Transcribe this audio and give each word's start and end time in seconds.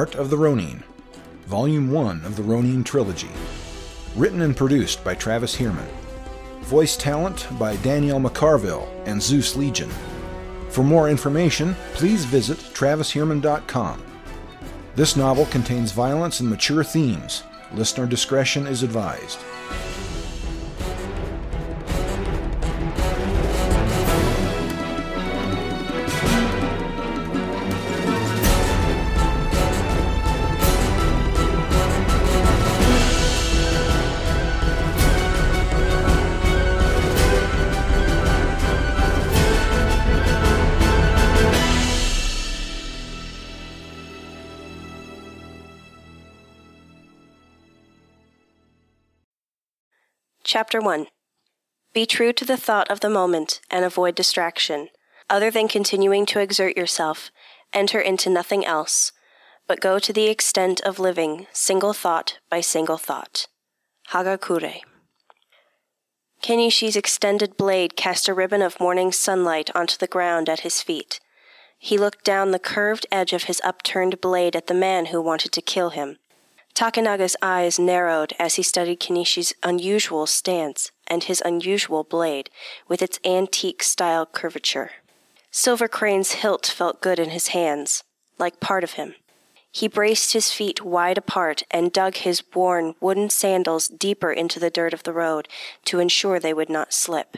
Heart 0.00 0.14
of 0.14 0.30
the 0.30 0.38
Ronin, 0.38 0.82
Volume 1.44 1.90
1 1.90 2.24
of 2.24 2.34
the 2.34 2.42
Ronin 2.42 2.82
Trilogy. 2.82 3.28
Written 4.16 4.40
and 4.40 4.56
produced 4.56 5.04
by 5.04 5.14
Travis 5.14 5.54
Heermann. 5.54 5.90
Voice 6.62 6.96
talent 6.96 7.46
by 7.58 7.76
Danielle 7.82 8.18
McCarville 8.18 8.88
and 9.04 9.22
Zeus 9.22 9.56
Legion. 9.56 9.90
For 10.70 10.82
more 10.82 11.10
information, 11.10 11.76
please 11.92 12.24
visit 12.24 12.56
travisheermann.com. 12.72 14.02
This 14.96 15.16
novel 15.16 15.44
contains 15.44 15.92
violence 15.92 16.40
and 16.40 16.48
mature 16.48 16.82
themes. 16.82 17.42
Listener 17.74 18.06
discretion 18.06 18.66
is 18.66 18.82
advised. 18.82 19.40
Chapter 50.52 50.80
1 50.80 51.06
Be 51.92 52.06
true 52.06 52.32
to 52.32 52.44
the 52.44 52.56
thought 52.56 52.90
of 52.90 52.98
the 52.98 53.08
moment 53.08 53.60
and 53.70 53.84
avoid 53.84 54.16
distraction. 54.16 54.88
Other 55.28 55.48
than 55.48 55.68
continuing 55.68 56.26
to 56.26 56.40
exert 56.40 56.76
yourself, 56.76 57.30
enter 57.72 58.00
into 58.00 58.28
nothing 58.28 58.66
else, 58.66 59.12
but 59.68 59.80
go 59.80 60.00
to 60.00 60.12
the 60.12 60.26
extent 60.26 60.80
of 60.80 60.98
living 60.98 61.46
single 61.52 61.92
thought 61.92 62.40
by 62.50 62.60
single 62.60 62.96
thought. 62.96 63.46
Hagakure. 64.08 64.80
Kenishi's 66.42 66.96
extended 66.96 67.56
blade 67.56 67.94
cast 67.94 68.26
a 68.26 68.34
ribbon 68.34 68.60
of 68.60 68.80
morning 68.80 69.12
sunlight 69.12 69.70
onto 69.72 69.96
the 69.98 70.08
ground 70.08 70.48
at 70.48 70.66
his 70.66 70.82
feet. 70.82 71.20
He 71.78 71.96
looked 71.96 72.24
down 72.24 72.50
the 72.50 72.58
curved 72.58 73.06
edge 73.12 73.32
of 73.32 73.44
his 73.44 73.60
upturned 73.62 74.20
blade 74.20 74.56
at 74.56 74.66
the 74.66 74.74
man 74.74 75.06
who 75.06 75.22
wanted 75.22 75.52
to 75.52 75.62
kill 75.62 75.90
him. 75.90 76.18
Takenaga's 76.74 77.36
eyes 77.42 77.78
narrowed 77.78 78.32
as 78.38 78.54
he 78.54 78.62
studied 78.62 79.00
Kenishi's 79.00 79.52
unusual 79.62 80.26
stance 80.26 80.92
and 81.06 81.24
his 81.24 81.42
unusual 81.44 82.04
blade, 82.04 82.50
with 82.88 83.02
its 83.02 83.18
antique 83.24 83.82
style 83.82 84.24
curvature. 84.26 84.92
Silver 85.50 85.88
Crane's 85.88 86.32
hilt 86.32 86.66
felt 86.66 87.00
good 87.00 87.18
in 87.18 87.30
his 87.30 87.48
hands, 87.48 88.04
like 88.38 88.60
part 88.60 88.84
of 88.84 88.92
him. 88.92 89.14
He 89.72 89.88
braced 89.88 90.32
his 90.32 90.52
feet 90.52 90.84
wide 90.84 91.18
apart 91.18 91.62
and 91.70 91.92
dug 91.92 92.16
his 92.16 92.42
worn 92.54 92.94
wooden 93.00 93.30
sandals 93.30 93.88
deeper 93.88 94.32
into 94.32 94.58
the 94.58 94.70
dirt 94.70 94.92
of 94.92 95.02
the 95.04 95.12
road 95.12 95.48
to 95.86 96.00
ensure 96.00 96.40
they 96.40 96.54
would 96.54 96.70
not 96.70 96.92
slip. 96.92 97.36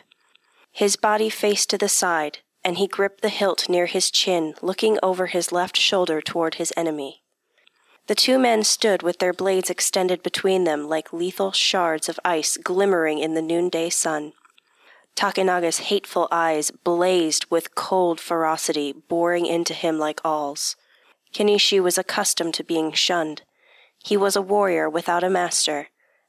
His 0.70 0.97
body 0.97 1.28
faced 1.28 1.69
to 1.70 1.78
the 1.78 1.88
side, 1.88 2.38
and 2.64 2.78
he 2.78 2.86
gripped 2.86 3.20
the 3.20 3.28
hilt 3.28 3.69
near 3.69 3.86
his 3.86 4.10
chin, 4.10 4.55
looking 4.62 4.98
over 5.03 5.27
his 5.27 5.53
left 5.53 5.77
shoulder 5.77 6.20
toward 6.20 6.55
his 6.55 6.72
enemy. 6.77 7.22
The 8.08 8.14
two 8.17 8.39
men 8.39 8.64
stood 8.64 9.03
with 9.03 9.19
their 9.19 9.33
blades 9.33 9.70
extended 9.70 10.22
between 10.22 10.64
them 10.64 10.89
like 10.89 11.12
lethal 11.12 11.53
shards 11.53 12.09
of 12.09 12.19
ice 12.25 12.56
glimmering 12.56 13.19
in 13.19 13.34
the 13.34 13.42
noonday 13.42 13.91
sun. 13.91 14.33
Takenaga's 15.14 15.78
hateful 15.78 16.27
eyes 16.31 16.70
blazed 16.70 17.47
with 17.50 17.75
cold 17.75 18.19
ferocity, 18.19 18.92
boring 18.92 19.47
into 19.47 19.75
him 19.75 19.98
like 19.98 20.20
awls. 20.25 20.75
Kenishi 21.32 21.81
was 21.81 21.99
accustomed 21.99 22.54
to 22.54 22.65
being 22.65 22.93
shunned. 22.93 23.43
He 23.99 24.16
was 24.16 24.37
a 24.37 24.43
warrior 24.43 24.91
without 24.91 25.22
a 25.22 25.31
master, 25.31 25.88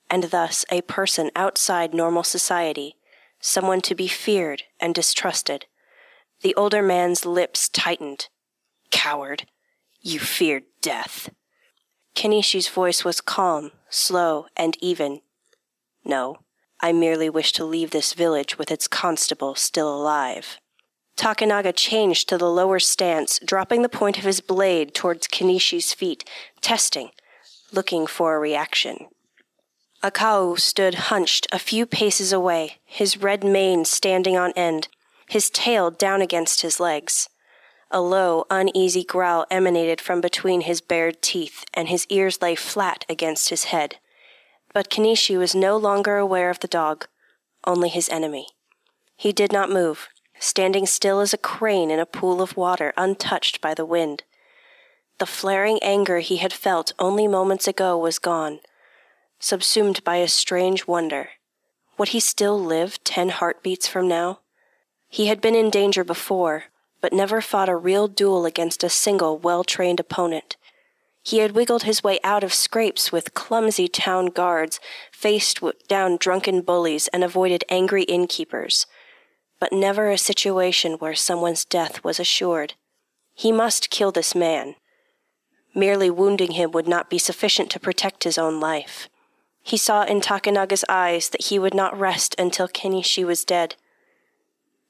and 0.09 0.25
thus 0.25 0.65
a 0.69 0.81
person 0.81 1.31
outside 1.35 1.93
normal 1.93 2.23
society, 2.23 2.97
someone 3.39 3.81
to 3.81 3.95
be 3.95 4.07
feared 4.07 4.63
and 4.79 4.93
distrusted. 4.93 5.65
The 6.41 6.53
older 6.55 6.83
man's 6.83 7.25
lips 7.25 7.67
tightened. 7.67 8.27
Coward! 8.91 9.47
You 10.01 10.19
feared 10.19 10.63
death. 10.81 11.29
Kenishi's 12.15 12.67
voice 12.67 13.03
was 13.03 13.21
calm, 13.21 13.71
slow, 13.89 14.47
and 14.55 14.77
even. 14.81 15.21
No, 16.05 16.37
I 16.81 16.91
merely 16.91 17.29
wish 17.29 17.51
to 17.53 17.65
leave 17.65 17.91
this 17.91 18.13
village 18.13 18.57
with 18.57 18.69
its 18.71 18.87
constable 18.87 19.55
still 19.55 19.93
alive. 19.93 20.57
Takenaga 21.17 21.73
changed 21.75 22.27
to 22.29 22.37
the 22.37 22.49
lower 22.49 22.79
stance, 22.79 23.39
dropping 23.45 23.81
the 23.81 23.89
point 23.89 24.17
of 24.17 24.23
his 24.23 24.41
blade 24.41 24.93
towards 24.93 25.27
Kenishi's 25.27 25.93
feet, 25.93 26.27
testing, 26.61 27.11
looking 27.71 28.07
for 28.07 28.35
a 28.35 28.39
reaction. 28.39 29.07
Akao 30.03 30.59
stood 30.59 30.95
hunched 30.95 31.47
a 31.51 31.59
few 31.59 31.85
paces 31.85 32.33
away, 32.33 32.79
his 32.83 33.17
red 33.17 33.43
mane 33.43 33.85
standing 33.85 34.35
on 34.35 34.51
end, 34.55 34.89
his 35.29 35.49
tail 35.49 35.89
down 35.89 36.21
against 36.21 36.61
his 36.61 36.79
legs. 36.79 37.29
A 37.95 38.01
low, 38.01 38.45
uneasy 38.49 39.03
growl 39.03 39.45
emanated 39.51 40.01
from 40.01 40.19
between 40.19 40.61
his 40.61 40.81
bared 40.81 41.21
teeth, 41.21 41.63
and 41.75 41.87
his 41.87 42.07
ears 42.09 42.41
lay 42.41 42.55
flat 42.55 43.05
against 43.07 43.49
his 43.49 43.65
head. 43.65 43.99
But 44.73 44.89
Kenishi 44.89 45.37
was 45.37 45.53
no 45.53 45.77
longer 45.77 46.17
aware 46.17 46.49
of 46.49 46.59
the 46.59 46.67
dog, 46.67 47.05
only 47.65 47.89
his 47.89 48.09
enemy. 48.09 48.47
He 49.15 49.31
did 49.31 49.53
not 49.53 49.69
move, 49.69 50.09
standing 50.39 50.87
still 50.87 51.19
as 51.19 51.35
a 51.35 51.37
crane 51.37 51.91
in 51.91 51.99
a 51.99 52.07
pool 52.07 52.41
of 52.41 52.57
water 52.57 52.93
untouched 52.97 53.61
by 53.61 53.75
the 53.75 53.85
wind. 53.85 54.23
The 55.19 55.27
flaring 55.27 55.77
anger 55.83 56.17
he 56.17 56.37
had 56.37 56.51
felt 56.51 56.93
only 56.97 57.27
moments 57.27 57.67
ago 57.67 57.95
was 57.95 58.17
gone, 58.17 58.61
subsumed 59.37 60.03
by 60.03 60.15
a 60.15 60.27
strange 60.27 60.87
wonder. 60.87 61.29
Would 61.99 62.09
he 62.09 62.19
still 62.19 62.59
live 62.59 63.03
ten 63.03 63.29
heartbeats 63.29 63.87
from 63.87 64.07
now? 64.07 64.39
He 65.09 65.27
had 65.27 65.41
been 65.41 65.53
in 65.53 65.69
danger 65.69 66.03
before, 66.03 66.63
but 67.03 67.11
never 67.11 67.41
fought 67.41 67.67
a 67.67 67.75
real 67.75 68.07
duel 68.07 68.45
against 68.45 68.81
a 68.81 68.87
single 68.87 69.37
well 69.37 69.65
trained 69.65 69.99
opponent. 69.99 70.55
He 71.21 71.39
had 71.39 71.51
wiggled 71.51 71.83
his 71.83 72.01
way 72.01 72.17
out 72.23 72.45
of 72.45 72.53
scrapes 72.53 73.11
with 73.11 73.33
clumsy 73.33 73.89
town 73.89 74.27
guards, 74.27 74.79
faced 75.11 75.59
down 75.89 76.15
drunken 76.15 76.61
bullies, 76.61 77.09
and 77.09 77.21
avoided 77.21 77.65
angry 77.67 78.03
innkeepers, 78.03 78.87
but 79.59 79.73
never 79.73 80.09
a 80.09 80.17
situation 80.17 80.93
where 80.93 81.13
someone's 81.13 81.65
death 81.65 82.05
was 82.05 82.21
assured. 82.21 82.75
He 83.33 83.51
must 83.51 83.89
kill 83.89 84.13
this 84.13 84.33
man. 84.33 84.75
Merely 85.75 86.09
wounding 86.09 86.51
him 86.51 86.71
would 86.71 86.87
not 86.87 87.09
be 87.09 87.17
sufficient 87.17 87.69
to 87.71 87.81
protect 87.81 88.23
his 88.23 88.37
own 88.37 88.61
life. 88.61 89.09
He 89.61 89.75
saw 89.75 90.03
in 90.03 90.21
Takenaga's 90.21 90.85
eyes 90.87 91.29
that 91.29 91.47
he 91.47 91.59
would 91.59 91.73
not 91.73 91.99
rest 91.99 92.33
until 92.39 92.69
Kenishi 92.69 93.25
was 93.25 93.43
dead. 93.43 93.75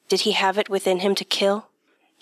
Did 0.10 0.22
he 0.22 0.34
have 0.34 0.60
it 0.60 0.70
within 0.70 1.00
him 1.00 1.16
to 1.16 1.26
kill? 1.26 1.70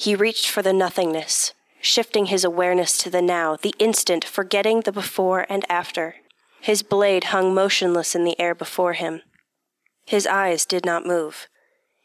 He 0.02 0.16
reached 0.16 0.50
for 0.50 0.64
the 0.64 0.74
nothingness, 0.74 1.54
shifting 1.80 2.26
his 2.26 2.44
awareness 2.44 2.98
to 2.98 3.12
the 3.12 3.22
now, 3.22 3.56
the 3.56 3.76
instant, 3.78 4.26
forgetting 4.26 4.80
the 4.80 4.92
before 4.92 5.46
and 5.48 5.64
after. 5.70 6.16
His 6.60 6.82
blade 6.82 7.26
hung 7.26 7.54
motionless 7.54 8.16
in 8.16 8.24
the 8.24 8.40
air 8.40 8.56
before 8.56 8.94
him. 8.94 9.22
His 10.08 10.26
eyes 10.26 10.66
did 10.66 10.88
not 10.88 11.06
move. 11.06 11.48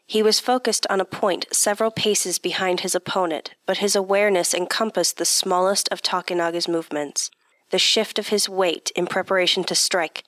He 0.05 0.21
was 0.21 0.39
focused 0.39 0.85
on 0.91 1.01
a 1.01 1.05
point 1.05 1.47
several 1.51 1.89
paces 1.89 2.37
behind 2.37 2.81
his 2.81 2.93
opponent, 2.93 3.55
but 3.65 3.79
his 3.79 3.95
awareness 3.95 4.53
encompassed 4.53 5.17
the 5.17 5.25
smallest 5.25 5.89
of 5.91 6.03
Takenaga's 6.03 6.67
movements 6.67 7.31
the 7.71 7.79
shift 7.79 8.19
of 8.19 8.27
his 8.27 8.47
weight 8.47 8.91
in 8.95 9.07
preparation 9.07 9.63
to 9.63 9.73
strike, 9.73 10.23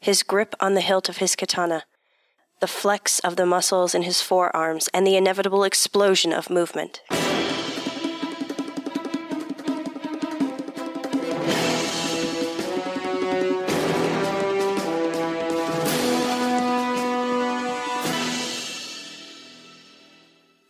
his 0.00 0.24
grip 0.24 0.56
on 0.58 0.74
the 0.74 0.80
hilt 0.80 1.08
of 1.08 1.18
his 1.18 1.36
katana, 1.36 1.84
the 2.64 2.68
flex 2.68 3.18
of 3.18 3.36
the 3.36 3.44
muscles 3.44 3.94
in 3.94 4.00
his 4.00 4.22
forearms, 4.22 4.88
and 4.94 5.06
the 5.06 5.16
inevitable 5.16 5.64
explosion 5.64 6.32
of 6.32 6.48
movement. 6.48 7.02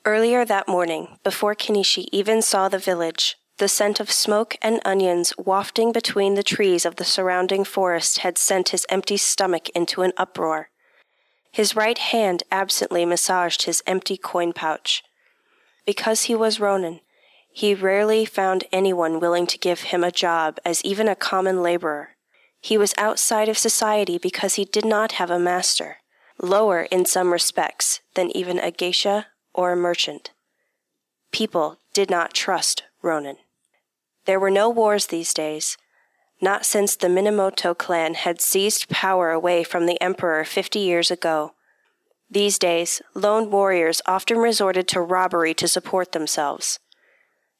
Earlier 0.05 0.45
that 0.45 0.67
morning, 0.67 1.19
before 1.23 1.55
Kenishi 1.55 2.09
even 2.11 2.43
saw 2.43 2.69
the 2.69 2.81
village, 2.81 3.37
the 3.59 3.69
scent 3.69 4.01
of 4.01 4.11
smoke 4.11 4.57
and 4.61 4.81
onions 4.85 5.33
wafting 5.39 5.93
between 5.93 6.35
the 6.35 6.43
trees 6.43 6.85
of 6.85 6.97
the 6.97 7.05
surrounding 7.05 7.63
forest 7.63 8.19
had 8.19 8.37
sent 8.37 8.71
his 8.71 8.85
empty 8.89 9.17
stomach 9.17 9.69
into 9.77 10.03
an 10.03 10.13
uproar. 10.17 10.71
His 11.55 11.77
right 11.77 11.99
hand 11.99 12.43
absently 12.51 13.05
massaged 13.05 13.63
his 13.63 13.81
empty 13.87 14.17
coin 14.17 14.53
pouch. 14.53 15.05
Because 15.87 16.25
he 16.25 16.35
was 16.35 16.59
Ronin, 16.59 16.99
he 17.53 17.77
rarely 17.77 18.25
found 18.25 18.65
anyone 18.73 19.21
willing 19.21 19.47
to 19.47 19.59
give 19.59 19.83
him 19.83 20.03
a 20.03 20.11
job 20.11 20.59
as 20.65 20.85
even 20.85 21.07
a 21.07 21.15
common 21.15 21.63
laborer. 21.63 22.17
He 22.61 22.77
was 22.77 22.93
outside 22.99 23.49
of 23.49 23.57
society 23.57 24.19
because 24.19 24.55
he 24.55 24.65
did 24.65 24.85
not 24.85 25.13
have 25.13 25.31
a 25.31 25.39
master, 25.39 25.99
lower 26.43 26.89
in 26.91 27.05
some 27.05 27.33
respects 27.33 28.01
than 28.17 28.37
even 28.37 28.59
a 28.59 28.73
geisha 28.73 29.29
or 29.55 29.71
a 29.71 29.77
merchant. 29.77 30.33
People 31.31 31.79
did 31.93 32.11
not 32.11 32.35
trust 32.35 32.83
Ronin. 33.01 33.37
There 34.25 34.41
were 34.41 34.51
no 34.51 34.69
wars 34.69 35.07
these 35.07 35.33
days, 35.33 35.77
not 36.45 36.65
since 36.65 36.95
the 36.95 37.09
Minamoto 37.09 37.77
clan 37.77 38.15
had 38.15 38.41
seized 38.41 38.89
power 38.89 39.33
away 39.33 39.65
from 39.65 39.87
the 39.87 40.01
emperor 40.01 40.45
50 40.45 40.79
years 40.79 41.11
ago. 41.11 41.55
These 42.31 42.59
days, 42.59 43.03
lone 43.15 43.51
warriors 43.51 44.03
often 44.07 44.39
resorted 44.39 44.87
to 44.89 45.01
robbery 45.01 45.55
to 45.55 45.67
support 45.67 46.13
themselves. 46.13 46.79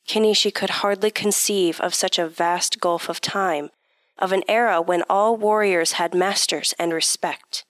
Kenishi 0.07 0.55
could 0.55 0.71
hardly 0.71 1.11
conceive 1.11 1.81
of 1.81 1.95
such 1.95 2.19
a 2.19 2.29
vast 2.29 2.79
gulf 2.79 3.09
of 3.09 3.21
time, 3.21 3.71
of 4.19 4.33
an 4.33 4.43
era 4.49 4.81
when 4.81 5.03
all 5.09 5.37
warriors 5.37 5.93
had 5.93 6.15
masters 6.15 6.75
and 6.79 6.93
respect. 6.93 7.65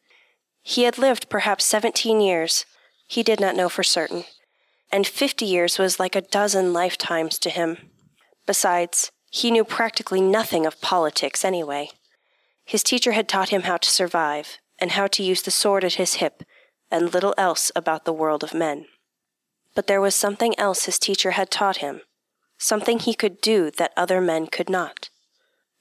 He 0.62 0.82
had 0.82 0.98
lived 0.98 1.28
perhaps 1.28 1.64
17 1.64 2.20
years, 2.20 2.66
he 3.06 3.22
did 3.22 3.40
not 3.40 3.54
know 3.54 3.68
for 3.68 3.82
certain, 3.82 4.24
and 4.90 5.06
50 5.06 5.44
years 5.44 5.78
was 5.78 6.00
like 6.00 6.16
a 6.16 6.22
dozen 6.22 6.72
lifetimes 6.72 7.38
to 7.38 7.50
him. 7.50 7.76
Besides, 8.46 9.12
he 9.34 9.50
knew 9.50 9.64
practically 9.64 10.20
nothing 10.20 10.64
of 10.64 10.80
politics 10.80 11.44
anyway. 11.44 11.90
His 12.64 12.84
teacher 12.84 13.12
had 13.12 13.28
taught 13.28 13.48
him 13.48 13.62
how 13.62 13.78
to 13.78 13.90
survive, 13.90 14.58
and 14.78 14.92
how 14.92 15.08
to 15.08 15.24
use 15.24 15.42
the 15.42 15.50
sword 15.50 15.82
at 15.82 15.94
his 15.94 16.14
hip, 16.14 16.44
and 16.88 17.12
little 17.12 17.34
else 17.36 17.72
about 17.74 18.04
the 18.04 18.12
world 18.12 18.44
of 18.44 18.54
men. 18.54 18.86
But 19.74 19.88
there 19.88 20.00
was 20.00 20.14
something 20.14 20.56
else 20.56 20.84
his 20.84 21.00
teacher 21.00 21.32
had 21.32 21.50
taught 21.50 21.78
him, 21.78 22.02
something 22.58 23.00
he 23.00 23.12
could 23.12 23.40
do 23.40 23.72
that 23.72 23.92
other 23.96 24.20
men 24.20 24.46
could 24.46 24.70
not. 24.70 25.10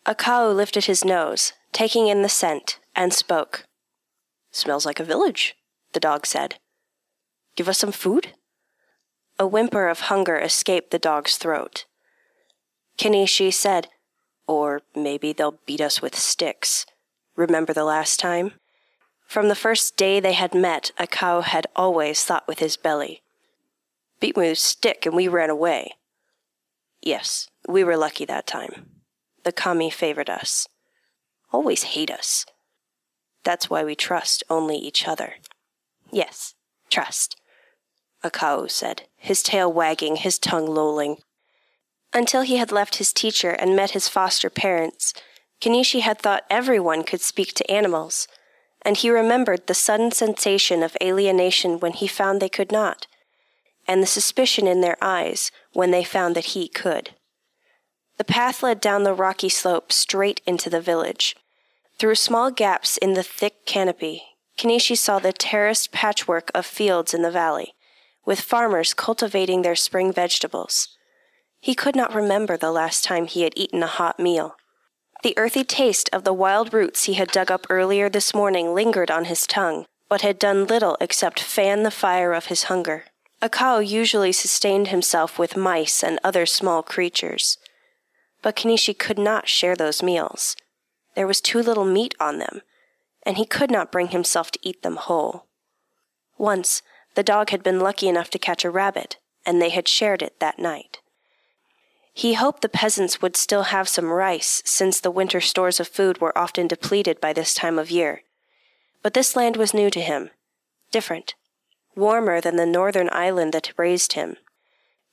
Akao 0.03 0.55
lifted 0.55 0.85
his 0.85 1.05
nose, 1.05 1.53
taking 1.71 2.07
in 2.07 2.23
the 2.23 2.29
scent, 2.29 2.79
and 2.95 3.13
spoke. 3.13 3.65
Smells 4.49 4.83
like 4.83 4.99
a 4.99 5.05
village, 5.05 5.55
the 5.93 5.99
dog 5.99 6.25
said. 6.25 6.55
Give 7.55 7.69
us 7.69 7.77
some 7.77 7.91
food? 7.91 8.29
A 9.37 9.45
whimper 9.45 9.87
of 9.89 10.09
hunger 10.09 10.39
escaped 10.39 10.89
the 10.89 10.97
dog's 10.97 11.37
throat. 11.37 11.85
Kenishi 12.97 13.53
said, 13.53 13.89
Or 14.47 14.81
maybe 14.95 15.33
they'll 15.33 15.59
beat 15.65 15.81
us 15.81 16.01
with 16.01 16.15
sticks. 16.15 16.85
Remember 17.35 17.73
the 17.73 17.83
last 17.83 18.19
time? 18.19 18.53
From 19.27 19.49
the 19.49 19.55
first 19.55 19.97
day 19.97 20.19
they 20.19 20.33
had 20.33 20.53
met, 20.53 20.91
Akao 20.99 21.43
had 21.43 21.65
always 21.75 22.23
thought 22.23 22.47
with 22.47 22.59
his 22.59 22.77
belly. 22.77 23.21
Beat 24.19 24.37
me 24.37 24.49
with 24.49 24.59
stick 24.59 25.05
and 25.05 25.15
we 25.15 25.27
ran 25.27 25.49
away. 25.49 25.93
Yes, 27.01 27.49
we 27.67 27.83
were 27.83 27.97
lucky 27.97 28.25
that 28.25 28.47
time. 28.47 28.89
The 29.43 29.51
kami 29.51 29.89
favored 29.89 30.29
us. 30.29 30.67
Always 31.51 31.83
hate 31.83 32.11
us. 32.11 32.45
That's 33.43 33.69
why 33.69 33.83
we 33.83 33.95
trust 33.95 34.43
only 34.49 34.77
each 34.77 35.07
other. 35.07 35.35
Yes, 36.11 36.53
trust, 36.89 37.35
Akao 38.23 38.71
said, 38.71 39.03
his 39.17 39.43
tail 39.43 39.71
wagging, 39.71 40.15
his 40.15 40.39
tongue 40.39 40.67
lolling. 40.67 41.17
Until 42.13 42.43
he 42.43 42.57
had 42.57 42.71
left 42.71 42.97
his 42.97 43.11
teacher 43.11 43.51
and 43.51 43.75
met 43.75 43.91
his 43.91 44.07
foster 44.07 44.49
parents, 44.49 45.13
Kenishi 45.59 46.01
had 46.01 46.19
thought 46.19 46.45
everyone 46.49 47.03
could 47.03 47.21
speak 47.21 47.53
to 47.53 47.71
animals, 47.71 48.27
and 48.83 48.97
he 48.97 49.09
remembered 49.09 49.65
the 49.65 49.73
sudden 49.73 50.11
sensation 50.11 50.83
of 50.83 50.95
alienation 51.01 51.79
when 51.79 51.93
he 51.93 52.07
found 52.07 52.39
they 52.39 52.49
could 52.49 52.71
not, 52.71 53.07
and 53.87 54.03
the 54.03 54.07
suspicion 54.07 54.67
in 54.67 54.81
their 54.81 54.97
eyes 55.01 55.51
when 55.71 55.91
they 55.91 56.03
found 56.03 56.35
that 56.35 56.53
he 56.53 56.67
could. 56.67 57.11
The 58.17 58.23
path 58.23 58.61
led 58.61 58.79
down 58.79 59.03
the 59.03 59.13
rocky 59.13 59.49
slope 59.49 59.91
straight 59.91 60.41
into 60.45 60.69
the 60.69 60.81
village. 60.81 61.35
Through 61.97 62.15
small 62.15 62.51
gaps 62.51 62.97
in 62.97 63.13
the 63.13 63.23
thick 63.23 63.65
canopy, 63.65 64.23
Kenishi 64.57 64.97
saw 64.97 65.17
the 65.17 65.33
terraced 65.33 65.91
patchwork 65.91 66.51
of 66.53 66.65
fields 66.65 67.13
in 67.13 67.23
the 67.23 67.31
valley, 67.31 67.73
with 68.23 68.39
farmers 68.39 68.93
cultivating 68.93 69.61
their 69.63 69.75
spring 69.75 70.13
vegetables. 70.13 70.89
He 71.63 71.75
could 71.75 71.95
not 71.95 72.13
remember 72.13 72.57
the 72.57 72.73
last 72.73 73.05
time 73.05 73.25
he 73.25 73.43
had 73.43 73.53
eaten 73.55 73.81
a 73.83 73.87
hot 73.87 74.19
meal. 74.19 74.57
The 75.23 75.33
earthy 75.37 75.63
taste 75.63 76.09
of 76.11 76.25
the 76.25 76.33
wild 76.33 76.73
roots 76.73 77.05
he 77.05 77.13
had 77.13 77.31
dug 77.31 77.49
up 77.49 77.65
earlier 77.69 78.09
this 78.09 78.33
morning 78.33 78.75
lingered 78.75 79.09
on 79.09 79.25
his 79.25 79.47
tongue, 79.47 79.85
but 80.09 80.23
had 80.23 80.37
done 80.37 80.67
little 80.67 80.97
except 80.99 81.39
fan 81.39 81.83
the 81.83 81.89
fire 81.89 82.33
of 82.33 82.47
his 82.47 82.63
hunger. 82.63 83.05
Akao 83.41 83.79
usually 83.79 84.33
sustained 84.33 84.89
himself 84.89 85.39
with 85.39 85.55
mice 85.55 86.03
and 86.03 86.19
other 86.21 86.45
small 86.45 86.83
creatures. 86.83 87.57
But 88.41 88.57
Kenishi 88.57 88.93
could 88.93 89.17
not 89.17 89.47
share 89.47 89.77
those 89.77 90.03
meals. 90.03 90.57
There 91.15 91.27
was 91.27 91.39
too 91.39 91.61
little 91.61 91.85
meat 91.85 92.13
on 92.19 92.39
them, 92.39 92.61
and 93.25 93.37
he 93.37 93.45
could 93.45 93.71
not 93.71 93.89
bring 93.89 94.09
himself 94.09 94.51
to 94.51 94.59
eat 94.63 94.83
them 94.83 94.97
whole. 94.97 95.45
Once, 96.37 96.81
the 97.15 97.23
dog 97.23 97.51
had 97.51 97.63
been 97.63 97.79
lucky 97.79 98.09
enough 98.09 98.29
to 98.31 98.37
catch 98.37 98.65
a 98.65 98.69
rabbit, 98.69 99.15
and 99.45 99.61
they 99.61 99.69
had 99.69 99.87
shared 99.87 100.21
it 100.21 100.41
that 100.41 100.59
night. 100.59 100.99
He 102.13 102.35
hoped 102.35 102.61
the 102.61 102.69
peasants 102.69 103.21
would 103.21 103.35
still 103.35 103.63
have 103.63 103.89
some 103.89 104.11
rice, 104.11 104.61
since 104.65 104.99
the 104.99 105.11
winter 105.11 105.41
stores 105.41 105.79
of 105.79 105.87
food 105.87 106.21
were 106.21 106.37
often 106.37 106.67
depleted 106.67 107.19
by 107.19 107.33
this 107.33 107.55
time 107.55 107.79
of 107.79 107.89
year. 107.89 108.21
But 109.01 109.15
this 109.15 109.35
land 109.35 109.57
was 109.57 109.73
new 109.73 109.89
to 109.89 109.99
him, 109.99 110.29
different, 110.91 111.33
warmer 111.95 112.39
than 112.39 112.55
the 112.55 112.67
northern 112.67 113.09
island 113.11 113.51
that 113.53 113.73
raised 113.77 114.13
him. 114.13 114.37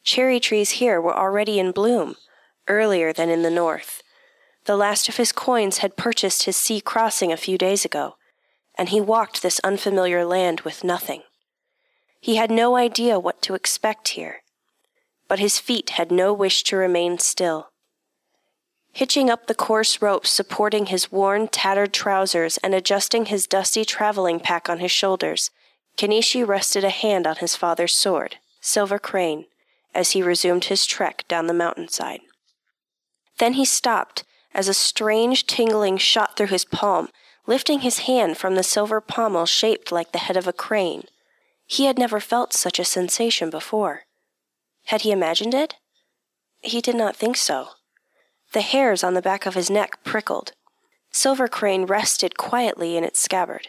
Cherry 0.05 0.38
trees 0.38 0.73
here 0.73 1.00
were 1.00 1.17
already 1.17 1.58
in 1.58 1.73
bloom, 1.73 2.17
earlier 2.69 3.12
than 3.12 3.31
in 3.31 3.43
the 3.43 3.50
north. 3.50 4.02
The 4.67 4.76
last 4.76 5.08
of 5.08 5.17
his 5.17 5.32
coins 5.32 5.79
had 5.79 5.97
purchased 5.97 6.44
his 6.44 6.56
sea 6.56 6.81
crossing 6.82 7.32
a 7.32 7.37
few 7.38 7.56
days 7.56 7.85
ago, 7.85 8.17
and 8.76 8.91
he 8.91 9.00
walked 9.00 9.43
this 9.43 9.61
unfamiliar 9.64 10.25
land 10.25 10.61
with 10.61 10.85
nothing. 10.85 11.23
He 12.20 12.37
had 12.37 12.50
no 12.50 12.76
idea 12.76 13.19
what 13.19 13.41
to 13.43 13.55
expect 13.55 14.08
here, 14.08 14.43
but 15.31 15.38
his 15.38 15.61
feet 15.61 15.91
had 15.91 16.11
no 16.11 16.32
wish 16.32 16.65
to 16.65 16.77
remain 16.77 17.17
still. 17.17 17.69
Hitching 18.91 19.31
up 19.31 19.47
the 19.47 19.55
coarse 19.55 20.03
ropes 20.03 20.29
supporting 20.29 20.87
his 20.87 21.12
worn, 21.12 21.47
tattered 21.47 21.93
trousers 21.93 22.59
and 22.65 22.75
adjusting 22.75 23.27
his 23.27 23.47
dusty 23.47 23.85
traveling 23.85 24.41
pack 24.41 24.69
on 24.69 24.81
his 24.81 24.91
shoulders, 24.91 25.53
Kenishi 25.97 26.44
rested 26.44 26.82
a 26.82 26.91
hand 26.91 27.29
on 27.29 27.37
his 27.37 27.55
father's 27.55 27.94
sword, 27.94 28.38
Silver 28.61 28.99
Crane, 28.99 29.44
as 29.94 30.11
he 30.11 30.21
resumed 30.21 30.65
his 30.65 30.85
trek 30.85 31.25
down 31.29 31.47
the 31.47 31.55
mountainside. 31.55 32.23
Then 33.38 33.53
he 33.53 33.65
stopped 33.65 34.25
as 34.53 34.67
a 34.67 34.75
strange 34.75 35.47
tingling 35.47 35.99
shot 35.99 36.37
through 36.37 36.49
his 36.49 36.65
palm, 36.65 37.09
lifting 37.47 37.81
his 37.81 38.00
hand 38.00 38.37
from 38.37 38.56
the 38.56 38.65
silver 38.65 39.00
pommel 39.00 39.47
shaped 39.47 39.93
like 39.93 40.11
the 40.11 40.19
head 40.19 40.37
of 40.37 40.49
a 40.49 40.53
crane. 40.53 41.05
He 41.69 41.85
had 41.85 42.00
never 42.00 42.19
felt 42.19 42.52
such 42.52 42.81
a 42.81 42.85
sensation 42.85 43.49
before. 43.49 44.07
Had 44.90 45.02
he 45.02 45.12
imagined 45.12 45.54
it? 45.54 45.76
He 46.62 46.80
did 46.80 46.97
not 46.97 47.14
think 47.14 47.37
so. 47.37 47.68
The 48.54 48.61
hairs 48.61 49.04
on 49.04 49.14
the 49.14 49.23
back 49.23 49.47
of 49.47 49.54
his 49.54 49.70
neck 49.70 50.02
prickled. 50.02 50.50
Silver 51.12 51.47
Crane 51.47 51.85
rested 51.85 52.37
quietly 52.37 52.97
in 52.97 53.04
its 53.04 53.20
scabbard. 53.20 53.68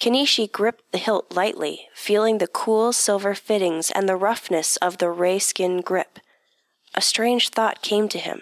Kenishi 0.00 0.50
gripped 0.50 0.92
the 0.92 0.98
hilt 0.98 1.30
lightly, 1.36 1.88
feeling 1.94 2.38
the 2.38 2.46
cool 2.46 2.94
silver 2.94 3.34
fittings 3.34 3.90
and 3.90 4.08
the 4.08 4.16
roughness 4.16 4.78
of 4.78 4.96
the 4.96 5.10
ray 5.10 5.38
skin 5.38 5.82
grip. 5.82 6.18
A 6.94 7.02
strange 7.02 7.50
thought 7.50 7.82
came 7.82 8.08
to 8.08 8.18
him 8.18 8.40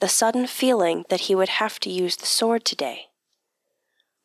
the 0.00 0.08
sudden 0.08 0.48
feeling 0.48 1.04
that 1.08 1.28
he 1.28 1.36
would 1.36 1.50
have 1.60 1.78
to 1.78 1.88
use 1.88 2.16
the 2.16 2.26
sword 2.26 2.64
today. 2.64 3.02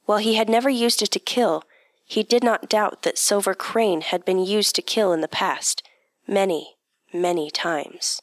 While 0.05 0.17
he 0.17 0.33
had 0.33 0.49
never 0.49 0.71
used 0.71 1.03
it 1.03 1.11
to 1.11 1.19
kill, 1.19 1.63
he 2.05 2.23
did 2.23 2.43
not 2.43 2.67
doubt 2.67 3.03
that 3.03 3.19
Silver 3.19 3.53
Crane 3.53 4.01
had 4.01 4.25
been 4.25 4.43
used 4.43 4.73
to 4.73 4.81
kill 4.81 5.13
in 5.13 5.21
the 5.21 5.27
past, 5.27 5.83
many, 6.27 6.76
many 7.13 7.49
times. 7.49 8.21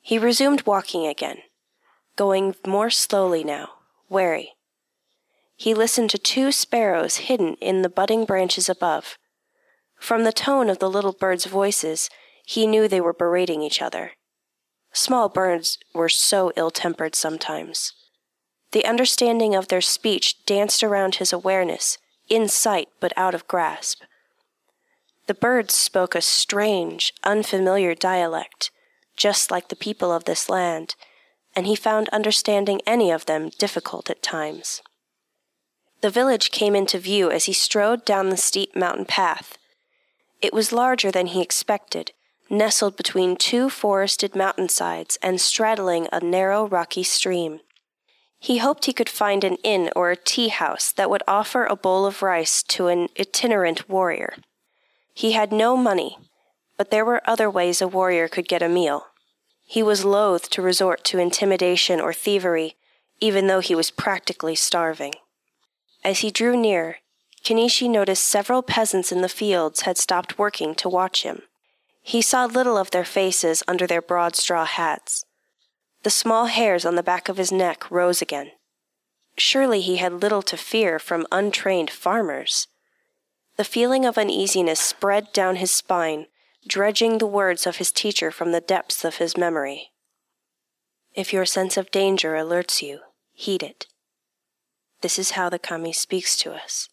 He 0.00 0.18
resumed 0.18 0.66
walking 0.66 1.06
again, 1.06 1.38
going 2.16 2.54
more 2.66 2.90
slowly 2.90 3.42
now, 3.42 3.70
wary. 4.08 4.52
He 5.56 5.72
listened 5.72 6.10
to 6.10 6.18
two 6.18 6.52
sparrows 6.52 7.16
hidden 7.16 7.54
in 7.60 7.82
the 7.82 7.88
budding 7.88 8.24
branches 8.24 8.68
above. 8.68 9.16
From 9.98 10.24
the 10.24 10.32
tone 10.32 10.68
of 10.68 10.78
the 10.78 10.90
little 10.90 11.12
birds' 11.12 11.46
voices, 11.46 12.10
he 12.44 12.66
knew 12.66 12.86
they 12.86 13.00
were 13.00 13.12
berating 13.12 13.62
each 13.62 13.80
other. 13.80 14.12
Small 14.92 15.28
birds 15.28 15.78
were 15.94 16.08
so 16.08 16.52
ill 16.56 16.70
tempered 16.70 17.14
sometimes. 17.14 17.92
The 18.72 18.84
understanding 18.84 19.54
of 19.54 19.68
their 19.68 19.80
speech 19.80 20.44
danced 20.44 20.82
around 20.82 21.16
his 21.16 21.32
awareness, 21.32 21.98
in 22.28 22.48
sight 22.48 22.88
but 23.00 23.12
out 23.16 23.34
of 23.34 23.48
grasp. 23.48 24.02
The 25.26 25.34
birds 25.34 25.72
spoke 25.72 26.14
a 26.14 26.20
strange, 26.20 27.14
unfamiliar 27.22 27.94
dialect, 27.94 28.70
just 29.16 29.50
like 29.50 29.68
the 29.68 29.76
people 29.76 30.12
of 30.12 30.24
this 30.24 30.50
land, 30.50 30.96
and 31.56 31.66
he 31.66 31.76
found 31.76 32.08
understanding 32.10 32.80
any 32.86 33.10
of 33.10 33.26
them 33.26 33.50
difficult 33.58 34.10
at 34.10 34.22
times. 34.22 34.82
The 36.02 36.10
village 36.10 36.50
came 36.50 36.76
into 36.76 36.98
view 36.98 37.30
as 37.30 37.44
he 37.44 37.54
strode 37.54 38.04
down 38.04 38.28
the 38.28 38.36
steep 38.36 38.76
mountain 38.76 39.06
path. 39.06 39.56
It 40.42 40.52
was 40.52 40.72
larger 40.72 41.10
than 41.10 41.28
he 41.28 41.40
expected, 41.40 42.12
nestled 42.50 42.96
between 42.96 43.36
two 43.36 43.70
forested 43.70 44.36
mountainsides 44.36 45.16
and 45.22 45.40
straddling 45.40 46.06
a 46.12 46.20
narrow 46.20 46.66
rocky 46.66 47.02
stream. 47.02 47.60
He 48.38 48.58
hoped 48.58 48.84
he 48.84 48.92
could 48.92 49.08
find 49.08 49.42
an 49.42 49.56
inn 49.64 49.90
or 49.96 50.10
a 50.10 50.16
tea 50.16 50.48
house 50.48 50.92
that 50.92 51.08
would 51.08 51.22
offer 51.26 51.64
a 51.64 51.76
bowl 51.76 52.04
of 52.04 52.22
rice 52.22 52.62
to 52.64 52.88
an 52.88 53.08
itinerant 53.18 53.88
warrior. 53.88 54.34
He 55.14 55.32
had 55.32 55.52
no 55.52 55.76
money, 55.76 56.18
but 56.76 56.90
there 56.90 57.04
were 57.04 57.22
other 57.24 57.48
ways 57.48 57.80
a 57.80 57.88
warrior 57.88 58.28
could 58.28 58.48
get 58.48 58.62
a 58.62 58.68
meal. 58.68 59.06
He 59.64 59.82
was 59.82 60.04
loath 60.04 60.50
to 60.50 60.62
resort 60.62 61.04
to 61.04 61.18
intimidation 61.18 62.00
or 62.00 62.12
thievery, 62.12 62.76
even 63.20 63.46
though 63.46 63.60
he 63.60 63.74
was 63.74 63.90
practically 63.90 64.56
starving. 64.56 65.14
As 66.04 66.18
he 66.18 66.30
drew 66.30 66.56
near, 66.56 66.98
Kenishi 67.44 67.88
noticed 67.88 68.24
several 68.24 68.62
peasants 68.62 69.12
in 69.12 69.22
the 69.22 69.28
fields 69.28 69.82
had 69.82 69.96
stopped 69.96 70.38
working 70.38 70.74
to 70.74 70.88
watch 70.88 71.22
him. 71.22 71.42
He 72.02 72.20
saw 72.20 72.44
little 72.46 72.76
of 72.76 72.90
their 72.90 73.04
faces 73.04 73.62
under 73.68 73.86
their 73.86 74.02
broad 74.02 74.34
straw 74.34 74.64
hats. 74.64 75.24
The 76.02 76.10
small 76.10 76.46
hairs 76.46 76.84
on 76.84 76.96
the 76.96 77.02
back 77.02 77.28
of 77.28 77.38
his 77.38 77.52
neck 77.52 77.90
rose 77.90 78.20
again. 78.20 78.50
Surely 79.38 79.80
he 79.80 79.96
had 79.96 80.20
little 80.20 80.42
to 80.42 80.56
fear 80.56 80.98
from 80.98 81.26
untrained 81.32 81.90
farmers. 81.90 82.66
The 83.56 83.64
feeling 83.64 84.04
of 84.04 84.18
uneasiness 84.18 84.80
spread 84.80 85.32
down 85.32 85.56
his 85.56 85.70
spine, 85.70 86.26
dredging 86.66 87.18
the 87.18 87.26
words 87.26 87.66
of 87.66 87.76
his 87.76 87.92
teacher 87.92 88.30
from 88.30 88.52
the 88.52 88.60
depths 88.60 89.04
of 89.04 89.16
his 89.16 89.36
memory. 89.36 89.92
If 91.14 91.32
your 91.32 91.44
sense 91.44 91.76
of 91.76 91.92
danger 91.92 92.34
alerts 92.34 92.82
you, 92.82 93.00
heed 93.32 93.62
it. 93.62 93.86
This 95.02 95.18
is 95.18 95.32
how 95.32 95.48
the 95.48 95.58
kami 95.58 95.92
speaks 95.92 96.36
to 96.38 96.52
us. 96.52 96.88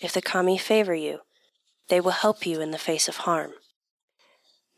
If 0.00 0.12
the 0.12 0.22
kami 0.22 0.58
favor 0.58 0.94
you, 0.94 1.20
they 1.88 2.00
will 2.00 2.12
help 2.12 2.46
you 2.46 2.60
in 2.60 2.72
the 2.72 2.78
face 2.78 3.08
of 3.08 3.18
harm. 3.18 3.52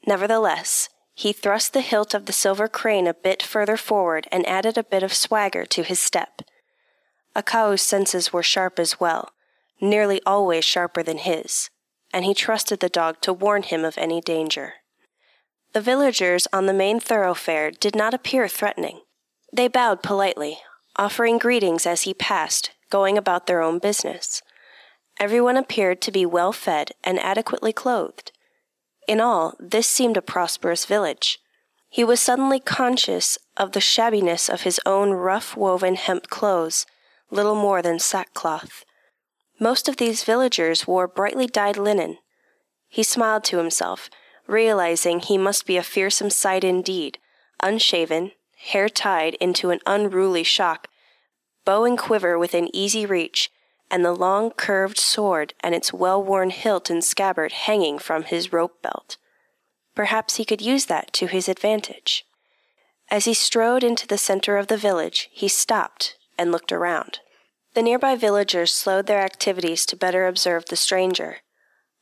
Nevertheless, 0.06 0.90
he 1.14 1.32
thrust 1.32 1.72
the 1.72 1.80
hilt 1.80 2.14
of 2.14 2.26
the 2.26 2.32
silver 2.32 2.68
crane 2.68 3.06
a 3.06 3.14
bit 3.14 3.42
further 3.42 3.76
forward 3.76 4.28
and 4.30 4.46
added 4.46 4.76
a 4.76 4.84
bit 4.84 5.02
of 5.02 5.14
swagger 5.14 5.64
to 5.66 5.82
his 5.82 5.98
step. 5.98 6.42
Akao's 7.34 7.82
senses 7.82 8.32
were 8.32 8.42
sharp 8.42 8.78
as 8.78 9.00
well, 9.00 9.32
nearly 9.80 10.20
always 10.24 10.64
sharper 10.64 11.02
than 11.02 11.18
his, 11.18 11.70
and 12.12 12.24
he 12.24 12.34
trusted 12.34 12.80
the 12.80 12.88
dog 12.88 13.20
to 13.20 13.32
warn 13.32 13.62
him 13.62 13.84
of 13.84 13.98
any 13.98 14.20
danger. 14.20 14.74
The 15.72 15.80
villagers 15.80 16.46
on 16.52 16.66
the 16.66 16.72
main 16.72 16.98
thoroughfare 16.98 17.70
did 17.70 17.94
not 17.94 18.14
appear 18.14 18.48
threatening. 18.48 19.00
They 19.52 19.68
bowed 19.68 20.02
politely, 20.02 20.58
offering 20.96 21.38
greetings 21.38 21.86
as 21.86 22.02
he 22.02 22.14
passed, 22.14 22.70
going 22.90 23.18
about 23.18 23.46
their 23.46 23.62
own 23.62 23.78
business. 23.78 24.42
Everyone 25.20 25.56
appeared 25.56 26.00
to 26.02 26.12
be 26.12 26.24
well 26.24 26.52
fed 26.52 26.92
and 27.04 27.18
adequately 27.20 27.72
clothed. 27.72 28.32
In 29.06 29.20
all, 29.20 29.54
this 29.58 29.88
seemed 29.88 30.16
a 30.16 30.22
prosperous 30.22 30.86
village. 30.86 31.38
He 31.88 32.04
was 32.04 32.20
suddenly 32.20 32.60
conscious 32.60 33.38
of 33.56 33.72
the 33.72 33.80
shabbiness 33.80 34.48
of 34.52 34.62
his 34.62 34.80
own 34.84 35.10
rough 35.10 35.56
woven 35.56 35.96
hemp 35.96 36.28
clothes 36.28 36.86
little 37.30 37.54
more 37.54 37.82
than 37.82 37.98
sackcloth. 37.98 38.84
Most 39.60 39.88
of 39.88 39.96
these 39.96 40.24
villagers 40.24 40.86
wore 40.86 41.08
brightly 41.08 41.46
dyed 41.46 41.76
linen. 41.76 42.18
He 42.88 43.02
smiled 43.02 43.44
to 43.44 43.58
himself, 43.58 44.08
realizing 44.46 45.20
he 45.20 45.36
must 45.36 45.66
be 45.66 45.76
a 45.76 45.82
fearsome 45.82 46.30
sight 46.30 46.64
indeed, 46.64 47.18
unshaven, 47.62 48.32
hair 48.56 48.88
tied 48.88 49.34
into 49.34 49.70
an 49.70 49.80
unruly 49.84 50.42
shock, 50.42 50.88
bow 51.64 51.84
and 51.84 51.98
quiver 51.98 52.38
within 52.38 52.74
easy 52.74 53.04
reach, 53.04 53.50
and 53.90 54.04
the 54.04 54.12
long 54.12 54.50
curved 54.50 54.98
sword 54.98 55.54
and 55.60 55.74
its 55.74 55.92
well 55.92 56.22
worn 56.22 56.50
hilt 56.50 56.88
and 56.88 57.02
scabbard 57.02 57.52
hanging 57.52 57.98
from 57.98 58.24
his 58.24 58.52
rope 58.52 58.80
belt. 58.82 59.16
Perhaps 59.94 60.36
he 60.36 60.44
could 60.44 60.60
use 60.60 60.86
that 60.86 61.12
to 61.12 61.26
his 61.26 61.48
advantage. 61.48 62.24
As 63.10 63.24
he 63.24 63.34
strode 63.34 63.82
into 63.82 64.06
the 64.06 64.18
center 64.18 64.56
of 64.56 64.68
the 64.68 64.76
village, 64.76 65.28
he 65.32 65.48
stopped 65.48 66.16
and 66.36 66.52
looked 66.52 66.70
around. 66.70 67.20
The 67.74 67.82
nearby 67.82 68.16
villagers 68.16 68.72
slowed 68.72 69.06
their 69.06 69.20
activities 69.20 69.86
to 69.86 69.96
better 69.96 70.26
observe 70.26 70.66
the 70.66 70.76
stranger. 70.76 71.38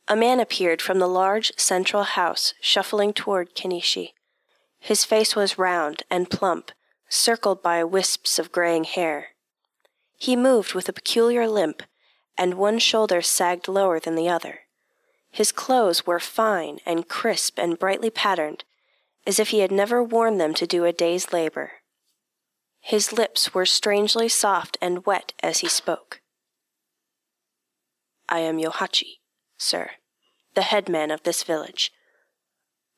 A 0.07 0.15
man 0.15 0.39
appeared 0.39 0.81
from 0.81 0.99
the 0.99 1.07
large 1.07 1.51
central 1.57 2.03
house, 2.03 2.53
shuffling 2.61 3.13
toward 3.13 3.55
Kenishi. 3.55 4.13
His 4.79 5.03
face 5.03 5.35
was 5.35 5.57
round 5.57 6.03
and 6.09 6.29
plump, 6.29 6.71
circled 7.09 7.61
by 7.61 7.83
wisps 7.83 8.39
of 8.39 8.51
graying 8.51 8.85
hair. 8.85 9.29
He 10.17 10.35
moved 10.35 10.73
with 10.73 10.87
a 10.87 10.93
peculiar 10.93 11.47
limp, 11.47 11.83
and 12.37 12.53
one 12.53 12.79
shoulder 12.79 13.21
sagged 13.21 13.67
lower 13.67 13.99
than 13.99 14.15
the 14.15 14.29
other. 14.29 14.61
His 15.29 15.51
clothes 15.51 16.07
were 16.07 16.19
fine 16.19 16.79
and 16.85 17.09
crisp 17.09 17.59
and 17.59 17.77
brightly 17.77 18.09
patterned, 18.09 18.63
as 19.25 19.39
if 19.39 19.49
he 19.49 19.59
had 19.59 19.71
never 19.71 20.01
worn 20.01 20.37
them 20.37 20.53
to 20.53 20.65
do 20.65 20.85
a 20.85 20.93
day's 20.93 21.33
labor. 21.33 21.71
His 22.87 23.11
lips 23.11 23.53
were 23.53 23.65
strangely 23.65 24.29
soft 24.29 24.77
and 24.81 25.05
wet 25.05 25.33
as 25.43 25.59
he 25.59 25.67
spoke. 25.67 26.21
I 28.29 28.39
am 28.39 28.59
Yohachi, 28.59 29.19
sir, 29.57 29.89
the 30.53 30.61
headman 30.61 31.11
of 31.11 31.23
this 31.23 31.43
village. 31.43 31.91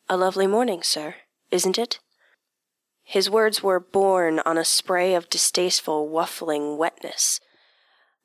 A 0.07 0.15
lovely 0.15 0.45
morning, 0.45 0.83
sir, 0.83 1.15
isn't 1.49 1.79
it? 1.79 1.97
His 3.01 3.31
words 3.31 3.63
were 3.63 3.79
borne 3.79 4.41
on 4.41 4.59
a 4.59 4.63
spray 4.63 5.15
of 5.15 5.27
distasteful, 5.27 6.07
waffling 6.07 6.77
wetness, 6.77 7.39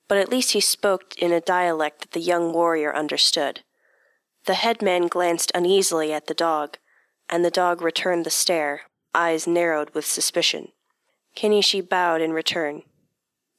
but 0.07 0.19
at 0.19 0.29
least 0.29 0.53
he 0.53 0.61
spoke 0.61 1.17
in 1.17 1.33
a 1.33 1.41
dialect 1.41 2.03
that 2.03 2.11
the 2.13 2.21
young 2.21 2.53
warrior 2.53 2.95
understood. 2.95 3.63
The 4.45 4.53
headman 4.53 5.07
glanced 5.07 5.51
uneasily 5.55 6.13
at 6.13 6.27
the 6.27 6.35
dog, 6.35 6.77
and 7.31 7.43
the 7.43 7.51
dog 7.51 7.81
returned 7.81 8.27
the 8.27 8.31
stare, 8.31 8.83
eyes 9.15 9.47
narrowed 9.47 9.95
with 9.95 10.05
suspicion. 10.05 10.69
Kenishi 11.37 11.87
bowed 11.87 12.21
in 12.21 12.33
return. 12.33 12.83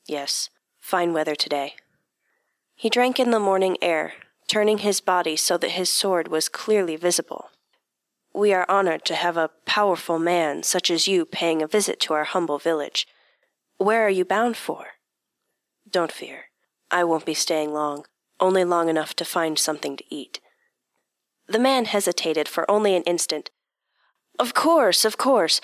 Yes, 0.07 0.49
fine 0.79 1.13
weather 1.13 1.35
today. 1.35 1.75
He 2.75 2.89
drank 2.89 3.19
in 3.19 3.31
the 3.31 3.39
morning 3.39 3.77
air, 3.81 4.13
turning 4.47 4.79
his 4.79 5.01
body 5.01 5.35
so 5.35 5.57
that 5.57 5.71
his 5.71 5.89
sword 5.89 6.27
was 6.27 6.49
clearly 6.49 6.95
visible. 6.95 7.49
We 8.33 8.53
are 8.53 8.69
honored 8.69 9.05
to 9.05 9.15
have 9.15 9.37
a 9.37 9.51
powerful 9.65 10.19
man 10.19 10.63
such 10.63 10.91
as 10.91 11.07
you 11.07 11.25
paying 11.25 11.61
a 11.61 11.67
visit 11.67 11.99
to 12.01 12.13
our 12.13 12.25
humble 12.25 12.59
village. 12.59 13.07
Where 13.77 14.05
are 14.05 14.09
you 14.09 14.25
bound 14.25 14.57
for? 14.57 14.87
Don't 15.89 16.11
fear. 16.11 16.45
I 16.91 17.03
won't 17.03 17.25
be 17.25 17.33
staying 17.33 17.73
long, 17.73 18.05
only 18.39 18.63
long 18.63 18.89
enough 18.89 19.15
to 19.15 19.25
find 19.25 19.57
something 19.57 19.97
to 19.97 20.03
eat. 20.09 20.39
The 21.47 21.59
man 21.59 21.85
hesitated 21.85 22.47
for 22.47 22.69
only 22.69 22.95
an 22.95 23.03
instant. 23.03 23.49
Of 24.39 24.53
course, 24.53 25.05
of 25.05 25.17
course. 25.17 25.61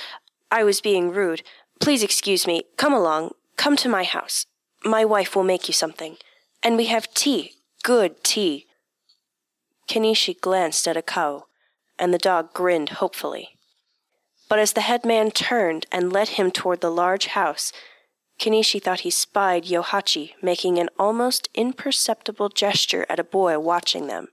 I 0.49 0.63
was 0.63 0.81
being 0.81 1.11
rude. 1.11 1.43
Please 1.81 2.03
excuse 2.03 2.45
me. 2.45 2.61
Come 2.77 2.93
along. 2.93 3.31
Come 3.57 3.75
to 3.77 3.89
my 3.89 4.03
house. 4.03 4.45
My 4.85 5.03
wife 5.03 5.35
will 5.35 5.43
make 5.43 5.67
you 5.67 5.73
something. 5.73 6.17
And 6.61 6.77
we 6.77 6.85
have 6.85 7.11
tea. 7.13 7.53
Good 7.83 8.23
tea. 8.23 8.67
Kenishi 9.89 10.39
glanced 10.39 10.87
at 10.87 10.95
Akao, 10.95 11.43
and 11.97 12.13
the 12.13 12.19
dog 12.19 12.53
grinned 12.53 12.89
hopefully. 12.89 13.57
But 14.47 14.59
as 14.59 14.73
the 14.73 14.81
headman 14.81 15.31
turned 15.31 15.87
and 15.91 16.13
led 16.13 16.29
him 16.29 16.51
toward 16.51 16.81
the 16.81 16.91
large 16.91 17.27
house, 17.27 17.73
Kenishi 18.39 18.81
thought 18.81 19.01
he 19.01 19.09
spied 19.09 19.65
Yohachi 19.65 20.33
making 20.41 20.77
an 20.77 20.89
almost 20.99 21.49
imperceptible 21.55 22.49
gesture 22.49 23.07
at 23.09 23.19
a 23.19 23.23
boy 23.23 23.57
watching 23.57 24.05
them. 24.05 24.27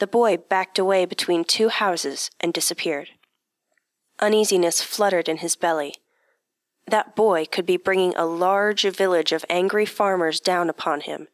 The 0.00 0.06
boy 0.06 0.36
backed 0.36 0.78
away 0.78 1.06
between 1.06 1.44
two 1.44 1.70
houses 1.70 2.30
and 2.40 2.52
disappeared. 2.52 3.08
Uneasiness 4.20 4.82
fluttered 4.82 5.30
in 5.30 5.38
his 5.38 5.56
belly. 5.56 5.94
That 6.86 7.14
boy 7.16 7.46
could 7.46 7.66
be 7.66 7.76
bringing 7.76 8.14
a 8.16 8.26
large 8.26 8.82
village 8.82 9.32
of 9.32 9.44
angry 9.48 9.86
farmers 9.86 10.40
down 10.40 10.68
upon 10.68 11.02
him. 11.02 11.28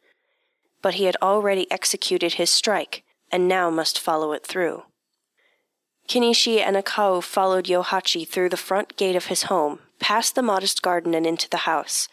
But 0.81 0.95
he 0.95 1.05
had 1.05 1.17
already 1.21 1.69
executed 1.71 2.33
his 2.33 2.49
strike, 2.49 3.03
and 3.31 3.47
now 3.47 3.69
must 3.69 3.99
follow 3.99 4.31
it 4.31 4.45
through. 4.45 4.83
Kenishi 6.07 6.59
and 6.59 6.75
Akao 6.75 7.21
followed 7.21 7.65
Yohachi 7.65 8.27
through 8.27 8.49
the 8.49 8.57
front 8.57 8.97
gate 8.97 9.15
of 9.15 9.27
his 9.27 9.43
home, 9.43 9.79
past 9.99 10.33
the 10.33 10.41
modest 10.41 10.81
garden 10.81 11.13
and 11.13 11.25
into 11.27 11.49
the 11.49 11.57
house. 11.57 12.07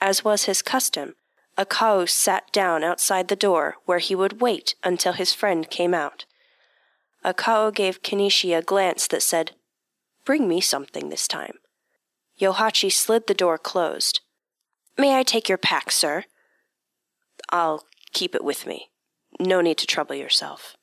As 0.00 0.24
was 0.24 0.44
his 0.44 0.62
custom, 0.62 1.14
Akao 1.58 2.08
sat 2.08 2.50
down 2.52 2.82
outside 2.82 3.28
the 3.28 3.36
door 3.36 3.76
where 3.84 3.98
he 3.98 4.14
would 4.14 4.40
wait 4.40 4.74
until 4.82 5.12
his 5.12 5.34
friend 5.34 5.68
came 5.68 5.94
out. 5.94 6.24
Akao 7.24 7.74
gave 7.74 8.02
Kenishi 8.02 8.56
a 8.56 8.62
glance 8.62 9.06
that 9.08 9.22
said, 9.22 9.52
Bring 10.24 10.48
me 10.48 10.60
something 10.60 11.08
this 11.08 11.28
time. 11.28 11.58
Yohachi 12.40 12.90
slid 12.90 13.26
the 13.26 13.34
door 13.34 13.58
closed. 13.58 14.20
May 14.98 15.16
I 15.16 15.22
take 15.22 15.48
your 15.48 15.58
pack, 15.58 15.90
sir? 15.90 16.24
I'll 17.50 17.84
keep 18.12 18.34
it 18.34 18.44
with 18.44 18.66
me. 18.66 18.90
No 19.40 19.60
need 19.60 19.78
to 19.78 19.86
trouble 19.86 20.14
yourself. 20.14 20.76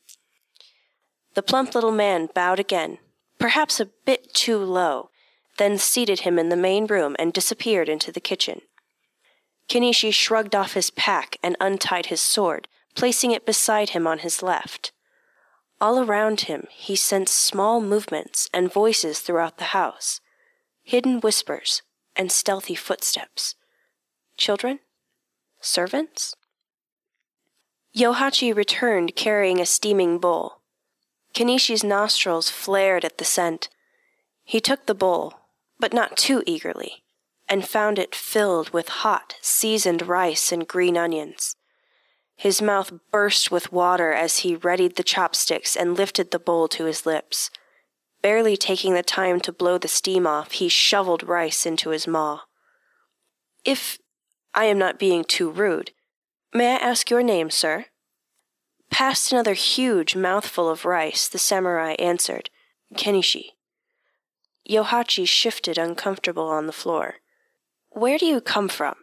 The 1.33 1.43
plump 1.43 1.75
little 1.75 1.91
man 1.91 2.29
bowed 2.33 2.59
again, 2.59 2.97
perhaps 3.39 3.79
a 3.79 3.89
bit 4.05 4.33
too 4.33 4.57
low, 4.57 5.09
then 5.57 5.77
seated 5.77 6.21
him 6.21 6.37
in 6.37 6.49
the 6.49 6.55
main 6.55 6.85
room 6.87 7.15
and 7.19 7.31
disappeared 7.31 7.89
into 7.89 8.11
the 8.11 8.19
kitchen. 8.19 8.61
Kenishi 9.69 10.13
shrugged 10.13 10.55
off 10.55 10.73
his 10.73 10.89
pack 10.89 11.37
and 11.41 11.55
untied 11.59 12.07
his 12.07 12.19
sword, 12.19 12.67
placing 12.95 13.31
it 13.31 13.45
beside 13.45 13.91
him 13.91 14.05
on 14.05 14.19
his 14.19 14.43
left. 14.43 14.91
All 15.79 15.99
around 15.99 16.41
him 16.41 16.67
he 16.69 16.95
sensed 16.95 17.33
small 17.33 17.79
movements 17.79 18.49
and 18.53 18.71
voices 18.71 19.19
throughout 19.19 19.57
the 19.57 19.71
house 19.75 20.19
hidden 20.83 21.19
whispers, 21.19 21.81
and 22.15 22.31
stealthy 22.31 22.75
footsteps. 22.75 23.55
Children? 24.37 24.79
Servants? 25.59 26.35
Yohachi 27.95 28.55
returned 28.55 29.15
carrying 29.15 29.59
a 29.59 29.65
steaming 29.65 30.17
bowl. 30.17 30.61
Kenishi's 31.33 31.83
nostrils 31.83 32.49
flared 32.49 33.05
at 33.05 33.17
the 33.17 33.25
scent. 33.25 33.69
He 34.43 34.59
took 34.59 34.85
the 34.85 34.95
bowl, 34.95 35.35
but 35.79 35.93
not 35.93 36.17
too 36.17 36.43
eagerly, 36.45 37.03
and 37.47 37.67
found 37.67 37.99
it 37.99 38.15
filled 38.15 38.71
with 38.71 38.89
hot, 38.89 39.35
seasoned 39.41 40.07
rice 40.07 40.51
and 40.51 40.67
green 40.67 40.97
onions. 40.97 41.55
His 42.35 42.61
mouth 42.61 42.91
burst 43.11 43.51
with 43.51 43.71
water 43.71 44.13
as 44.13 44.37
he 44.37 44.55
readied 44.55 44.95
the 44.95 45.03
chopsticks 45.03 45.75
and 45.75 45.95
lifted 45.95 46.31
the 46.31 46.39
bowl 46.39 46.67
to 46.69 46.85
his 46.85 47.05
lips. 47.05 47.51
Barely 48.21 48.55
taking 48.55 48.93
the 48.93 49.03
time 49.03 49.39
to 49.41 49.51
blow 49.51 49.77
the 49.77 49.87
steam 49.87 50.27
off, 50.27 50.53
he 50.53 50.69
shoveled 50.69 51.23
rice 51.23 51.65
into 51.65 51.89
his 51.89 52.07
maw. 52.07 52.41
If 53.65 53.99
I 54.53 54.65
am 54.65 54.77
not 54.77 54.99
being 54.99 55.23
too 55.23 55.49
rude, 55.49 55.91
may 56.53 56.73
I 56.73 56.77
ask 56.77 57.09
your 57.09 57.23
name, 57.23 57.49
sir? 57.49 57.85
Past 58.91 59.31
another 59.31 59.53
huge 59.53 60.15
mouthful 60.15 60.69
of 60.69 60.85
rice, 60.85 61.27
the 61.27 61.37
samurai 61.37 61.93
answered, 61.93 62.49
Kenishi. 62.95 63.51
Yohachi 64.69 65.27
shifted 65.27 65.77
uncomfortable 65.77 66.47
on 66.47 66.67
the 66.67 66.73
floor. 66.73 67.15
Where 67.89 68.17
do 68.17 68.25
you 68.25 68.41
come 68.41 68.69
from? 68.69 68.95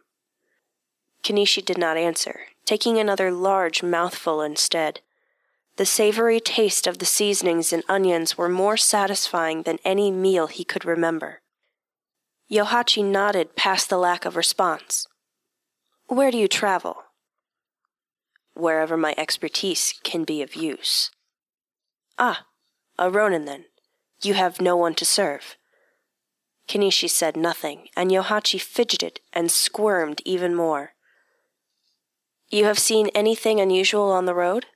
Kenishi 1.22 1.64
did 1.64 1.78
not 1.78 1.96
answer, 1.96 2.40
taking 2.64 2.98
another 2.98 3.32
large 3.32 3.82
mouthful 3.82 4.40
instead. 4.42 5.00
The 5.78 5.86
savory 5.86 6.40
taste 6.40 6.88
of 6.88 6.98
the 6.98 7.06
seasonings 7.06 7.72
and 7.72 7.84
onions 7.88 8.36
were 8.36 8.48
more 8.48 8.76
satisfying 8.76 9.62
than 9.62 9.78
any 9.84 10.10
meal 10.10 10.48
he 10.48 10.64
could 10.64 10.84
remember. 10.84 11.40
Yohachi 12.50 13.04
nodded 13.04 13.54
past 13.54 13.88
the 13.88 13.96
lack 13.96 14.24
of 14.24 14.34
response. 14.34 15.06
Where 16.08 16.32
do 16.32 16.36
you 16.36 16.48
travel? 16.48 17.04
Wherever 18.54 18.96
my 18.96 19.14
expertise 19.16 19.94
can 20.02 20.24
be 20.24 20.42
of 20.42 20.56
use. 20.56 21.12
Ah, 22.18 22.46
a 22.98 23.08
Ronin 23.08 23.44
then. 23.44 23.66
You 24.20 24.34
have 24.34 24.60
no 24.60 24.76
one 24.76 24.96
to 24.96 25.04
serve. 25.04 25.56
Kenishi 26.66 27.08
said 27.08 27.36
nothing, 27.36 27.86
and 27.96 28.10
Yohachi 28.10 28.60
fidgeted 28.60 29.20
and 29.32 29.48
squirmed 29.48 30.22
even 30.24 30.56
more. 30.56 30.94
You 32.50 32.64
have 32.64 32.80
seen 32.80 33.10
anything 33.14 33.60
unusual 33.60 34.10
on 34.10 34.24
the 34.24 34.34
road? 34.34 34.66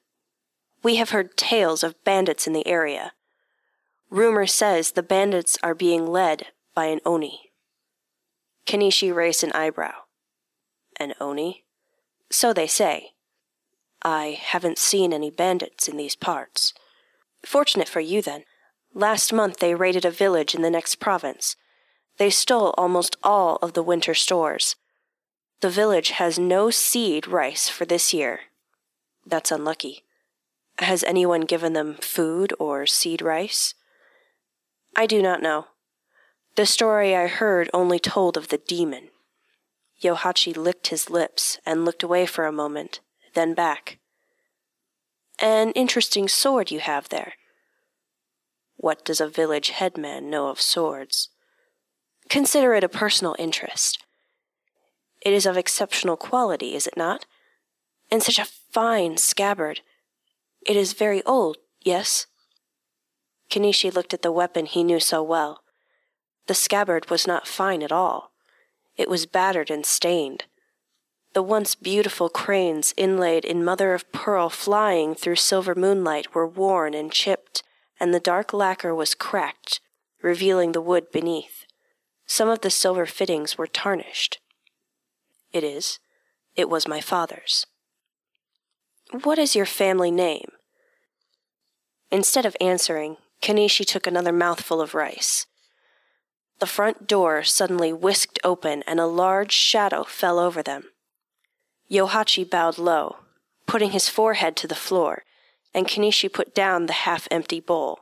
We 0.83 0.97
have 0.97 1.11
heard 1.11 1.37
tales 1.37 1.83
of 1.83 2.03
bandits 2.05 2.47
in 2.47 2.53
the 2.53 2.67
area. 2.67 3.13
Rumor 4.11 4.47
says 4.47 4.93
the 4.93 5.03
bandits 5.03 5.57
are 5.63 5.75
being 5.75 6.07
led 6.07 6.49
by 6.75 6.87
an 6.87 7.01
Oni. 7.07 7.53
Kenishi 8.67 9.15
raised 9.15 9.45
an 9.45 9.53
eyebrow. 9.53 9.95
An 10.99 11.15
Oni? 11.21 11.65
So 12.31 12.53
they 12.53 12.67
say. 12.67 13.11
I 14.03 14.39
haven't 14.41 14.79
seen 14.79 15.13
any 15.13 15.31
bandits 15.31 15.89
in 15.89 15.97
these 15.97 16.17
parts. 16.17 16.75
Fortunate 17.45 17.89
for 17.89 18.01
you, 18.01 18.21
then. 18.21 18.45
Last 18.95 19.33
month 19.33 19.59
they 19.59 19.75
raided 19.75 20.05
a 20.05 20.11
village 20.11 20.55
in 20.55 20.63
the 20.63 20.71
next 20.71 20.97
province. 20.97 21.57
They 22.19 22.31
stole 22.31 22.75
almost 22.77 23.17
all 23.23 23.57
of 23.63 23.73
the 23.73 23.83
winter 23.83 24.15
stores. 24.15 24.77
The 25.61 25.71
village 25.71 26.11
has 26.11 26.39
no 26.39 26.71
seed 26.71 27.27
rice 27.29 27.69
for 27.69 27.85
this 27.85 28.13
year. 28.13 28.41
That's 29.25 29.53
unlucky. 29.53 30.05
Has 30.79 31.05
anyone 31.05 31.43
given 31.43 31.73
them 31.73 31.95
food 31.95 32.53
or 32.59 32.87
seed 32.87 33.23
rice? 33.23 33.75
I 34.97 35.07
do 35.07 35.23
not 35.23 35.43
know. 35.43 35.67
The 36.57 36.67
story 36.67 37.17
I 37.17 37.29
heard 37.29 37.71
only 37.73 37.99
told 37.99 38.37
of 38.37 38.49
the 38.49 38.59
demon. 38.59 39.09
Yohachi 40.03 40.57
licked 40.57 40.89
his 40.89 41.09
lips 41.09 41.59
and 41.65 41.85
looked 41.85 42.03
away 42.03 42.27
for 42.27 42.45
a 42.45 42.53
moment, 42.53 43.01
then 43.35 43.55
back. 43.55 43.99
An 45.39 45.71
interesting 45.73 46.29
sword 46.29 46.71
you 46.71 46.81
have 46.81 47.09
there. 47.09 47.35
What 48.77 49.05
does 49.05 49.21
a 49.21 49.29
village 49.29 49.71
headman 49.71 50.29
know 50.29 50.49
of 50.49 50.61
swords? 50.61 51.29
Consider 52.29 52.75
it 52.75 52.85
a 52.85 52.89
personal 52.89 53.37
interest. 53.39 54.05
It 55.25 55.33
is 55.33 55.47
of 55.47 55.57
exceptional 55.57 56.17
quality, 56.17 56.75
is 56.75 56.87
it 56.87 56.97
not? 56.97 57.27
And 58.11 58.23
such 58.23 58.39
a 58.39 58.45
fine 58.45 59.17
scabbard. 59.17 59.81
It 60.67 60.77
is 60.77 60.93
very 60.93 61.23
old, 61.25 61.57
yes? 61.81 62.27
Kenishi 63.51 63.93
looked 63.93 64.15
at 64.15 64.23
the 64.23 64.33
weapon 64.33 64.67
he 64.67 64.85
knew 64.85 65.01
so 65.01 65.23
well. 65.23 65.63
The 66.47 66.55
scabbard 66.55 67.11
was 67.11 67.27
not 67.27 67.47
fine 67.47 67.83
at 67.83 67.93
all. 67.93 68.33
It 68.97 69.09
was 69.09 69.27
battered 69.27 69.71
and 69.71 69.85
stained. 69.85 70.45
The 71.35 71.43
once 71.43 71.75
beautiful 71.75 72.29
cranes 72.29 72.93
inlaid 72.97 73.45
in 73.45 73.65
mother 73.65 73.95
of 73.95 74.11
pearl 74.13 74.51
flying 74.51 75.15
through 75.15 75.37
silver 75.37 75.75
moonlight 75.75 76.35
were 76.35 76.47
worn 76.47 76.95
and 76.95 77.11
chipped, 77.11 77.63
and 77.99 78.13
the 78.13 78.21
dark 78.21 78.53
lacquer 78.53 78.95
was 78.95 79.15
cracked, 79.15 79.81
revealing 80.23 80.73
the 80.73 80.81
wood 80.81 81.11
beneath. 81.11 81.65
Some 82.27 82.49
of 82.49 82.61
the 82.61 82.71
silver 82.71 83.07
fittings 83.07 83.57
were 83.59 83.67
tarnished. 83.67 84.41
It 85.53 85.65
is. 85.65 85.99
It 86.55 86.69
was 86.69 86.87
my 86.87 87.01
father's. 87.01 87.67
What 89.23 89.39
is 89.39 89.55
your 89.55 89.67
family 89.67 90.11
name? 90.11 90.52
Instead 92.13 92.45
of 92.45 92.55
answering, 92.61 93.17
Kenishi 93.41 93.87
took 93.87 94.07
another 94.07 94.33
mouthful 94.33 94.83
of 94.83 94.95
rice. 94.95 95.47
The 96.59 96.67
front 96.67 97.07
door 97.09 97.43
suddenly 97.43 97.91
whisked 97.91 98.39
open 98.45 98.85
and 98.87 99.01
a 99.01 99.07
large 99.07 99.51
shadow 99.51 100.05
fell 100.05 100.39
over 100.39 100.63
them. 100.63 100.91
Yohachi 101.91 102.49
bowed 102.49 102.77
low, 102.77 103.17
putting 103.67 103.93
his 103.93 104.11
forehead 104.11 104.57
to 104.57 104.69
the 104.69 104.75
floor, 104.75 105.25
and 105.73 105.89
Kenishi 105.89 106.31
put 106.31 106.55
down 106.55 106.85
the 106.85 106.93
half 106.93 107.27
empty 107.31 107.61
bowl. 107.61 108.01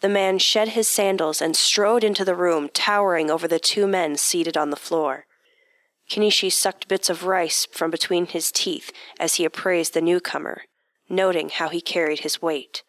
The 0.00 0.08
man 0.08 0.38
shed 0.38 0.68
his 0.68 0.86
sandals 0.86 1.42
and 1.42 1.56
strode 1.56 2.04
into 2.04 2.24
the 2.24 2.36
room, 2.36 2.70
towering 2.72 3.32
over 3.32 3.48
the 3.48 3.58
two 3.58 3.88
men 3.88 4.16
seated 4.16 4.56
on 4.56 4.70
the 4.70 4.76
floor. 4.76 5.26
Kenishi 6.08 6.52
sucked 6.52 6.86
bits 6.86 7.10
of 7.10 7.24
rice 7.24 7.66
from 7.72 7.90
between 7.90 8.26
his 8.26 8.52
teeth 8.52 8.92
as 9.18 9.34
he 9.34 9.44
appraised 9.44 9.92
the 9.92 10.00
newcomer, 10.00 10.62
noting 11.08 11.48
how 11.48 11.68
he 11.68 11.80
carried 11.80 12.20
his 12.20 12.40
weight. 12.40 12.84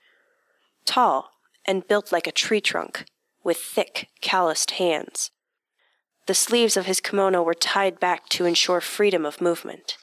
Tall 0.86 1.32
and 1.66 1.88
built 1.88 2.12
like 2.12 2.28
a 2.28 2.32
tree 2.32 2.62
trunk, 2.62 3.06
with 3.44 3.58
thick, 3.58 4.10
calloused 4.22 4.72
hands. 4.72 5.32
The 6.28 6.34
sleeves 6.34 6.76
of 6.78 6.86
his 6.86 7.00
kimono 7.00 7.44
were 7.44 7.54
tied 7.54 8.00
back 8.00 8.30
to 8.30 8.46
ensure 8.46 8.82
freedom 8.82 9.26
of 9.26 9.42
movement. 9.42 9.98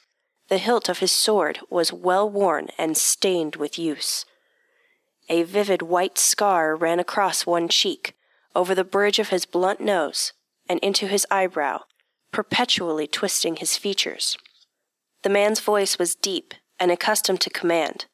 The 0.49 0.57
hilt 0.57 0.89
of 0.89 0.99
his 0.99 1.11
sword 1.11 1.59
was 1.69 1.91
well 1.91 2.29
worn 2.29 2.67
and 2.77 2.97
stained 2.97 3.55
with 3.55 3.79
use. 3.79 4.25
A 5.29 5.43
vivid 5.43 5.81
white 5.81 6.17
scar 6.17 6.75
ran 6.75 6.99
across 6.99 7.45
one 7.45 7.67
cheek, 7.67 8.15
over 8.55 8.75
the 8.75 8.83
bridge 8.83 9.19
of 9.19 9.29
his 9.29 9.45
blunt 9.45 9.79
nose, 9.79 10.33
and 10.69 10.79
into 10.81 11.07
his 11.07 11.25
eyebrow, 11.31 11.81
perpetually 12.31 13.07
twisting 13.07 13.55
his 13.55 13.77
features. 13.77 14.37
The 15.23 15.29
man's 15.29 15.59
voice 15.59 15.97
was 15.97 16.15
deep 16.15 16.53
and 16.79 16.91
accustomed 16.91 17.41
to 17.41 17.49
command. 17.49 18.05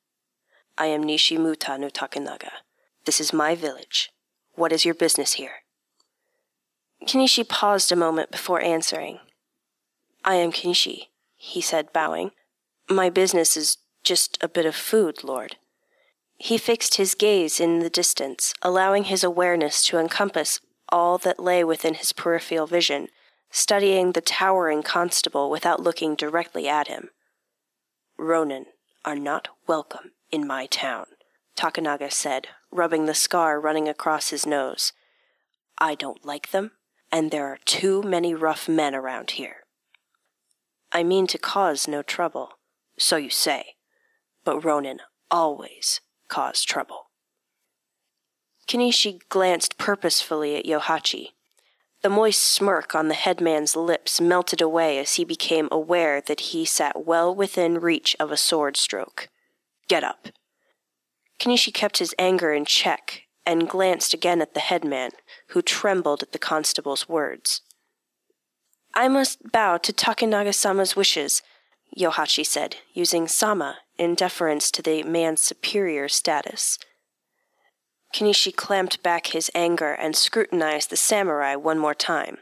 I 0.82 0.86
am 0.86 1.04
Nishimuta 1.04 1.78
no 1.78 1.90
Takenaga. 1.90 2.52
This 3.04 3.20
is 3.20 3.34
my 3.34 3.54
village. 3.54 4.12
What 4.56 4.72
is 4.72 4.86
your 4.86 4.94
business 4.94 5.34
here? 5.34 5.64
Kenishi 7.06 7.46
paused 7.46 7.92
a 7.92 7.98
moment 7.98 8.32
before 8.32 8.62
answering. 8.62 9.20
I 10.24 10.36
am 10.36 10.54
Kenishi, 10.54 11.08
he 11.36 11.60
said, 11.60 11.92
bowing. 11.92 12.32
My 12.90 13.10
business 13.10 13.58
is 13.58 13.80
just 14.06 14.38
a 14.42 14.48
bit 14.48 14.66
of 14.66 14.74
food, 14.74 15.22
Lord. 15.22 15.58
He 16.38 16.58
fixed 16.58 16.96
his 16.96 17.14
gaze 17.14 17.60
in 17.60 17.80
the 17.80 17.90
distance, 17.90 18.54
allowing 18.62 19.04
his 19.04 19.22
awareness 19.22 19.84
to 19.88 20.00
encompass 20.00 20.62
all 20.88 21.18
that 21.18 21.42
lay 21.42 21.62
within 21.62 21.96
his 21.96 22.14
peripheral 22.14 22.68
vision, 22.68 23.10
studying 23.52 24.14
the 24.14 24.22
towering 24.22 24.82
constable 24.82 25.50
without 25.50 25.84
looking 25.84 26.16
directly 26.16 26.70
at 26.70 26.88
him. 26.88 27.10
Ronin 28.18 28.68
are 29.04 29.18
not 29.18 29.50
welcome 29.68 30.12
in 30.32 30.48
my 30.48 30.66
town, 30.66 31.06
Takenaga 31.56 32.12
said, 32.12 32.48
rubbing 32.72 33.06
the 33.06 33.14
scar 33.14 33.60
running 33.60 33.88
across 33.88 34.30
his 34.30 34.46
nose. 34.46 34.94
I 35.78 35.96
don't 35.96 36.26
like 36.26 36.52
them, 36.52 36.72
and 37.12 37.32
there 37.32 37.48
are 37.48 37.60
too 37.66 38.02
many 38.04 38.34
rough 38.34 38.68
men 38.68 38.94
around 38.94 39.32
here. 39.32 39.64
I 40.92 41.04
mean 41.04 41.28
to 41.28 41.38
cause 41.38 41.88
no 41.88 42.02
trouble, 42.02 42.54
so 42.98 43.18
you 43.18 43.30
say, 43.30 43.76
but 44.44 44.64
Ronin 44.64 45.00
always 45.30 46.02
cause 46.28 46.64
trouble. 46.64 47.08
Kenishi 48.68 49.20
glanced 49.30 49.78
purposefully 49.78 50.56
at 50.56 50.66
Yohachi, 50.66 51.30
the 52.02 52.10
moist 52.10 52.42
smirk 52.42 52.96
on 52.96 53.10
the 53.10 53.14
headman's 53.14 53.76
lips 53.76 54.22
melted 54.22 54.62
away 54.62 55.00
as 55.00 55.16
he 55.16 55.26
became 55.26 55.68
aware 55.70 56.22
that 56.22 56.40
he 56.40 56.64
sat 56.64 57.06
well 57.06 57.36
within 57.36 57.80
reach 57.80 58.16
of 58.20 58.32
a 58.32 58.38
sword 58.38 58.78
stroke. 58.78 59.28
Get 59.90 60.06
up. 60.06 60.30
Kenishi 61.40 61.74
kept 61.74 61.98
his 61.98 62.16
anger 62.18 62.54
in 62.54 62.64
check 62.64 63.24
and 63.46 63.68
glanced 63.68 64.14
again 64.14 64.42
at 64.42 64.54
the 64.54 64.60
headman, 64.60 65.12
who 65.50 65.62
trembled 65.62 66.22
at 66.22 66.32
the 66.32 66.40
constable's 66.40 67.10
words. 67.10 67.62
I 68.94 69.08
must 69.08 69.52
bow 69.52 69.78
to 69.78 69.92
Takenaga 69.92 70.54
sama's 70.54 70.96
wishes, 70.96 71.42
Yohachi 71.98 72.46
said, 72.46 72.78
using 72.94 73.28
sama 73.28 73.80
in 73.98 74.14
deference 74.14 74.70
to 74.72 74.84
the 74.84 75.02
man's 75.04 75.42
superior 75.42 76.08
status. 76.08 76.78
Kenishi 78.14 78.56
clamped 78.56 79.02
back 79.02 79.28
his 79.28 79.50
anger 79.56 79.94
and 79.94 80.16
scrutinized 80.16 80.90
the 80.90 80.98
samurai 80.98 81.56
one 81.56 81.80
more 81.80 81.96
time. 81.96 82.38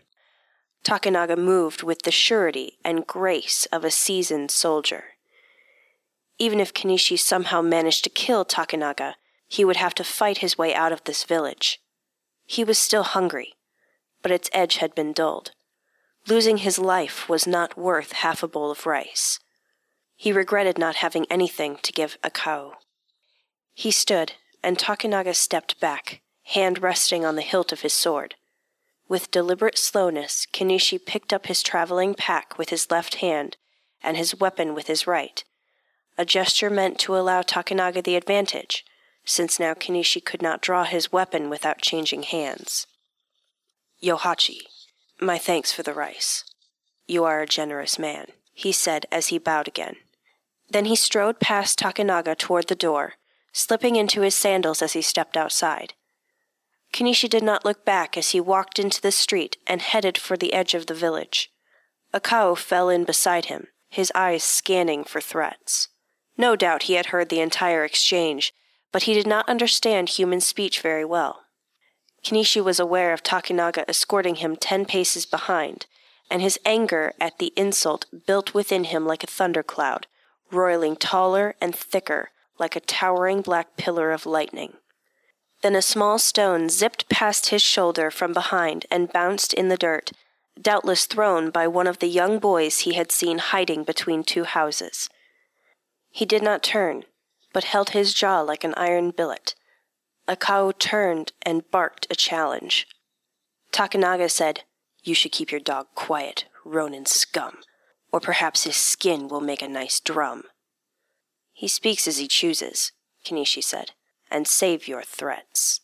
Takenaga 0.84 1.38
moved 1.38 1.84
with 1.84 2.04
the 2.04 2.12
surety 2.12 2.78
and 2.84 3.08
grace 3.08 3.66
of 3.72 3.86
a 3.86 3.92
seasoned 3.92 4.52
soldier. 4.52 5.17
Even 6.40 6.60
if 6.60 6.74
Kenishi 6.74 7.18
somehow 7.18 7.62
managed 7.62 8.04
to 8.04 8.10
kill 8.10 8.46
Takenaga, 8.46 9.16
he 9.48 9.66
would 9.66 9.78
have 9.78 9.96
to 9.96 10.04
fight 10.04 10.40
his 10.40 10.58
way 10.58 10.74
out 10.74 10.92
of 10.92 11.04
this 11.04 11.24
village. 11.24 11.80
He 12.46 12.64
was 12.64 12.78
still 12.78 13.04
hungry, 13.04 13.56
but 14.22 14.32
its 14.32 14.50
edge 14.54 14.78
had 14.78 14.94
been 14.94 15.14
dulled. 15.14 15.52
Losing 16.28 16.58
his 16.58 16.78
life 16.78 17.30
was 17.30 17.48
not 17.48 17.78
worth 17.78 18.12
half 18.12 18.44
a 18.44 18.48
bowl 18.48 18.72
of 18.72 18.86
rice. 18.86 19.40
He 20.16 20.32
regretted 20.32 20.78
not 20.78 20.98
having 20.98 21.26
anything 21.30 21.78
to 21.84 21.94
give 21.94 22.18
Akao. 22.22 22.74
He 23.74 23.92
stood, 23.92 24.34
and 24.64 24.78
Takenaga 24.78 25.36
stepped 25.36 25.80
back, 25.80 26.22
hand 26.44 26.82
resting 26.82 27.24
on 27.24 27.36
the 27.36 27.42
hilt 27.42 27.72
of 27.72 27.82
his 27.82 27.94
sword. 27.94 28.36
With 29.08 29.32
deliberate 29.32 29.78
slowness, 29.78 30.46
Kenishi 30.52 31.04
picked 31.04 31.32
up 31.32 31.46
his 31.46 31.64
traveling 31.64 32.14
pack 32.14 32.58
with 32.58 32.70
his 32.70 32.92
left 32.92 33.16
hand 33.16 33.56
and 34.04 34.18
his 34.18 34.38
weapon 34.38 34.74
with 34.74 34.88
his 34.88 35.08
right, 35.08 35.44
a 36.18 36.26
gesture 36.26 36.70
meant 36.70 36.98
to 37.00 37.16
allow 37.16 37.42
Takenaga 37.42 38.04
the 38.04 38.16
advantage, 38.16 38.84
since 39.24 39.60
now 39.60 39.74
Kenishi 39.74 40.24
could 40.24 40.42
not 40.42 40.62
draw 40.62 40.84
his 40.84 41.12
weapon 41.12 41.50
without 41.50 41.82
changing 41.82 42.24
hands. 42.24 42.88
Yohachi, 44.02 44.62
my 45.20 45.38
thanks 45.38 45.72
for 45.72 45.84
the 45.84 45.94
rice. 45.94 46.44
You 47.08 47.24
are 47.24 47.42
a 47.42 47.48
generous 47.48 48.00
man, 48.00 48.28
he 48.54 48.72
said 48.72 49.06
as 49.12 49.28
he 49.28 49.38
bowed 49.38 49.68
again. 49.68 49.98
Then 50.70 50.86
he 50.86 50.96
strode 50.96 51.40
past 51.40 51.80
Takenaga 51.80 52.38
toward 52.38 52.68
the 52.68 52.76
door, 52.76 53.14
slipping 53.54 53.96
into 53.96 54.22
his 54.22 54.36
sandals 54.36 54.82
as 54.82 54.94
he 54.94 55.02
stepped 55.02 55.38
outside. 55.38 55.94
Kenishi 56.94 57.30
did 57.30 57.44
not 57.44 57.66
look 57.66 57.86
back 57.86 58.18
as 58.18 58.32
he 58.32 58.40
walked 58.40 58.80
into 58.80 59.02
the 59.02 59.12
street 59.12 59.58
and 59.68 59.82
headed 59.82 60.18
for 60.18 60.38
the 60.38 60.54
edge 60.54 60.74
of 60.74 60.88
the 60.88 60.94
village. 60.94 61.52
Akao 62.14 62.58
fell 62.58 62.90
in 62.90 63.04
beside 63.04 63.46
him, 63.46 63.68
his 63.90 64.12
eyes 64.16 64.44
scanning 64.44 65.04
for 65.04 65.22
threats. 65.22 65.90
No 66.38 66.56
doubt 66.56 66.84
he 66.84 66.94
had 66.94 67.08
heard 67.08 67.30
the 67.30 67.40
entire 67.40 67.84
exchange, 67.84 68.54
but 68.92 69.04
he 69.04 69.14
did 69.14 69.28
not 69.28 69.50
understand 69.50 70.10
human 70.10 70.40
speech 70.40 70.82
very 70.82 71.04
well. 71.04 71.42
Kenishi 72.24 72.64
was 72.64 72.80
aware 72.80 73.14
of 73.14 73.24
Takenaga 73.24 73.86
escorting 73.88 74.36
him 74.36 74.56
ten 74.56 74.86
paces 74.86 75.26
behind, 75.26 75.86
and 76.30 76.42
his 76.42 76.60
anger 76.66 77.14
at 77.20 77.40
the 77.40 77.54
insult 77.56 78.06
built 78.26 78.54
within 78.54 78.86
him 78.86 79.06
like 79.06 79.24
a 79.24 79.28
thundercloud, 79.28 80.08
roiling 80.52 80.96
taller 80.96 81.56
and 81.62 81.76
thicker 81.76 82.30
like 82.60 82.76
a 82.76 82.82
towering 82.82 83.42
black 83.42 83.78
pillar 83.78 84.12
of 84.12 84.26
lightning. 84.26 84.74
Then 85.62 85.76
a 85.76 85.82
small 85.82 86.20
stone 86.20 86.70
zipped 86.70 87.10
past 87.10 87.50
his 87.50 87.62
shoulder 87.62 88.12
from 88.12 88.34
behind 88.34 88.86
and 88.92 89.12
bounced 89.12 89.54
in 89.54 89.70
the 89.70 89.78
dirt, 89.78 90.12
doubtless 90.60 91.06
thrown 91.06 91.50
by 91.50 91.68
one 91.68 91.88
of 91.88 92.00
the 92.00 92.08
young 92.08 92.40
boys 92.40 92.80
he 92.80 92.94
had 92.94 93.12
seen 93.12 93.38
hiding 93.38 93.84
between 93.84 94.24
two 94.24 94.44
houses. 94.44 95.10
He 96.10 96.26
did 96.26 96.42
not 96.42 96.64
turn, 96.64 97.04
but 97.54 97.66
held 97.66 97.92
his 97.92 98.14
jaw 98.14 98.42
like 98.42 98.64
an 98.64 98.74
iron 98.76 99.12
billet. 99.12 99.56
A 100.28 100.36
Akao 100.36 100.78
turned 100.78 101.34
and 101.42 101.70
barked 101.72 102.08
a 102.10 102.16
challenge. 102.16 102.88
Takenaga 103.72 104.30
said, 104.30 104.64
You 105.04 105.14
should 105.14 105.32
keep 105.32 105.52
your 105.52 105.62
dog 105.62 105.88
quiet, 105.96 106.46
Ronin 106.66 107.06
scum, 107.06 107.58
or 108.12 108.20
perhaps 108.20 108.64
his 108.64 108.76
skin 108.76 109.28
will 109.28 109.42
make 109.42 109.62
a 109.62 109.68
nice 109.68 110.00
drum. 110.00 110.44
He 111.54 111.68
speaks 111.68 112.08
as 112.08 112.18
he 112.18 112.28
chooses, 112.28 112.92
Kenishi 113.26 113.64
said 113.64 113.92
and 114.30 114.48
save 114.48 114.88
your 114.88 115.04
threats. 115.04 115.82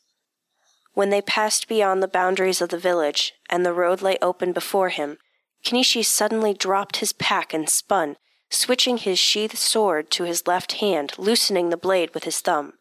When 0.94 1.10
they 1.10 1.22
passed 1.22 1.68
beyond 1.68 2.04
the 2.04 2.08
boundaries 2.08 2.62
of 2.62 2.70
the 2.70 2.78
village 2.78 3.34
and 3.50 3.66
the 3.66 3.74
road 3.74 4.02
lay 4.02 4.18
open 4.22 4.54
before 4.54 4.90
him, 4.90 5.18
Kenishi 5.66 6.04
suddenly 6.04 6.54
dropped 6.54 6.98
his 6.98 7.14
pack 7.14 7.54
and 7.54 7.70
spun, 7.70 8.18
switching 8.54 8.98
his 8.98 9.18
sheathed 9.18 9.58
sword 9.58 10.12
to 10.12 10.24
his 10.24 10.48
left 10.48 10.74
hand, 10.74 11.14
loosening 11.18 11.70
the 11.70 11.78
blade 11.78 12.14
with 12.14 12.24
his 12.24 12.40
thumb. 12.40 12.74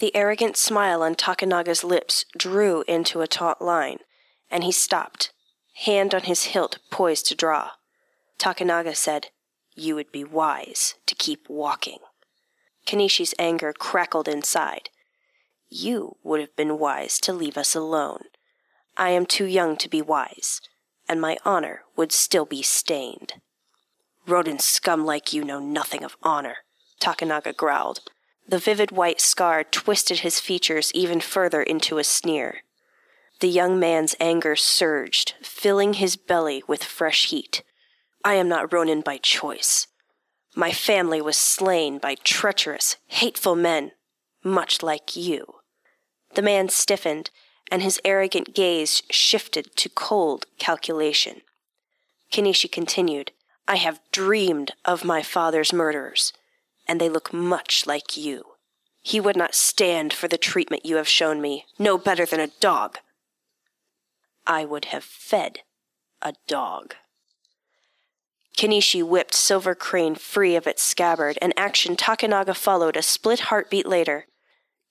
The 0.00 0.14
arrogant 0.16 0.56
smile 0.56 1.02
on 1.02 1.14
Takenaga's 1.14 1.84
lips 1.84 2.24
drew 2.36 2.82
into 2.88 3.20
a 3.20 3.26
taut 3.26 3.62
line, 3.62 3.98
and 4.50 4.64
he 4.64 4.72
stopped, 4.72 5.32
hand 5.84 6.14
on 6.14 6.22
his 6.22 6.44
hilt 6.44 6.78
poised 6.90 7.26
to 7.26 7.34
draw. 7.34 7.70
Takenaga 8.38 8.96
said, 8.96 9.28
You 9.74 9.94
would 9.94 10.10
be 10.10 10.24
wise 10.24 10.94
to 11.06 11.14
keep 11.14 11.48
walking. 11.48 11.98
Kenishi's 12.86 13.34
anger 13.38 13.72
crackled 13.72 14.28
inside. 14.28 14.90
You 15.68 16.16
would 16.22 16.40
have 16.40 16.54
been 16.56 16.78
wise 16.78 17.18
to 17.20 17.32
leave 17.32 17.56
us 17.56 17.74
alone. 17.74 18.24
I 18.96 19.10
am 19.10 19.26
too 19.26 19.46
young 19.46 19.76
to 19.78 19.88
be 19.88 20.02
wise, 20.02 20.60
and 21.08 21.20
my 21.20 21.36
honor 21.44 21.82
would 21.96 22.12
still 22.12 22.44
be 22.44 22.62
stained. 22.62 23.34
Rodent 24.26 24.62
scum 24.62 25.04
like 25.04 25.32
you 25.32 25.44
know 25.44 25.60
nothing 25.60 26.02
of 26.02 26.16
honor, 26.22 26.58
Takenaga 27.00 27.54
growled. 27.54 28.00
The 28.46 28.58
vivid 28.58 28.90
white 28.90 29.20
scar 29.20 29.64
twisted 29.64 30.20
his 30.20 30.40
features 30.40 30.92
even 30.94 31.20
further 31.20 31.62
into 31.62 31.98
a 31.98 32.04
sneer. 32.04 32.62
The 33.40 33.48
young 33.48 33.78
man's 33.78 34.14
anger 34.20 34.56
surged, 34.56 35.34
filling 35.42 35.94
his 35.94 36.16
belly 36.16 36.62
with 36.66 36.84
fresh 36.84 37.28
heat. 37.28 37.62
I 38.24 38.34
am 38.34 38.48
not 38.48 38.72
Ronin 38.72 39.02
by 39.02 39.18
choice. 39.18 39.86
My 40.54 40.72
family 40.72 41.20
was 41.20 41.36
slain 41.36 41.98
by 41.98 42.14
treacherous, 42.14 42.96
hateful 43.08 43.56
men, 43.56 43.92
much 44.42 44.82
like 44.82 45.16
you. 45.16 45.56
The 46.34 46.42
man 46.42 46.68
stiffened, 46.68 47.30
and 47.70 47.82
his 47.82 48.00
arrogant 48.04 48.54
gaze 48.54 49.02
shifted 49.10 49.74
to 49.76 49.88
cold 49.88 50.46
calculation. 50.58 51.42
Kenishi 52.30 52.70
continued, 52.70 53.32
I 53.66 53.76
have 53.76 54.00
dreamed 54.12 54.72
of 54.84 55.04
my 55.04 55.22
father's 55.22 55.72
murderers, 55.72 56.32
and 56.86 57.00
they 57.00 57.08
look 57.08 57.32
much 57.32 57.86
like 57.86 58.16
you. 58.16 58.44
He 59.02 59.20
would 59.20 59.36
not 59.36 59.54
stand 59.54 60.12
for 60.12 60.28
the 60.28 60.38
treatment 60.38 60.86
you 60.86 60.96
have 60.96 61.08
shown 61.08 61.40
me, 61.40 61.66
no 61.78 61.98
better 61.98 62.26
than 62.26 62.40
a 62.40 62.52
dog. 62.60 62.98
I 64.46 64.64
would 64.64 64.86
have 64.86 65.04
fed 65.04 65.60
a 66.20 66.34
dog. 66.46 66.94
Kenishi 68.56 69.02
whipped 69.02 69.34
Silver 69.34 69.74
Crane 69.74 70.14
free 70.14 70.54
of 70.56 70.66
its 70.66 70.82
scabbard, 70.82 71.38
an 71.42 71.52
action 71.56 71.96
Takenaga 71.96 72.54
followed 72.54 72.96
a 72.96 73.02
split 73.02 73.40
heartbeat 73.40 73.86
later. 73.86 74.26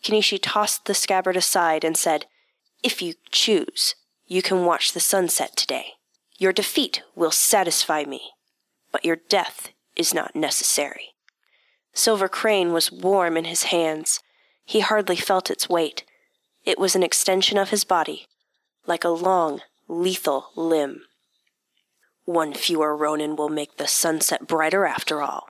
Kenishi 0.03 0.37
tossed 0.41 0.85
the 0.85 0.93
scabbard 0.93 1.37
aside 1.37 1.83
and 1.83 1.95
said, 1.95 2.25
If 2.83 3.01
you 3.01 3.13
choose, 3.31 3.95
you 4.27 4.41
can 4.41 4.65
watch 4.65 4.91
the 4.91 4.99
sunset 4.99 5.55
today. 5.55 5.93
Your 6.37 6.51
defeat 6.51 7.03
will 7.15 7.31
satisfy 7.31 8.03
me, 8.03 8.31
but 8.93 9.03
your 9.03 9.17
death 9.27 9.71
is 9.97 10.13
not 10.13 10.37
necessary. 10.37 11.09
Silver 11.93 12.29
Crane 12.29 12.71
was 12.71 12.91
warm 12.91 13.35
in 13.35 13.43
his 13.43 13.63
hands. 13.63 14.21
He 14.63 14.79
hardly 14.79 15.17
felt 15.17 15.51
its 15.51 15.67
weight. 15.67 16.05
It 16.63 16.79
was 16.79 16.95
an 16.95 17.03
extension 17.03 17.57
of 17.57 17.71
his 17.71 17.83
body, 17.83 18.27
like 18.87 19.03
a 19.03 19.09
long, 19.09 19.59
lethal 19.89 20.51
limb. 20.55 21.01
One 22.23 22.53
fewer 22.53 22.95
Ronin 22.95 23.35
will 23.35 23.49
make 23.49 23.75
the 23.75 23.87
sunset 23.87 24.47
brighter 24.47 24.85
after 24.85 25.21
all. 25.21 25.49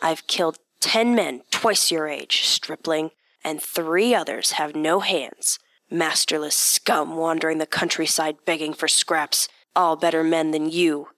I've 0.00 0.26
killed 0.26 0.58
ten 0.80 1.14
men 1.14 1.42
twice 1.50 1.90
your 1.90 2.08
age, 2.08 2.46
stripling, 2.46 3.10
and 3.44 3.62
three 3.62 4.14
others 4.14 4.52
have 4.52 4.74
no 4.74 5.00
hands. 5.00 5.58
Masterless 5.90 6.56
scum 6.56 7.16
wandering 7.16 7.58
the 7.58 7.66
countryside 7.66 8.36
begging 8.46 8.72
for 8.72 8.88
scraps, 8.88 9.48
all 9.76 9.96
better 9.96 10.24
men 10.24 10.50
than 10.50 10.70
you. 10.70 11.08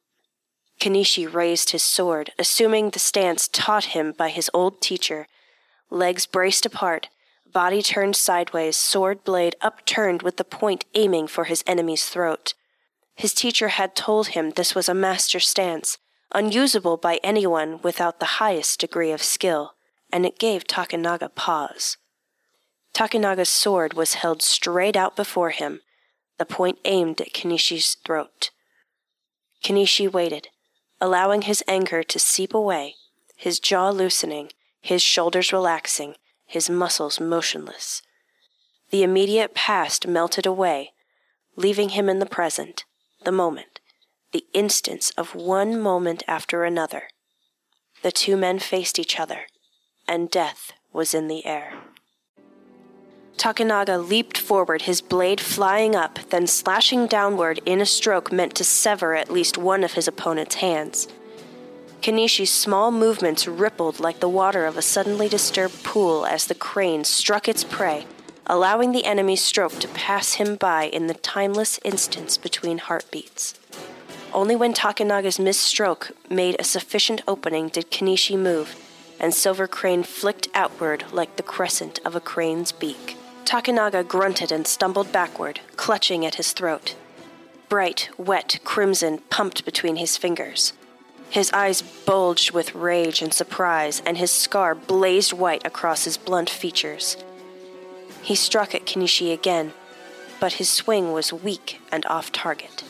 Kenishi 0.81 1.33
raised 1.33 1.71
his 1.71 1.83
sword, 1.83 2.33
assuming 2.39 2.91
the 2.91 2.99
stance 2.99 3.49
taught 3.49 3.87
him 3.87 4.13
by 4.13 4.29
his 4.29 4.51
old 4.53 4.81
teacher. 4.81 5.27
Legs 5.91 6.27
braced 6.27 6.67
apart, 6.67 7.09
body 7.51 7.83
turned 7.83 8.17
sideways, 8.17 8.77
sword 8.77 9.25
blade 9.25 9.57
upturned 9.61 10.23
with 10.23 10.37
the 10.37 10.45
point 10.45 10.85
aiming 10.95 11.27
for 11.27 11.45
his 11.45 11.65
enemy's 11.67 12.07
throat. 12.09 12.55
His 13.15 13.33
teacher 13.33 13.69
had 13.69 13.97
told 13.97 14.29
him 14.29 14.51
this 14.51 14.75
was 14.75 14.89
a 14.89 14.95
master 14.95 15.41
stance, 15.41 15.97
unusable 16.33 16.99
by 16.99 17.19
anyone 17.25 17.81
without 17.83 18.21
the 18.21 18.37
highest 18.43 18.81
degree 18.81 19.11
of 19.11 19.23
skill, 19.23 19.73
and 20.13 20.27
it 20.27 20.39
gave 20.39 20.65
Takenaga 20.65 21.35
pause. 21.35 21.97
Takenaga's 22.93 23.49
sword 23.49 23.95
was 23.95 24.15
held 24.15 24.43
straight 24.43 24.97
out 24.97 25.17
before 25.17 25.51
him, 25.51 25.81
the 26.39 26.45
point 26.45 26.79
aimed 26.85 27.21
at 27.21 27.33
Kenishi's 27.33 27.97
throat. 28.05 28.51
Kenishi 29.65 30.11
waited, 30.11 30.49
allowing 31.01 31.43
his 31.43 31.63
anger 31.69 32.03
to 32.03 32.19
seep 32.19 32.55
away, 32.55 32.95
his 33.37 33.61
jaw 33.61 33.91
loosening, 33.91 34.51
his 34.81 35.03
shoulders 35.03 35.53
relaxing, 35.53 36.15
his 36.47 36.71
muscles 36.71 37.21
motionless. 37.21 38.03
The 38.91 39.03
immediate 39.03 39.55
past 39.55 40.07
melted 40.07 40.47
away, 40.47 40.93
leaving 41.57 41.91
him 41.91 42.09
in 42.09 42.19
the 42.19 42.27
present 42.27 42.85
the 43.25 43.33
moment, 43.33 43.81
the 44.33 44.45
instance 44.53 45.11
of 45.19 45.35
one 45.35 45.81
moment 45.81 46.23
after 46.29 46.65
another. 46.65 47.09
The 48.03 48.13
two 48.13 48.37
men 48.37 48.61
faced 48.61 48.99
each 48.99 49.19
other, 49.19 49.47
and 50.07 50.31
death 50.31 50.73
was 50.93 51.13
in 51.13 51.27
the 51.27 51.45
air. 51.45 51.73
Takenaga 53.37 53.99
leaped 53.99 54.39
forward, 54.39 54.83
his 54.83 55.01
blade 55.01 55.41
flying 55.41 55.95
up, 55.95 56.19
then 56.31 56.47
slashing 56.47 57.07
downward 57.07 57.61
in 57.67 57.81
a 57.81 57.87
stroke 57.87 58.33
meant 58.33 58.55
to 58.55 58.65
sever 58.65 59.15
at 59.15 59.31
least 59.31 59.59
one 59.59 59.85
of 59.85 59.93
his 59.93 60.09
opponent's 60.09 60.57
hands. 60.57 61.07
Kenishi's 62.01 62.51
small 62.51 62.91
movements 62.91 63.47
rippled 63.47 64.01
like 64.01 64.21
the 64.21 64.29
water 64.29 64.65
of 64.65 64.77
a 64.77 64.83
suddenly 64.83 65.29
disturbed 65.29 65.83
pool 65.85 66.25
as 66.25 66.47
the 66.47 66.55
crane 66.55 67.05
struck 67.05 67.49
its 67.49 67.65
prey, 67.65 68.07
allowing 68.47 68.93
the 68.93 69.05
enemy's 69.05 69.43
stroke 69.43 69.79
to 69.81 69.89
pass 69.89 70.35
him 70.35 70.57
by 70.57 70.85
in 70.85 71.07
the 71.07 71.15
timeless 71.15 71.81
instants 71.85 72.37
between 72.37 72.79
heartbeats. 72.79 73.55
Only 74.33 74.57
when 74.57 74.73
Takenaga's 74.73 75.39
missed 75.39 75.63
stroke 75.63 76.13
made 76.31 76.57
a 76.59 76.65
sufficient 76.65 77.23
opening 77.27 77.69
did 77.69 77.91
Kenishi 77.91 78.39
move, 78.39 78.77
and 79.19 79.35
Silver 79.35 79.67
Crane 79.67 80.03
flicked 80.03 80.49
outward 80.55 81.05
like 81.13 81.37
the 81.37 81.43
crescent 81.43 81.99
of 82.05 82.15
a 82.15 82.21
crane's 82.21 82.73
beak. 82.73 83.17
Takenaga 83.47 84.07
grunted 84.07 84.51
and 84.51 84.67
stumbled 84.67 85.13
backward, 85.13 85.61
clutching 85.77 86.27
at 86.27 86.35
his 86.35 86.53
throat. 86.53 86.97
Bright, 87.69 88.11
wet 88.19 88.59
crimson 88.65 89.19
pumped 89.31 89.65
between 89.65 89.97
his 89.97 90.17
fingers. 90.17 90.73
His 91.31 91.53
eyes 91.53 91.81
bulged 91.81 92.51
with 92.51 92.75
rage 92.75 93.23
and 93.23 93.33
surprise, 93.33 94.03
and 94.05 94.19
his 94.19 94.33
scar 94.33 94.75
blazed 94.75 95.33
white 95.33 95.65
across 95.65 96.05
his 96.05 96.17
blunt 96.17 96.51
features. 96.51 97.17
He 98.21 98.35
struck 98.35 98.75
at 98.75 98.85
Kenishi 98.85 99.33
again, 99.33 99.73
but 100.41 100.55
his 100.55 100.69
swing 100.69 101.13
was 101.13 101.33
weak 101.33 101.81
and 101.93 102.05
off 102.07 102.33
target. 102.33 102.83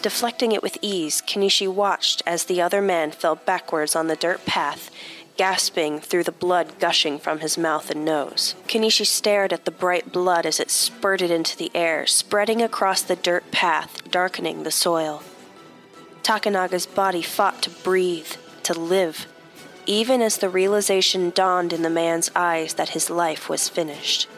Deflecting 0.00 0.52
it 0.52 0.62
with 0.62 0.78
ease, 0.80 1.22
Kenishi 1.26 1.68
watched 1.68 2.22
as 2.26 2.44
the 2.44 2.62
other 2.62 2.80
man 2.80 3.10
fell 3.10 3.36
backwards 3.36 3.94
on 3.94 4.06
the 4.06 4.16
dirt 4.16 4.46
path 4.46 4.90
gasping 5.36 6.00
through 6.00 6.24
the 6.24 6.32
blood 6.32 6.78
gushing 6.78 7.18
from 7.18 7.40
his 7.40 7.58
mouth 7.58 7.90
and 7.90 8.04
nose. 8.04 8.54
Kenishi 8.68 9.06
stared 9.06 9.52
at 9.52 9.64
the 9.64 9.70
bright 9.70 10.12
blood 10.12 10.46
as 10.46 10.60
it 10.60 10.70
spurted 10.70 11.30
into 11.30 11.56
the 11.56 11.70
air, 11.74 12.06
spreading 12.06 12.62
across 12.62 13.02
the 13.02 13.16
dirt 13.16 13.50
path, 13.50 14.08
darkening 14.10 14.62
the 14.62 14.70
soil. 14.70 15.22
Takenaga's 16.22 16.86
body 16.86 17.22
fought 17.22 17.62
to 17.62 17.70
breathe, 17.70 18.32
to 18.62 18.72
live, 18.72 19.26
even 19.86 20.22
as 20.22 20.38
the 20.38 20.48
realization 20.48 21.30
dawned 21.30 21.72
in 21.72 21.82
the 21.82 21.90
man's 21.90 22.30
eyes 22.34 22.74
that 22.74 22.90
his 22.90 23.10
life 23.10 23.48
was 23.48 23.68
finished. 23.68 24.28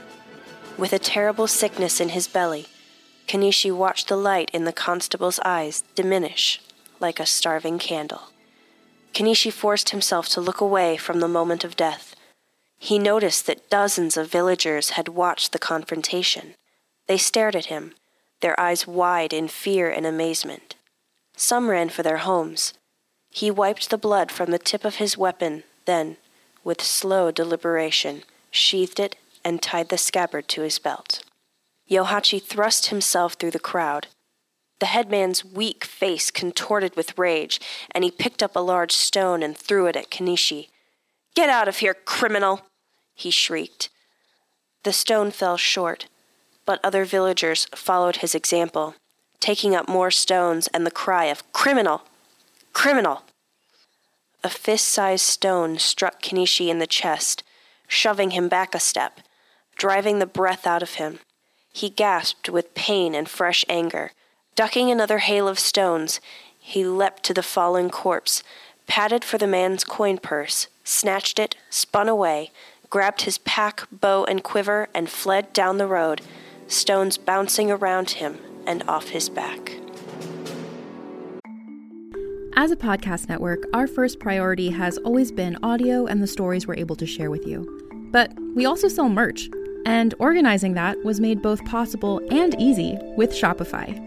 With 0.77 0.93
a 0.93 0.99
terrible 0.99 1.47
sickness 1.47 2.01
in 2.01 2.11
his 2.11 2.27
belly, 2.27 2.67
Kenishi 3.29 3.75
watched 3.75 4.09
the 4.09 4.17
light 4.17 4.51
in 4.53 4.65
the 4.65 4.73
constable's 4.73 5.41
eyes 5.45 5.85
diminish 5.95 6.61
like 7.01 7.21
a 7.21 7.27
starving 7.27 7.79
candle. 7.79 8.31
Kenishi 9.17 9.51
forced 9.51 9.89
himself 9.89 10.29
to 10.29 10.43
look 10.43 10.61
away 10.61 10.99
from 10.99 11.21
the 11.21 11.27
moment 11.27 11.65
of 11.65 11.75
death. 11.75 12.15
He 12.77 12.99
noticed 12.99 13.47
that 13.47 13.71
dozens 13.71 14.19
of 14.19 14.31
villagers 14.31 14.91
had 14.91 15.09
watched 15.09 15.53
the 15.53 15.59
confrontation. 15.59 16.55
They 17.07 17.17
stared 17.17 17.57
at 17.57 17.73
him, 17.73 17.95
their 18.43 18.61
eyes 18.61 18.87
wide 18.87 19.33
in 19.33 19.49
fear 19.49 19.89
and 19.89 20.05
amazement. 20.05 20.75
Some 21.35 21.71
ran 21.71 21.89
for 21.89 22.03
their 22.03 22.19
homes. 22.19 22.75
He 23.31 23.51
wiped 23.51 23.89
the 23.89 23.97
blood 23.97 24.31
from 24.31 24.51
the 24.51 24.59
tip 24.59 24.85
of 24.85 24.97
his 24.97 25.17
weapon, 25.17 25.63
then, 25.87 26.19
with 26.63 26.83
slow 26.83 27.31
deliberation, 27.31 28.23
sheathed 28.51 29.01
it 29.01 29.17
and 29.43 29.63
tied 29.63 29.89
the 29.89 29.97
scabbard 29.97 30.47
to 30.49 30.61
his 30.61 30.79
belt. 30.79 31.25
Yohachi 31.91 32.43
thrust 32.43 32.89
himself 32.89 33.33
through 33.33 33.53
the 33.53 33.59
crowd. 33.59 34.09
The 34.79 34.87
headman's 34.87 35.45
weak 35.45 35.85
face 35.85 36.31
contorted 36.31 36.97
with 36.97 37.17
rage, 37.17 37.61
and 37.93 38.05
he 38.05 38.11
picked 38.11 38.43
up 38.43 38.55
a 38.55 38.61
large 38.61 38.93
stone 38.93 39.43
and 39.43 39.57
threw 39.57 39.87
it 39.87 39.97
at 39.97 40.11
Kenishi. 40.11 40.69
Get 41.35 41.49
out 41.49 41.69
of 41.69 41.79
here, 41.79 41.95
criminal! 41.95 42.63
he 43.15 43.31
shrieked. 43.31 43.89
The 44.83 44.93
stone 44.93 45.31
fell 45.31 45.57
short, 45.57 46.09
but 46.67 46.81
other 46.85 47.07
villagers 47.07 47.67
followed 47.75 48.17
his 48.17 48.35
example, 48.35 48.95
taking 49.41 49.75
up 49.75 49.89
more 49.89 50.11
stones 50.11 50.67
and 50.69 50.87
the 50.87 50.91
cry 50.91 51.25
of 51.27 51.51
Criminal! 51.53 52.03
Criminal! 52.75 53.23
A 54.45 54.51
fist 54.51 54.87
sized 54.87 55.25
stone 55.25 55.79
struck 55.79 56.21
Kenishi 56.21 56.69
in 56.69 56.79
the 56.79 56.87
chest, 56.87 57.43
shoving 57.89 58.33
him 58.33 58.49
back 58.49 58.75
a 58.75 58.81
step, 58.81 59.21
driving 59.75 60.19
the 60.19 60.27
breath 60.27 60.67
out 60.67 60.83
of 60.83 60.95
him. 60.95 61.21
He 61.73 61.89
gasped 61.89 62.51
with 62.51 62.75
pain 62.75 63.15
and 63.15 63.29
fresh 63.29 63.65
anger 63.69 64.13
Ducking 64.57 64.91
another 64.91 65.19
hail 65.19 65.49
of 65.49 65.59
stones, 65.59 66.19
he 66.59 66.83
leapt 66.83 67.23
to 67.25 67.35
the 67.35 67.43
fallen 67.43 67.91
corpse, 67.91 68.43
patted 68.87 69.23
for 69.23 69.37
the 69.37 69.47
man's 69.47 69.85
coin 69.85 70.17
purse, 70.17 70.69
snatched 70.83 71.39
it, 71.39 71.57
spun 71.69 72.09
away, 72.09 72.51
grabbed 72.89 73.23
his 73.23 73.37
pack, 73.37 73.87
bow, 73.93 74.25
and 74.25 74.43
quiver, 74.43 74.89
and 74.95 75.11
fled 75.11 75.53
down 75.53 75.77
the 75.77 75.87
road, 75.87 76.23
stones 76.69 77.19
bouncing 77.19 77.71
around 77.71 78.13
him 78.13 78.39
and 78.67 78.83
off 78.89 79.11
his 79.11 79.29
back. 79.29 79.73
As 82.57 82.71
a 82.71 82.77
podcast 82.77 83.29
network, 83.29 83.65
our 83.75 83.87
first 83.87 84.19
priority 84.21 84.71
has 84.71 84.97
always 84.99 85.31
been 85.31 85.59
audio 85.63 86.07
and 86.07 86.23
the 86.23 86.27
stories 86.27 86.67
we're 86.67 86.77
able 86.77 86.97
to 86.97 87.05
share 87.05 87.31
with 87.31 87.47
you. 87.47 88.09
But 88.11 88.33
we 88.55 88.65
also 88.65 88.89
sell 88.89 89.11
merch, 89.11 89.51
and 89.85 90.15
organizing 90.19 90.73
that 90.73 90.97
was 91.05 91.21
made 91.21 91.43
both 91.43 91.63
possible 91.67 92.23
and 92.31 92.59
easy 92.59 92.97
with 93.19 93.33
Shopify. 93.33 94.07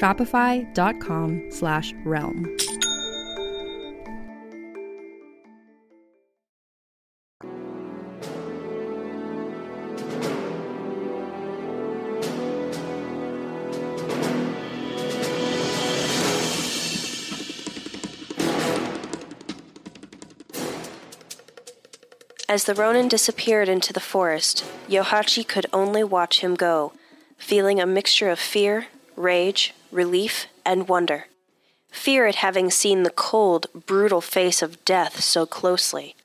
shopify.com 0.00 1.50
slash 1.50 1.94
realm. 2.04 2.56
As 22.46 22.64
the 22.64 22.74
Ronin 22.74 23.08
disappeared 23.08 23.68
into 23.68 23.92
the 23.92 23.98
forest, 23.98 24.64
Yohachi 24.88 25.48
could 25.48 25.66
only 25.72 26.04
watch 26.04 26.38
him 26.38 26.54
go, 26.54 26.92
feeling 27.36 27.80
a 27.80 27.86
mixture 27.86 28.30
of 28.30 28.38
fear, 28.38 28.86
rage, 29.16 29.74
relief, 29.92 30.46
and 30.64 30.88
wonder. 30.88 31.26
Fear 31.90 32.26
at 32.26 32.34
having 32.36 32.70
seen 32.70 33.02
the 33.02 33.10
cold, 33.10 33.66
brutal 33.86 34.20
face 34.20 34.62
of 34.62 34.84
death 34.84 35.20
so 35.22 35.46
closely. 35.46 36.16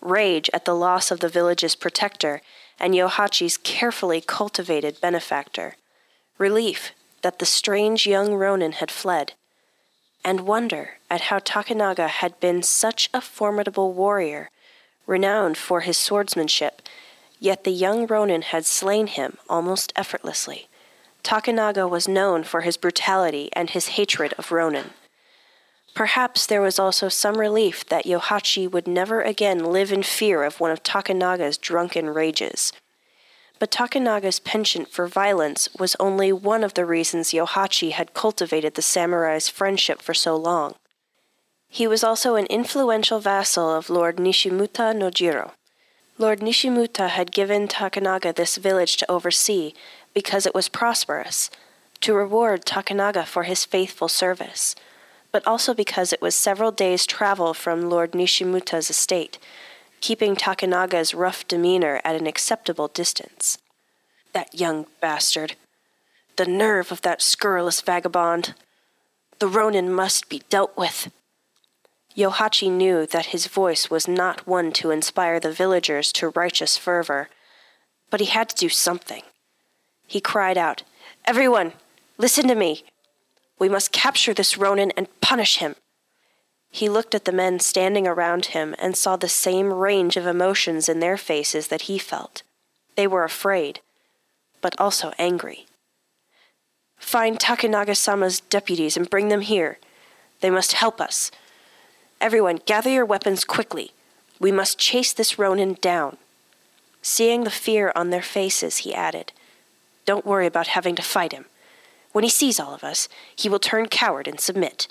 Rage 0.00 0.50
at 0.52 0.64
the 0.64 0.74
loss 0.74 1.10
of 1.10 1.20
the 1.20 1.28
village's 1.28 1.74
protector 1.74 2.42
and 2.78 2.94
Yohachi's 2.94 3.56
carefully 3.56 4.20
cultivated 4.20 5.00
benefactor. 5.00 5.76
Relief 6.38 6.92
that 7.22 7.38
the 7.38 7.46
strange 7.46 8.06
young 8.06 8.34
Ronin 8.34 8.72
had 8.72 8.90
fled. 8.90 9.32
and 10.26 10.40
wonder 10.40 10.98
at 11.08 11.22
how 11.22 11.38
Takenaga 11.38 12.08
had 12.08 12.40
been 12.40 12.60
such 12.60 13.08
a 13.14 13.20
formidable 13.20 13.92
warrior, 13.92 14.50
renowned 15.06 15.56
for 15.56 15.82
his 15.82 15.96
swordsmanship, 15.96 16.82
yet 17.38 17.62
the 17.62 17.70
young 17.70 18.08
Ronin 18.08 18.42
had 18.42 18.66
slain 18.66 19.06
him 19.06 19.38
almost 19.48 19.92
effortlessly. 19.94 20.68
Takenaga 21.26 21.90
was 21.90 22.06
known 22.06 22.44
for 22.44 22.60
his 22.60 22.76
brutality 22.76 23.50
and 23.52 23.70
his 23.70 23.88
hatred 23.98 24.32
of 24.38 24.52
Ronin. 24.52 24.90
Perhaps 25.92 26.46
there 26.46 26.62
was 26.62 26.78
also 26.78 27.08
some 27.08 27.38
relief 27.38 27.84
that 27.86 28.04
Yohachi 28.04 28.70
would 28.70 28.86
never 28.86 29.22
again 29.22 29.64
live 29.64 29.90
in 29.90 30.04
fear 30.04 30.44
of 30.44 30.60
one 30.60 30.70
of 30.70 30.84
Takenaga's 30.84 31.58
drunken 31.58 32.10
rages. 32.10 32.72
But 33.58 33.72
Takenaga's 33.72 34.38
penchant 34.38 34.88
for 34.92 35.08
violence 35.08 35.68
was 35.76 35.96
only 35.98 36.30
one 36.30 36.62
of 36.62 36.74
the 36.74 36.86
reasons 36.86 37.32
Yohachi 37.32 37.90
had 37.90 38.14
cultivated 38.14 38.76
the 38.76 38.82
samurai's 38.82 39.48
friendship 39.48 40.00
for 40.00 40.14
so 40.14 40.36
long. 40.36 40.76
He 41.68 41.88
was 41.88 42.04
also 42.04 42.36
an 42.36 42.46
influential 42.46 43.18
vassal 43.18 43.74
of 43.74 43.90
Lord 43.90 44.18
Nishimuta 44.18 44.94
no 44.94 45.10
Jiro. 45.10 45.54
Lord 46.18 46.38
Nishimuta 46.40 47.08
had 47.10 47.32
given 47.32 47.66
Takenaga 47.68 48.34
this 48.34 48.56
village 48.56 48.96
to 48.98 49.10
oversee 49.10 49.74
because 50.16 50.46
it 50.46 50.54
was 50.54 50.68
prosperous, 50.80 51.50
to 52.00 52.12
reward 52.12 52.64
Takenaga 52.64 53.24
for 53.24 53.44
his 53.44 53.64
faithful 53.64 54.08
service 54.08 54.74
but 55.36 55.46
also 55.46 55.74
because 55.74 56.14
it 56.14 56.22
was 56.22 56.34
several 56.34 56.72
days' 56.72 57.04
travel 57.04 57.52
from 57.52 57.90
Lord 57.90 58.12
Nishimuta's 58.12 58.88
estate, 58.88 59.38
keeping 60.00 60.34
Takenaga's 60.34 61.12
rough 61.12 61.46
demeanor 61.46 62.00
at 62.04 62.16
an 62.16 62.26
acceptable 62.26 62.88
distance. 62.88 63.58
That 64.32 64.58
young 64.58 64.86
bastard. 65.02 65.54
The 66.36 66.46
nerve 66.46 66.90
of 66.90 67.02
that 67.02 67.20
scurrilous 67.20 67.82
vagabond. 67.82 68.54
The 69.38 69.46
Ronin 69.46 69.92
must 69.92 70.30
be 70.30 70.40
dealt 70.48 70.74
with. 70.74 71.10
Yohachi 72.16 72.70
knew 72.70 73.04
that 73.04 73.26
his 73.26 73.46
voice 73.46 73.90
was 73.90 74.08
not 74.08 74.46
one 74.46 74.72
to 74.72 74.90
inspire 74.90 75.38
the 75.38 75.52
villagers 75.52 76.12
to 76.12 76.30
righteous 76.30 76.78
fervor, 76.78 77.28
but 78.08 78.20
he 78.20 78.26
had 78.26 78.48
to 78.48 78.56
do 78.56 78.70
something. 78.70 79.22
He 80.06 80.20
cried 80.20 80.56
out, 80.56 80.82
Everyone, 81.24 81.72
listen 82.18 82.46
to 82.48 82.54
me! 82.54 82.84
We 83.58 83.68
must 83.68 83.92
capture 83.92 84.34
this 84.34 84.56
Ronin 84.56 84.92
and 84.96 85.08
punish 85.20 85.58
him. 85.58 85.76
He 86.70 86.88
looked 86.88 87.14
at 87.14 87.24
the 87.24 87.32
men 87.32 87.58
standing 87.58 88.06
around 88.06 88.46
him 88.46 88.74
and 88.78 88.96
saw 88.96 89.16
the 89.16 89.28
same 89.28 89.72
range 89.72 90.16
of 90.16 90.26
emotions 90.26 90.88
in 90.88 91.00
their 91.00 91.16
faces 91.16 91.68
that 91.68 91.82
he 91.82 91.98
felt. 91.98 92.42
They 92.96 93.06
were 93.06 93.24
afraid, 93.24 93.80
but 94.60 94.78
also 94.78 95.12
angry. 95.18 95.66
Find 96.98 97.38
Takenaga 97.38 97.96
sama's 97.96 98.40
deputies 98.40 98.96
and 98.96 99.08
bring 99.08 99.28
them 99.28 99.42
here. 99.42 99.78
They 100.40 100.50
must 100.50 100.72
help 100.72 101.00
us. 101.00 101.30
Everyone, 102.20 102.60
gather 102.66 102.90
your 102.90 103.04
weapons 103.04 103.44
quickly. 103.44 103.92
We 104.38 104.52
must 104.52 104.78
chase 104.78 105.12
this 105.12 105.38
Ronin 105.38 105.78
down. 105.80 106.16
Seeing 107.02 107.44
the 107.44 107.50
fear 107.50 107.92
on 107.94 108.10
their 108.10 108.22
faces, 108.22 108.78
he 108.78 108.94
added, 108.94 109.32
Don't 110.06 110.24
worry 110.24 110.46
about 110.46 110.68
having 110.68 110.94
to 110.94 111.02
fight 111.02 111.32
him. 111.32 111.44
When 112.12 112.24
he 112.24 112.30
sees 112.30 112.58
all 112.58 112.72
of 112.72 112.82
us, 112.82 113.08
he 113.34 113.48
will 113.48 113.58
turn 113.58 113.88
coward 113.88 114.26
and 114.26 114.40
submit. 114.40 114.88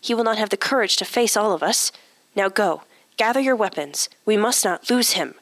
He 0.00 0.14
will 0.14 0.24
not 0.24 0.38
have 0.38 0.50
the 0.50 0.56
courage 0.56 0.96
to 0.96 1.04
face 1.04 1.36
all 1.36 1.52
of 1.52 1.62
us. 1.62 1.92
Now 2.34 2.48
go, 2.48 2.82
gather 3.18 3.40
your 3.40 3.56
weapons. 3.56 4.08
We 4.24 4.36
must 4.36 4.64
not 4.64 4.88
lose 4.88 5.12
him. 5.12 5.34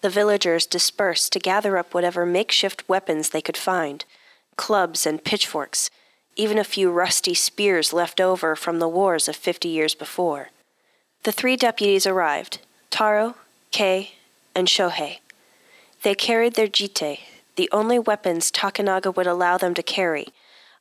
The 0.00 0.10
villagers 0.10 0.66
dispersed 0.66 1.32
to 1.32 1.38
gather 1.38 1.78
up 1.78 1.94
whatever 1.94 2.26
makeshift 2.26 2.88
weapons 2.88 3.30
they 3.30 3.40
could 3.40 3.56
find 3.56 4.04
clubs 4.56 5.06
and 5.06 5.22
pitchforks, 5.22 5.90
even 6.34 6.58
a 6.58 6.64
few 6.64 6.90
rusty 6.90 7.34
spears 7.34 7.92
left 7.92 8.20
over 8.20 8.56
from 8.56 8.78
the 8.78 8.88
wars 8.88 9.28
of 9.28 9.36
fifty 9.36 9.68
years 9.68 9.94
before. 9.94 10.48
The 11.24 11.32
three 11.32 11.56
deputies 11.56 12.06
arrived 12.06 12.60
Taro, 12.90 13.34
Kei, 13.70 14.12
and 14.54 14.66
Shohei. 14.68 15.18
They 16.02 16.14
carried 16.14 16.54
their 16.54 16.68
jitte, 16.68 17.20
the 17.56 17.68
only 17.72 17.98
weapons 17.98 18.50
Takenaga 18.50 19.14
would 19.14 19.26
allow 19.26 19.58
them 19.58 19.74
to 19.74 19.82
carry 19.82 20.28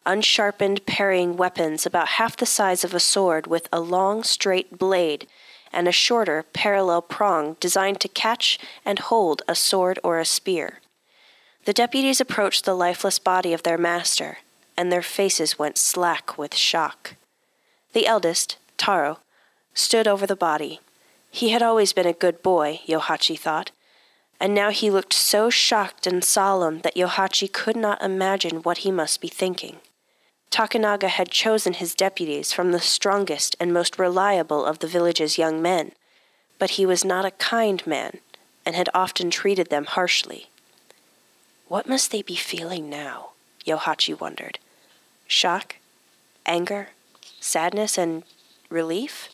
unsharpened 0.05 0.85
parrying 0.85 1.35
weapons 1.35 1.85
about 1.85 2.09
half 2.09 2.38
the 2.38 2.45
size 2.45 2.83
of 2.83 2.93
a 2.93 2.99
sword 2.99 3.47
with 3.47 3.67
a 3.71 3.79
long 3.79 4.23
straight 4.23 4.77
blade 4.77 5.27
and 5.73 5.88
a 5.88 5.91
shorter 5.91 6.45
parallel 6.53 7.01
prong 7.01 7.57
designed 7.59 7.99
to 7.99 8.07
catch 8.07 8.59
and 8.85 8.99
hold 8.99 9.41
a 9.47 9.55
sword 9.55 9.99
or 10.03 10.19
a 10.19 10.25
spear. 10.25 10.79
The 11.65 11.73
deputies 11.73 12.21
approached 12.21 12.65
the 12.65 12.75
lifeless 12.75 13.17
body 13.17 13.51
of 13.51 13.63
their 13.63 13.77
master, 13.77 14.38
and 14.77 14.91
their 14.91 15.01
faces 15.01 15.57
went 15.57 15.77
slack 15.77 16.38
with 16.38 16.55
shock. 16.55 17.15
The 17.93 18.05
eldest, 18.05 18.57
Taro, 18.77 19.19
stood 19.73 20.07
over 20.07 20.27
the 20.27 20.35
body. 20.35 20.79
He 21.31 21.49
had 21.49 21.63
always 21.63 21.91
been 21.91 22.05
a 22.05 22.13
good 22.13 22.43
boy, 22.43 22.81
Yohachi 22.88 23.38
thought, 23.38 23.71
and 24.45 24.53
now 24.53 24.69
he 24.69 24.91
looked 24.91 25.12
so 25.12 25.49
shocked 25.49 26.05
and 26.05 26.23
solemn 26.23 26.81
that 26.81 26.95
Yohachi 26.95 27.51
could 27.51 27.75
not 27.75 27.99
imagine 27.99 28.58
what 28.58 28.77
he 28.86 28.91
must 28.91 29.19
be 29.19 29.27
thinking. 29.27 29.77
Takenaga 30.51 31.08
had 31.08 31.31
chosen 31.31 31.73
his 31.73 31.95
deputies 31.95 32.53
from 32.53 32.71
the 32.71 32.79
strongest 32.79 33.55
and 33.60 33.73
most 33.73 33.97
reliable 33.97 34.63
of 34.63 34.77
the 34.77 34.88
village's 34.88 35.39
young 35.39 35.63
men, 35.63 35.93
but 36.60 36.71
he 36.77 36.86
was 36.86 37.03
not 37.03 37.25
a 37.25 37.31
kind 37.31 37.88
man 37.88 38.19
and 38.67 38.75
had 38.75 38.88
often 38.93 39.31
treated 39.31 39.71
them 39.71 39.86
harshly. 39.86 40.45
What 41.67 41.89
must 41.89 42.12
they 42.12 42.21
be 42.21 42.36
feeling 42.36 42.88
now? 42.88 43.31
Yohachi 43.65 44.19
wondered. 44.21 44.60
Shock? 45.25 45.77
Anger? 46.45 46.89
Sadness 47.39 47.97
and 47.97 48.21
relief? 48.69 49.29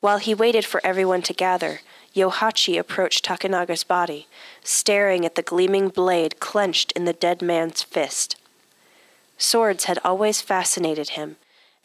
While 0.00 0.18
he 0.18 0.34
waited 0.34 0.64
for 0.64 0.84
everyone 0.84 1.22
to 1.22 1.32
gather, 1.32 1.78
Yohachi 2.14 2.78
approached 2.78 3.24
Takenaga's 3.24 3.82
body, 3.82 4.28
staring 4.62 5.26
at 5.26 5.34
the 5.34 5.42
gleaming 5.42 5.88
blade 5.88 6.38
clenched 6.38 6.92
in 6.92 7.06
the 7.06 7.12
dead 7.12 7.42
man's 7.42 7.82
fist. 7.82 8.36
Swords 9.36 9.84
had 9.84 9.98
always 10.04 10.40
fascinated 10.40 11.10
him 11.10 11.36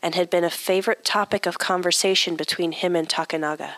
and 0.03 0.13
had 0.13 0.29
been 0.29 0.43
a 0.43 0.51
favorite 0.51 1.03
topic 1.03 1.47
of 1.47 1.57
conversation 1.57 2.35
between 2.35 2.73
him 2.73 2.95
and 2.95 3.09
Takenaga. 3.09 3.75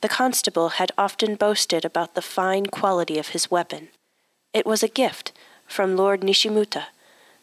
The 0.00 0.08
constable 0.08 0.70
had 0.70 0.90
often 0.96 1.34
boasted 1.34 1.84
about 1.84 2.14
the 2.14 2.22
fine 2.22 2.66
quality 2.66 3.18
of 3.18 3.28
his 3.28 3.50
weapon. 3.50 3.88
It 4.54 4.64
was 4.64 4.82
a 4.82 4.88
gift 4.88 5.32
from 5.66 5.96
Lord 5.96 6.22
Nishimuta, 6.22 6.86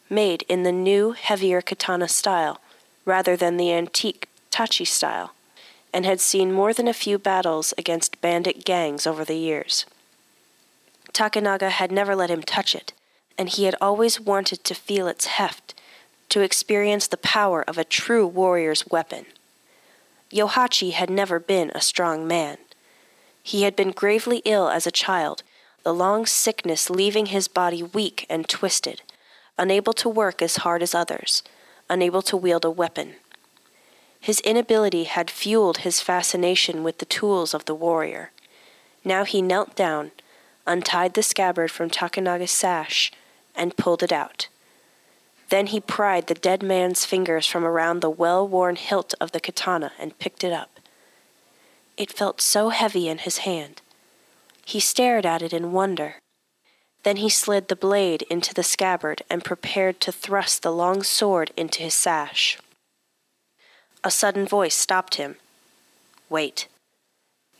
made 0.09 0.43
in 0.49 0.63
the 0.63 0.71
new, 0.71 1.11
heavier 1.11 1.61
katana 1.61 2.07
style, 2.07 2.59
rather 3.05 3.37
than 3.37 3.57
the 3.57 3.71
antique 3.71 4.29
tachi 4.51 4.87
style 4.87 5.34
and 5.95 6.05
had 6.05 6.19
seen 6.19 6.51
more 6.51 6.73
than 6.73 6.89
a 6.89 6.93
few 6.93 7.17
battles 7.17 7.73
against 7.77 8.19
bandit 8.19 8.65
gangs 8.65 9.07
over 9.07 9.23
the 9.23 9.37
years. 9.37 9.85
Takenaga 11.13 11.69
had 11.69 11.89
never 11.89 12.17
let 12.17 12.29
him 12.29 12.43
touch 12.43 12.75
it, 12.75 12.91
and 13.37 13.47
he 13.47 13.63
had 13.63 13.75
always 13.79 14.19
wanted 14.19 14.65
to 14.65 14.75
feel 14.75 15.07
its 15.07 15.25
heft, 15.25 15.73
to 16.27 16.41
experience 16.41 17.07
the 17.07 17.15
power 17.15 17.63
of 17.63 17.77
a 17.77 17.85
true 17.85 18.27
warrior's 18.27 18.85
weapon. 18.87 19.25
Yohachi 20.33 20.91
had 20.91 21.09
never 21.09 21.39
been 21.39 21.71
a 21.73 21.79
strong 21.79 22.27
man. 22.27 22.57
He 23.41 23.63
had 23.63 23.77
been 23.77 23.91
gravely 23.91 24.41
ill 24.43 24.67
as 24.67 24.85
a 24.85 24.91
child, 24.91 25.43
the 25.83 25.93
long 25.93 26.25
sickness 26.25 26.89
leaving 26.89 27.27
his 27.27 27.47
body 27.47 27.81
weak 27.81 28.25
and 28.29 28.49
twisted, 28.49 29.01
unable 29.57 29.93
to 29.93 30.09
work 30.09 30.41
as 30.41 30.57
hard 30.57 30.83
as 30.83 30.93
others, 30.93 31.41
unable 31.89 32.21
to 32.23 32.35
wield 32.35 32.65
a 32.65 32.69
weapon. 32.69 33.13
His 34.25 34.39
inability 34.39 35.03
had 35.03 35.29
fueled 35.29 35.85
his 35.85 36.01
fascination 36.01 36.83
with 36.83 36.97
the 36.97 37.05
tools 37.05 37.53
of 37.53 37.65
the 37.65 37.75
warrior. 37.75 38.31
Now 39.03 39.23
he 39.23 39.39
knelt 39.39 39.75
down, 39.75 40.13
untied 40.65 41.13
the 41.13 41.21
scabbard 41.21 41.69
from 41.69 41.91
Takenaga's 41.91 42.49
sash, 42.49 43.11
and 43.55 43.77
pulled 43.77 44.01
it 44.01 44.11
out. 44.11 44.47
Then 45.49 45.67
he 45.67 45.79
pried 45.79 46.25
the 46.25 46.33
dead 46.33 46.63
man's 46.63 47.05
fingers 47.05 47.45
from 47.45 47.63
around 47.63 47.99
the 47.99 48.09
well 48.09 48.47
worn 48.47 48.77
hilt 48.77 49.13
of 49.21 49.31
the 49.31 49.39
katana 49.39 49.91
and 49.99 50.17
picked 50.17 50.43
it 50.43 50.51
up. 50.51 50.79
It 51.95 52.11
felt 52.11 52.41
so 52.41 52.69
heavy 52.69 53.07
in 53.07 53.19
his 53.19 53.45
hand. 53.49 53.83
He 54.65 54.79
stared 54.79 55.27
at 55.27 55.43
it 55.43 55.53
in 55.53 55.71
wonder. 55.71 56.15
Then 57.03 57.17
he 57.17 57.29
slid 57.29 57.67
the 57.67 57.75
blade 57.75 58.23
into 58.23 58.55
the 58.55 58.63
scabbard 58.63 59.21
and 59.29 59.45
prepared 59.45 60.01
to 60.01 60.11
thrust 60.11 60.63
the 60.63 60.71
long 60.71 61.03
sword 61.03 61.51
into 61.55 61.83
his 61.83 61.93
sash. 61.93 62.57
A 64.05 64.11
sudden 64.11 64.45
voice 64.45 64.75
stopped 64.75 65.15
him. 65.15 65.37
Wait. 66.29 66.67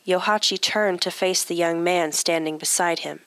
Yohachi 0.06 0.60
turned 0.60 1.02
to 1.02 1.10
face 1.10 1.42
the 1.42 1.56
young 1.56 1.82
man 1.82 2.12
standing 2.12 2.56
beside 2.56 3.00
him. 3.00 3.20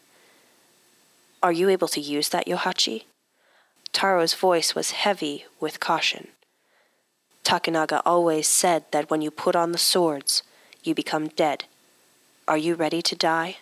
Are 1.44 1.52
you 1.52 1.68
able 1.68 1.90
to 1.90 2.00
use 2.00 2.30
that, 2.30 2.48
Yohachi? 2.48 3.04
Taro's 3.92 4.34
voice 4.34 4.74
was 4.74 4.92
heavy 4.92 5.46
with 5.60 5.82
caution. 5.82 6.30
Takenaga 7.44 8.02
always 8.06 8.48
said 8.48 8.86
that 8.92 9.10
when 9.10 9.22
you 9.22 9.32
put 9.32 9.56
on 9.56 9.74
the 9.74 9.78
swords, 9.78 10.42
you 10.82 10.96
become 10.96 11.28
dead. 11.28 11.66
Are 12.48 12.58
you 12.58 12.74
ready 12.74 13.02
to 13.02 13.16
die? 13.18 13.58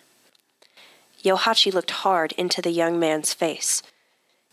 Yohachi 1.24 1.74
looked 1.74 1.90
hard 1.90 2.30
into 2.32 2.62
the 2.62 2.70
young 2.70 3.00
man's 3.00 3.34
face. 3.34 3.82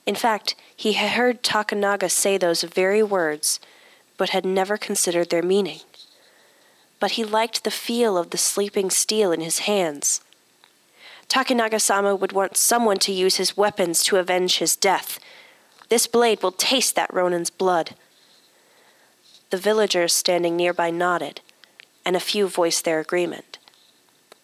In 0.08 0.16
fact, 0.16 0.56
he 0.76 0.94
had 0.94 1.12
heard 1.12 1.44
Takenaga 1.44 2.10
say 2.10 2.40
those 2.40 2.64
very 2.64 3.04
words, 3.04 3.60
but 4.18 4.30
had 4.30 4.46
never 4.46 4.78
considered 4.78 5.30
their 5.30 5.44
meaning. 5.44 5.80
But 7.00 7.12
he 7.12 7.24
liked 7.24 7.64
the 7.64 7.72
feel 7.72 8.18
of 8.18 8.30
the 8.30 8.38
sleeping 8.38 8.90
steel 8.90 9.32
in 9.32 9.42
his 9.42 9.60
hands. 9.60 10.22
Takenaga 11.28 11.82
sama 11.82 12.16
would 12.16 12.32
want 12.32 12.58
someone 12.58 12.98
to 13.00 13.12
use 13.12 13.38
his 13.38 13.58
weapons 13.58 14.04
to 14.04 14.18
avenge 14.18 14.58
his 14.58 14.76
death. 14.76 15.20
This 15.90 16.08
blade 16.08 16.42
will 16.42 16.52
taste 16.52 16.96
that 16.96 17.14
Ronin's 17.14 17.50
blood. 17.50 17.96
The 19.50 19.58
villagers 19.58 20.14
standing 20.14 20.56
nearby 20.56 20.90
nodded, 20.92 21.42
and 22.06 22.16
a 22.16 22.20
few 22.20 22.48
voiced 22.48 22.86
their 22.86 23.00
agreement. 23.00 23.58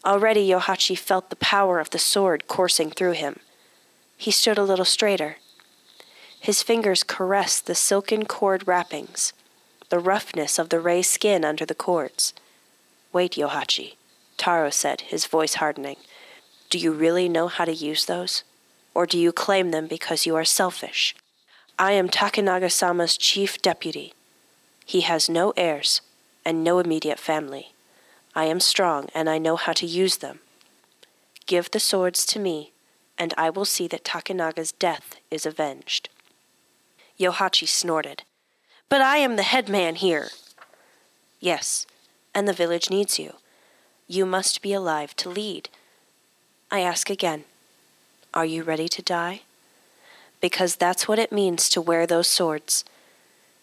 Already 0.04 0.48
Yohachi 0.48 0.98
felt 0.98 1.30
the 1.30 1.36
power 1.36 1.80
of 1.80 1.92
the 1.92 2.00
sword 2.00 2.48
coursing 2.48 2.90
through 2.90 3.14
him. 3.14 3.40
He 4.18 4.32
stood 4.32 4.58
a 4.58 4.64
little 4.64 4.86
straighter. 4.86 5.38
His 6.40 6.64
fingers 6.64 7.04
caressed 7.04 7.68
the 7.68 7.76
silken 7.76 8.26
cord 8.26 8.68
wrappings, 8.68 9.34
the 9.92 10.00
roughness 10.00 10.58
of 10.58 10.70
the 10.70 10.80
ray 10.80 11.02
skin 11.02 11.44
under 11.44 11.66
the 11.66 11.76
cords. 11.76 12.34
Wait, 13.12 13.34
Yohachi, 13.34 13.96
Taro 14.38 14.70
said, 14.70 15.02
his 15.02 15.26
voice 15.26 15.56
hardening. 15.56 15.98
Do 16.70 16.78
you 16.80 16.94
really 16.94 17.28
know 17.28 17.50
how 17.50 17.66
to 17.66 17.74
use 17.74 18.06
those? 18.06 18.46
Or 18.96 19.06
do 19.06 19.20
you 19.20 19.34
claim 19.34 19.72
them 19.72 19.88
because 19.88 20.26
you 20.26 20.34
are 20.38 20.46
selfish? 20.46 21.14
I 21.78 21.92
am 21.92 22.08
Takenaga 22.08 22.72
sama's 22.72 23.18
chief 23.18 23.62
deputy. 23.62 24.14
He 24.86 25.02
has 25.02 25.30
no 25.30 25.52
heirs 25.58 26.00
and 26.46 26.64
no 26.64 26.80
immediate 26.80 27.20
family. 27.20 27.74
I 28.34 28.46
am 28.46 28.62
strong 28.62 29.10
and 29.14 29.30
I 29.30 29.40
know 29.40 29.58
how 29.58 29.74
to 29.74 29.86
use 29.86 30.18
them. 30.18 30.40
Give 31.48 31.70
the 31.70 31.82
swords 31.82 32.26
to 32.28 32.40
me, 32.40 32.72
and 33.18 33.34
I 33.38 33.50
will 33.50 33.66
see 33.66 33.90
that 33.90 34.06
Takenaga's 34.06 34.72
death 34.72 35.18
is 35.30 35.46
avenged. 35.46 36.08
Yohachi 37.20 37.68
snorted. 37.68 38.24
But 38.92 39.00
I 39.00 39.20
am 39.20 39.38
the 39.38 39.44
head 39.44 39.70
man 39.70 39.96
here. 39.96 40.32
Yes, 41.40 41.88
and 42.36 42.46
the 42.46 42.52
village 42.52 42.90
needs 42.90 43.18
you. 43.18 43.36
You 44.06 44.26
must 44.26 44.62
be 44.62 44.74
alive 44.74 45.16
to 45.16 45.30
lead. 45.30 45.70
I 46.70 46.82
ask 46.82 47.10
again 47.10 47.46
Are 48.34 48.44
you 48.44 48.64
ready 48.64 48.90
to 48.90 49.02
die? 49.02 49.44
Because 50.42 50.76
that's 50.76 51.08
what 51.08 51.20
it 51.20 51.32
means 51.32 51.70
to 51.70 51.80
wear 51.80 52.06
those 52.06 52.28
swords. 52.28 52.84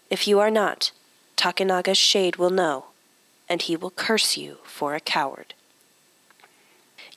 If 0.09 0.27
you 0.27 0.41
are 0.41 0.51
not, 0.51 0.93
Takenaga's 1.37 1.99
shade 1.99 2.37
will 2.37 2.49
know, 2.49 2.87
and 3.51 3.61
he 3.61 3.77
will 3.77 3.91
curse 3.91 4.39
you 4.39 4.57
for 4.65 4.95
a 4.95 5.01
coward. 5.01 5.53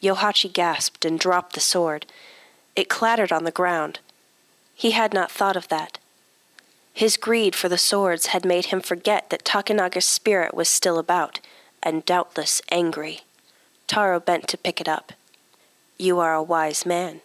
Yohachi 0.03 0.51
gasped 0.51 1.05
and 1.05 1.17
dropped 1.17 1.53
the 1.53 1.61
sword. 1.61 2.05
It 2.75 2.89
clattered 2.89 3.31
on 3.31 3.45
the 3.45 3.51
ground. 3.51 3.99
He 4.75 4.91
had 4.91 5.13
not 5.13 5.31
thought 5.31 5.55
of 5.55 5.69
that. 5.69 5.97
His 6.93 7.17
greed 7.17 7.55
for 7.55 7.69
the 7.69 7.77
swords 7.77 8.27
had 8.27 8.45
made 8.45 8.67
him 8.67 8.81
forget 8.81 9.29
that 9.29 9.45
Takenaga's 9.45 10.05
spirit 10.05 10.53
was 10.53 10.69
still 10.69 10.99
about, 10.99 11.39
and 11.81 12.05
doubtless 12.05 12.61
angry. 12.69 13.21
Taro 13.87 14.19
bent 14.19 14.47
to 14.49 14.57
pick 14.57 14.79
it 14.79 14.87
up. 14.87 15.13
You 15.97 16.19
are 16.19 16.33
a 16.33 16.43
wise 16.43 16.85
man. 16.85 17.21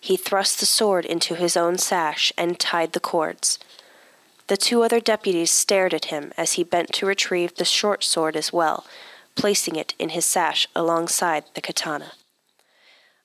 He 0.00 0.16
thrust 0.16 0.60
the 0.60 0.66
sword 0.66 1.04
into 1.04 1.34
his 1.34 1.56
own 1.56 1.78
sash 1.78 2.32
and 2.38 2.58
tied 2.58 2.92
the 2.92 3.00
cords. 3.00 3.58
The 4.46 4.56
two 4.56 4.82
other 4.82 5.00
deputies 5.00 5.50
stared 5.50 5.92
at 5.92 6.06
him 6.06 6.32
as 6.36 6.54
he 6.54 6.64
bent 6.64 6.92
to 6.94 7.06
retrieve 7.06 7.54
the 7.54 7.64
short 7.64 8.02
sword 8.02 8.36
as 8.36 8.52
well, 8.52 8.86
placing 9.34 9.76
it 9.76 9.94
in 9.98 10.10
his 10.10 10.24
sash 10.24 10.66
alongside 10.74 11.44
the 11.54 11.60
katana. 11.60 12.12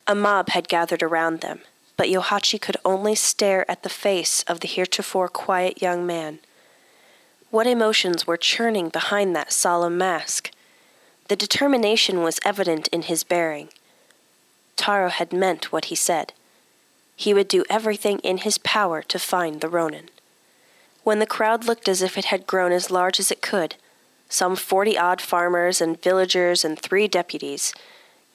A 0.06 0.16
mob 0.16 0.50
had 0.50 0.68
gathered 0.68 1.02
around 1.02 1.40
them, 1.40 1.62
but 1.96 2.08
Yohachi 2.08 2.60
could 2.60 2.78
only 2.84 3.16
stare 3.16 3.70
at 3.70 3.84
the 3.84 3.90
face 3.90 4.44
of 4.44 4.60
the 4.60 4.68
heretofore 4.68 5.28
quiet 5.28 5.82
young 5.82 6.06
man. 6.06 6.40
What 7.52 7.68
emotions 7.68 8.26
were 8.26 8.38
churning 8.38 8.90
behind 8.90 9.36
that 9.36 9.52
solemn 9.52 9.98
mask? 9.98 10.52
The 11.28 11.36
determination 11.36 12.24
was 12.24 12.40
evident 12.44 12.88
in 12.90 13.04
his 13.04 13.24
bearing. 13.24 13.70
Taro 14.76 15.10
had 15.10 15.32
meant 15.32 15.72
what 15.72 15.86
he 15.86 15.96
said. 15.96 16.34
He 17.16 17.34
would 17.34 17.48
do 17.48 17.64
everything 17.70 18.20
in 18.20 18.38
his 18.40 18.58
power 18.58 19.04
to 19.04 19.20
find 19.20 19.62
the 19.62 19.70
Ronin. 19.70 20.10
When 21.04 21.20
the 21.20 21.28
crowd 21.28 21.66
looked 21.66 21.88
as 21.88 22.02
if 22.02 22.18
it 22.18 22.26
had 22.26 22.48
grown 22.48 22.72
as 22.72 22.90
large 22.90 23.20
as 23.20 23.30
it 23.32 23.42
could, 23.42 23.76
some 24.30 24.56
forty 24.56 24.98
odd 24.98 25.22
farmers 25.22 25.80
and 25.80 26.02
villagers 26.02 26.66
and 26.66 26.80
three 26.80 27.08
deputies, 27.08 27.74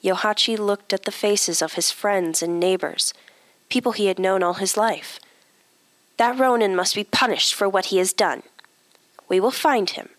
Yohachi 0.01 0.57
looked 0.57 0.93
at 0.93 1.03
the 1.03 1.11
faces 1.11 1.61
of 1.61 1.73
his 1.73 1.91
friends 1.91 2.41
and 2.41 2.57
neighbors 2.57 3.13
people 3.69 3.93
he 3.93 4.07
had 4.07 4.19
known 4.19 4.43
all 4.43 4.55
his 4.55 4.75
life. 4.75 5.19
That 6.17 6.37
Ronin 6.37 6.75
must 6.75 6.95
be 6.95 7.03
punished 7.03 7.53
for 7.53 7.69
what 7.69 7.85
he 7.85 7.97
has 7.97 8.11
done. 8.11 8.43
We 9.27 9.39
will 9.39 9.51
find 9.51 9.89
him 9.89 10.09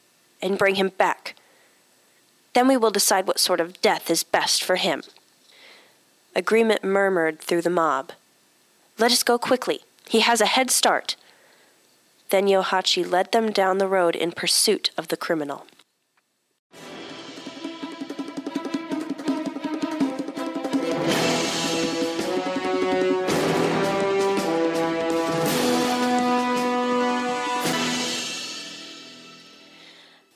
and 0.41 0.59
bring 0.59 0.77
him 0.77 0.89
back. 0.97 1.35
Then 2.55 2.67
we 2.69 2.77
will 2.77 2.91
decide 2.91 3.27
what 3.27 3.39
sort 3.39 3.61
of 3.61 3.81
death 3.81 4.11
is 4.11 4.25
best 4.25 4.65
for 4.65 4.77
him. 4.77 5.03
Agreement 6.35 6.85
murmured 6.85 7.41
through 7.41 7.63
the 7.63 7.71
mob. 7.71 8.13
Let 8.99 9.13
us 9.13 9.23
go 9.23 9.39
quickly. 9.39 9.81
He 10.09 10.21
has 10.21 10.41
a 10.41 10.47
head 10.47 10.71
start. 10.71 11.17
Then 12.31 12.47
Yohachi 12.47 13.09
led 13.09 13.33
them 13.33 13.51
down 13.51 13.79
the 13.79 13.89
road 13.89 14.15
in 14.15 14.33
pursuit 14.33 14.91
of 14.97 15.09
the 15.09 15.17
criminal. 15.17 15.67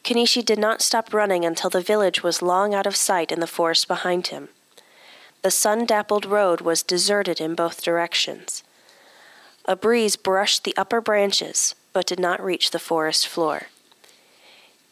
Kenishi 0.05 0.45
did 0.45 0.59
not 0.59 0.83
stop 0.83 1.15
running 1.15 1.47
until 1.47 1.71
the 1.71 1.81
village 1.81 2.23
was 2.23 2.43
long 2.43 2.75
out 2.75 2.87
of 2.87 2.95
sight 2.95 3.33
in 3.33 3.41
the 3.41 3.47
forest 3.47 3.89
behind 3.89 4.27
him. 4.27 4.51
The 5.41 5.51
sun 5.51 5.87
dappled 5.87 6.27
road 6.27 6.61
was 6.61 6.83
deserted 6.83 7.41
in 7.41 7.55
both 7.55 7.83
directions. 7.83 8.63
A 9.65 9.75
breeze 9.75 10.17
brushed 10.17 10.65
the 10.65 10.77
upper 10.77 11.01
branches, 11.01 11.75
but 11.95 12.07
did 12.07 12.21
not 12.21 12.45
reach 12.45 12.71
the 12.71 12.79
forest 12.79 13.27
floor. 13.27 13.69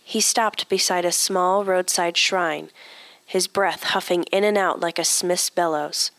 He 0.02 0.20
stopped 0.20 0.70
beside 0.70 1.04
a 1.04 1.12
small 1.12 1.62
roadside 1.62 2.16
shrine, 2.16 2.70
his 3.26 3.46
breath 3.46 3.82
huffing 3.82 4.24
in 4.24 4.44
and 4.44 4.56
out 4.56 4.80
like 4.80 4.98
a 4.98 5.04
smith's 5.04 5.50
bellows. 5.50 6.10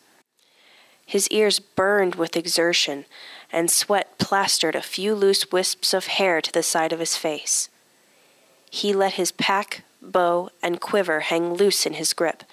His 1.03 1.27
ears 1.29 1.59
burned 1.59 2.13
with 2.13 2.37
exertion, 2.37 3.05
and 3.51 3.71
sweat 3.71 4.19
plastered 4.19 4.75
a 4.75 4.81
few 4.83 5.15
loose 5.15 5.51
wisps 5.51 5.95
of 5.95 6.07
hair 6.07 6.41
to 6.41 6.51
the 6.51 6.63
side 6.63 6.93
of 6.93 6.99
his 6.99 7.17
face. 7.17 7.69
He 8.73 8.91
let 8.91 9.13
his 9.13 9.31
pack, 9.31 9.83
bow, 10.01 10.49
and 10.63 10.81
quiver 10.81 11.19
hang 11.19 11.53
loose 11.53 11.85
in 11.85 11.93
his 11.93 12.11
grip, 12.11 12.43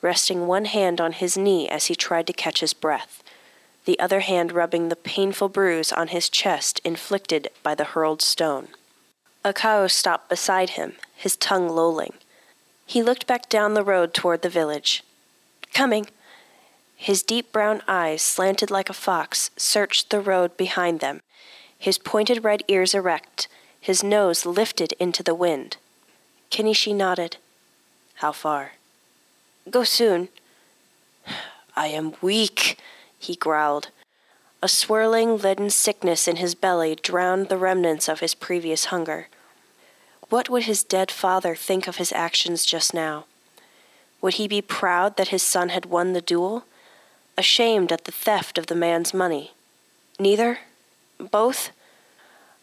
resting 0.00 0.46
one 0.46 0.66
hand 0.66 1.00
on 1.00 1.10
his 1.10 1.36
knee 1.36 1.68
as 1.68 1.86
he 1.86 1.96
tried 1.96 2.28
to 2.28 2.32
catch 2.32 2.60
his 2.60 2.72
breath, 2.72 3.20
the 3.84 3.98
other 3.98 4.20
hand 4.20 4.52
rubbing 4.52 4.90
the 4.90 4.94
painful 4.94 5.48
bruise 5.48 5.90
on 5.92 6.08
his 6.08 6.28
chest 6.28 6.80
inflicted 6.84 7.48
by 7.64 7.74
the 7.74 7.82
hurled 7.82 8.22
stone. 8.22 8.68
Akao 9.44 9.90
stopped 9.90 10.28
beside 10.28 10.70
him, 10.70 10.92
his 11.16 11.36
tongue 11.36 11.68
lolling. 11.68 12.14
He 12.86 13.02
looked 13.02 13.26
back 13.26 13.48
down 13.48 13.74
the 13.74 13.82
road 13.82 14.14
toward 14.14 14.42
the 14.42 14.48
village. 14.48 15.02
Coming! 15.74 16.06
His 16.94 17.24
deep 17.24 17.50
brown 17.50 17.82
eyes, 17.88 18.22
slanted 18.22 18.70
like 18.70 18.88
a 18.88 18.92
fox, 18.92 19.50
searched 19.56 20.10
the 20.10 20.20
road 20.20 20.56
behind 20.56 21.00
them, 21.00 21.22
his 21.76 21.98
pointed 21.98 22.44
red 22.44 22.62
ears 22.68 22.94
erect, 22.94 23.48
his 23.86 24.02
nose 24.02 24.44
lifted 24.44 24.92
into 24.98 25.22
the 25.22 25.32
wind. 25.32 25.76
Kenishi 26.50 26.92
nodded. 26.92 27.36
How 28.14 28.32
far? 28.32 28.72
Go 29.70 29.84
soon. 29.84 30.28
I 31.76 31.86
am 31.86 32.14
weak, 32.20 32.80
he 33.16 33.36
growled. 33.36 33.90
A 34.60 34.66
swirling 34.66 35.38
leaden 35.38 35.70
sickness 35.70 36.26
in 36.26 36.34
his 36.34 36.56
belly 36.56 36.96
drowned 36.96 37.48
the 37.48 37.56
remnants 37.56 38.08
of 38.08 38.18
his 38.18 38.34
previous 38.34 38.86
hunger. 38.86 39.28
What 40.30 40.50
would 40.50 40.64
his 40.64 40.82
dead 40.82 41.12
father 41.12 41.54
think 41.54 41.86
of 41.86 41.98
his 41.98 42.10
actions 42.10 42.66
just 42.66 42.92
now? 42.92 43.26
Would 44.20 44.34
he 44.34 44.48
be 44.48 44.62
proud 44.62 45.16
that 45.16 45.28
his 45.28 45.44
son 45.44 45.68
had 45.68 45.86
won 45.86 46.12
the 46.12 46.20
duel? 46.20 46.64
Ashamed 47.38 47.92
at 47.92 48.04
the 48.04 48.10
theft 48.10 48.58
of 48.58 48.66
the 48.66 48.74
man's 48.74 49.14
money? 49.14 49.52
Neither? 50.18 50.58
Both? 51.20 51.70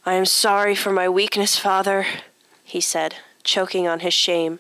I 0.06 0.16
am 0.16 0.26
sorry 0.26 0.76
for 0.76 0.92
my 0.92 1.08
weakness, 1.08 1.58
father, 1.58 2.06
he 2.66 2.82
said, 2.82 3.16
choking 3.42 3.88
on 3.88 4.02
his 4.02 4.14
shame. 4.14 4.60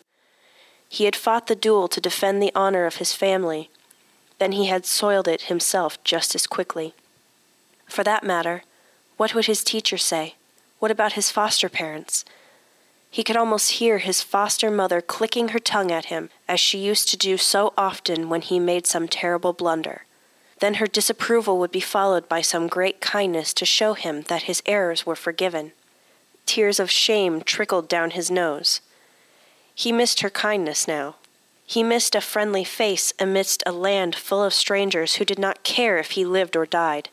He 0.88 1.04
had 1.04 1.18
fought 1.18 1.48
the 1.48 1.56
duel 1.56 1.90
to 1.90 2.00
defend 2.00 2.42
the 2.42 2.54
honor 2.56 2.86
of 2.86 2.96
his 2.96 3.12
family. 3.12 3.70
Then 4.40 4.54
he 4.54 4.68
had 4.68 4.86
soiled 4.86 5.28
it 5.28 5.44
himself 5.44 6.02
just 6.06 6.34
as 6.34 6.48
quickly. 6.48 6.94
For 7.88 8.06
that 8.06 8.24
matter, 8.24 8.64
what 9.18 9.36
would 9.36 9.48
his 9.48 9.66
teacher 9.66 9.98
say? 9.98 10.36
What 10.80 10.92
about 10.92 11.14
his 11.14 11.30
foster 11.30 11.68
parents? 11.68 12.24
He 13.12 13.24
could 13.24 13.36
almost 13.36 13.74
hear 13.74 13.98
his 13.98 14.24
foster 14.24 14.72
mother 14.72 15.02
clicking 15.02 15.50
her 15.50 15.60
tongue 15.60 15.92
at 15.92 16.06
him, 16.06 16.30
as 16.48 16.62
she 16.62 16.78
used 16.78 17.10
to 17.10 17.18
do 17.18 17.38
so 17.38 17.74
often 17.78 18.30
when 18.30 18.42
he 18.42 18.60
made 18.60 18.88
some 18.88 19.10
terrible 19.10 19.52
blunder. 19.52 20.04
Then 20.64 20.76
her 20.76 20.88
disapproval 20.88 21.60
would 21.60 21.74
be 21.74 21.82
followed 21.82 22.30
by 22.30 22.40
some 22.40 22.68
great 22.68 23.02
kindness 23.02 23.54
to 23.56 23.66
show 23.66 23.96
him 23.96 24.22
that 24.30 24.44
his 24.44 24.64
errors 24.66 25.06
were 25.06 25.14
forgiven. 25.14 25.74
Tears 26.46 26.80
of 26.80 26.90
shame 26.90 27.42
trickled 27.42 27.90
down 27.90 28.12
his 28.12 28.32
nose. 28.32 28.80
He 29.76 29.92
missed 29.92 30.22
her 30.22 30.30
kindness 30.30 30.88
now. 30.88 31.18
He 31.66 31.84
missed 31.84 32.16
a 32.16 32.22
friendly 32.22 32.64
face 32.64 33.12
amidst 33.20 33.62
a 33.66 33.74
land 33.74 34.16
full 34.16 34.42
of 34.42 34.54
strangers 34.54 35.16
who 35.16 35.26
did 35.26 35.38
not 35.38 35.64
care 35.64 35.98
if 35.98 36.12
he 36.12 36.24
lived 36.24 36.56
or 36.56 36.66
died. 36.66 37.10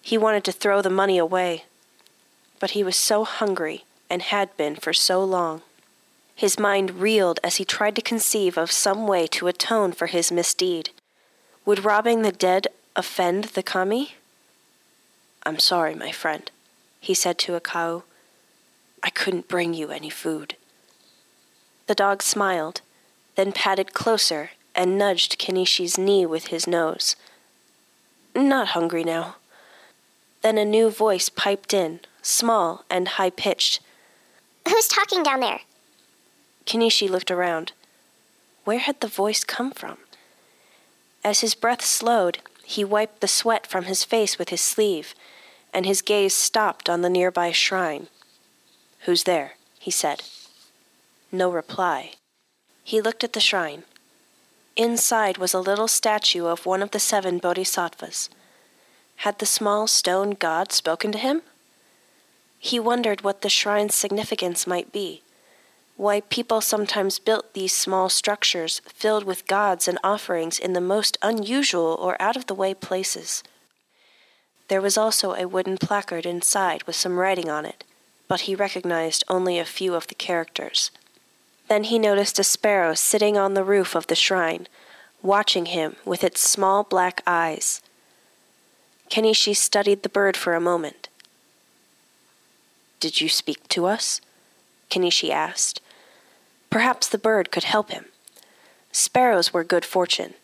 He 0.00 0.16
wanted 0.16 0.44
to 0.44 0.52
throw 0.52 0.80
the 0.80 0.88
money 0.88 1.18
away. 1.18 1.66
But 2.60 2.70
he 2.70 2.82
was 2.82 2.96
so 2.96 3.24
hungry 3.24 3.84
and 4.08 4.22
had 4.22 4.56
been 4.56 4.74
for 4.74 4.94
so 4.94 5.22
long. 5.22 5.60
His 6.34 6.58
mind 6.58 7.02
reeled 7.02 7.40
as 7.44 7.56
he 7.56 7.64
tried 7.66 7.96
to 7.96 8.00
conceive 8.00 8.56
of 8.56 8.72
some 8.72 9.06
way 9.06 9.26
to 9.26 9.48
atone 9.48 9.92
for 9.92 10.06
his 10.06 10.32
misdeed. 10.32 10.88
Would 11.70 11.84
robbing 11.84 12.22
the 12.22 12.32
dead 12.32 12.66
offend 12.96 13.44
the 13.54 13.62
kami? 13.62 14.14
I'm 15.44 15.60
sorry, 15.60 15.94
my 15.94 16.10
friend, 16.10 16.50
he 16.98 17.14
said 17.14 17.38
to 17.38 17.52
Akao. 17.52 18.02
I 19.04 19.10
couldn't 19.10 19.46
bring 19.46 19.72
you 19.72 19.92
any 19.92 20.10
food. 20.10 20.56
The 21.86 21.94
dog 21.94 22.24
smiled, 22.24 22.80
then 23.36 23.52
patted 23.52 23.94
closer 23.94 24.50
and 24.74 24.98
nudged 24.98 25.38
Kenishi's 25.38 25.96
knee 25.96 26.26
with 26.26 26.48
his 26.48 26.66
nose. 26.66 27.14
Not 28.34 28.74
hungry 28.74 29.04
now. 29.04 29.36
Then 30.42 30.58
a 30.58 30.64
new 30.64 30.90
voice 30.90 31.28
piped 31.28 31.72
in, 31.72 32.00
small 32.20 32.84
and 32.90 33.06
high 33.06 33.30
pitched. 33.30 33.78
Who's 34.68 34.88
talking 34.88 35.22
down 35.22 35.38
there? 35.38 35.60
Kenishi 36.66 37.08
looked 37.08 37.30
around. 37.30 37.70
Where 38.64 38.80
had 38.80 39.00
the 39.00 39.06
voice 39.06 39.44
come 39.44 39.70
from? 39.70 39.98
As 41.22 41.40
his 41.40 41.54
breath 41.54 41.84
slowed, 41.84 42.38
he 42.64 42.84
wiped 42.84 43.20
the 43.20 43.28
sweat 43.28 43.66
from 43.66 43.84
his 43.84 44.04
face 44.04 44.38
with 44.38 44.48
his 44.48 44.60
sleeve, 44.60 45.14
and 45.72 45.84
his 45.84 46.02
gaze 46.02 46.34
stopped 46.34 46.88
on 46.88 47.02
the 47.02 47.10
nearby 47.10 47.52
shrine. 47.52 48.08
Who's 49.00 49.24
there? 49.24 49.54
he 49.78 49.90
said. 49.90 50.22
No 51.32 51.50
reply. 51.50 52.12
He 52.82 53.00
looked 53.00 53.24
at 53.24 53.32
the 53.32 53.40
shrine. 53.40 53.84
Inside 54.76 55.38
was 55.38 55.54
a 55.54 55.60
little 55.60 55.88
statue 55.88 56.46
of 56.46 56.66
one 56.66 56.82
of 56.82 56.90
the 56.90 56.98
seven 56.98 57.38
bodhisattvas. 57.38 58.30
Had 59.16 59.38
the 59.38 59.46
small 59.46 59.86
stone 59.86 60.30
god 60.30 60.72
spoken 60.72 61.12
to 61.12 61.18
him? 61.18 61.42
He 62.58 62.80
wondered 62.80 63.22
what 63.22 63.42
the 63.42 63.48
shrine's 63.48 63.94
significance 63.94 64.66
might 64.66 64.92
be 64.92 65.22
why 66.00 66.22
people 66.22 66.62
sometimes 66.62 67.18
built 67.18 67.52
these 67.52 67.74
small 67.74 68.08
structures 68.08 68.80
filled 68.86 69.22
with 69.24 69.46
gods 69.46 69.86
and 69.86 69.98
offerings 70.02 70.58
in 70.58 70.72
the 70.72 70.80
most 70.80 71.18
unusual 71.20 71.94
or 72.00 72.16
out 72.22 72.36
of 72.36 72.46
the 72.46 72.54
way 72.54 72.72
places. 72.72 73.42
There 74.68 74.80
was 74.80 74.96
also 74.96 75.34
a 75.34 75.46
wooden 75.46 75.76
placard 75.76 76.24
inside 76.24 76.84
with 76.84 76.96
some 76.96 77.18
writing 77.18 77.50
on 77.50 77.66
it, 77.66 77.84
but 78.28 78.42
he 78.42 78.54
recognized 78.54 79.24
only 79.28 79.58
a 79.58 79.64
few 79.66 79.94
of 79.94 80.06
the 80.06 80.14
characters. 80.14 80.90
Then 81.68 81.84
he 81.84 81.98
noticed 81.98 82.38
a 82.38 82.44
sparrow 82.44 82.94
sitting 82.94 83.36
on 83.36 83.52
the 83.52 83.62
roof 83.62 83.94
of 83.94 84.06
the 84.06 84.14
shrine, 84.14 84.68
watching 85.20 85.66
him 85.66 85.96
with 86.06 86.24
its 86.24 86.40
small 86.40 86.82
black 86.82 87.22
eyes. 87.26 87.82
Kenishi 89.10 89.54
studied 89.54 90.02
the 90.02 90.08
bird 90.08 90.34
for 90.34 90.54
a 90.54 90.60
moment. 90.60 91.10
Did 93.00 93.20
you 93.20 93.28
speak 93.28 93.68
to 93.68 93.84
us? 93.84 94.22
Kenishi 94.88 95.28
asked, 95.28 95.82
Perhaps 96.70 97.08
the 97.08 97.18
bird 97.18 97.50
could 97.50 97.64
help 97.64 97.90
him. 97.90 98.06
Sparrows 98.92 99.52
were 99.52 99.64
good 99.64 99.84
fortune. 99.84 100.34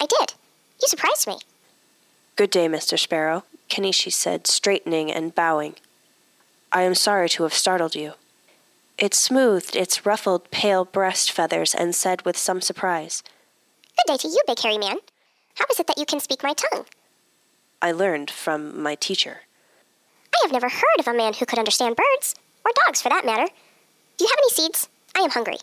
I 0.00 0.06
did. 0.06 0.34
You 0.80 0.88
surprised 0.88 1.26
me. 1.26 1.38
Good 2.36 2.50
day, 2.50 2.68
Mr. 2.68 2.98
Sparrow, 2.98 3.44
Kenishi 3.68 4.12
said, 4.12 4.46
straightening 4.46 5.10
and 5.12 5.34
bowing. 5.34 5.74
I 6.72 6.82
am 6.82 6.94
sorry 6.94 7.28
to 7.30 7.42
have 7.42 7.52
startled 7.52 7.94
you. 7.94 8.14
It 8.96 9.14
smoothed 9.14 9.74
its 9.74 10.06
ruffled, 10.06 10.50
pale 10.50 10.84
breast 10.84 11.30
feathers 11.32 11.74
and 11.74 11.94
said 11.94 12.22
with 12.22 12.36
some 12.36 12.60
surprise, 12.60 13.22
Good 13.96 14.12
day 14.12 14.16
to 14.18 14.28
you, 14.28 14.40
big 14.46 14.60
hairy 14.60 14.78
man. 14.78 14.98
How 15.56 15.66
is 15.70 15.80
it 15.80 15.86
that 15.88 15.98
you 15.98 16.06
can 16.06 16.20
speak 16.20 16.42
my 16.42 16.54
tongue? 16.54 16.86
I 17.80 17.92
learned 17.92 18.30
from 18.30 18.80
my 18.80 18.94
teacher. 18.94 19.42
I 20.34 20.38
have 20.42 20.52
never 20.52 20.68
heard 20.68 20.98
of 21.00 21.08
a 21.08 21.12
man 21.12 21.34
who 21.34 21.46
could 21.46 21.58
understand 21.58 21.96
birds, 21.96 22.34
or 22.64 22.72
dogs 22.86 23.02
for 23.02 23.08
that 23.08 23.26
matter. 23.26 23.46
Do 24.16 24.24
you 24.24 24.28
have 24.28 24.38
any 24.38 24.50
seeds? 24.50 24.88
I 25.16 25.20
am 25.20 25.30
hungry. 25.30 25.58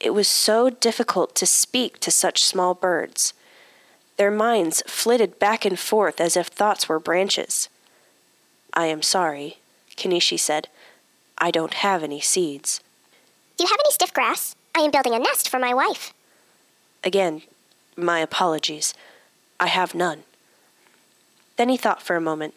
It 0.00 0.14
was 0.14 0.28
so 0.28 0.70
difficult 0.70 1.34
to 1.36 1.46
speak 1.46 2.00
to 2.00 2.10
such 2.10 2.42
small 2.42 2.72
birds. 2.72 3.34
Their 4.16 4.30
minds 4.30 4.82
flitted 4.86 5.38
back 5.38 5.66
and 5.66 5.78
forth 5.78 6.20
as 6.20 6.36
if 6.36 6.46
thoughts 6.46 6.88
were 6.88 6.98
branches. 6.98 7.68
I 8.72 8.86
am 8.86 9.02
sorry, 9.02 9.58
Kenishi 9.96 10.38
said. 10.38 10.68
I 11.36 11.50
don't 11.50 11.74
have 11.74 12.02
any 12.02 12.20
seeds. 12.20 12.80
Do 13.56 13.64
you 13.64 13.68
have 13.68 13.80
any 13.84 13.92
stiff 13.92 14.14
grass? 14.14 14.56
I 14.74 14.80
am 14.80 14.90
building 14.90 15.14
a 15.14 15.18
nest 15.18 15.48
for 15.48 15.58
my 15.58 15.74
wife. 15.74 16.14
Again, 17.04 17.42
my 17.96 18.20
apologies. 18.20 18.94
I 19.58 19.66
have 19.66 19.94
none. 19.94 20.22
Then 21.56 21.68
he 21.68 21.76
thought 21.76 22.02
for 22.02 22.16
a 22.16 22.20
moment. 22.20 22.54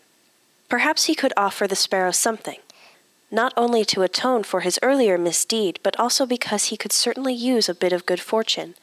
Perhaps 0.69 1.05
he 1.05 1.15
could 1.15 1.33
offer 1.35 1.67
the 1.67 1.75
sparrow 1.75 2.11
something 2.11 2.59
not 3.33 3.51
only 3.57 3.83
to 3.83 4.03
atone 4.03 4.43
for 4.43 4.59
his 4.59 4.77
earlier 4.83 5.17
misdeed, 5.17 5.79
but 5.81 5.99
also 5.99 6.25
because 6.25 6.65
he 6.65 6.77
could 6.77 6.91
certainly 6.91 7.33
use 7.33 7.67
a 7.67 7.73
bit 7.73 7.91
of 7.91 8.05
good 8.05 8.21
fortune. 8.21 8.75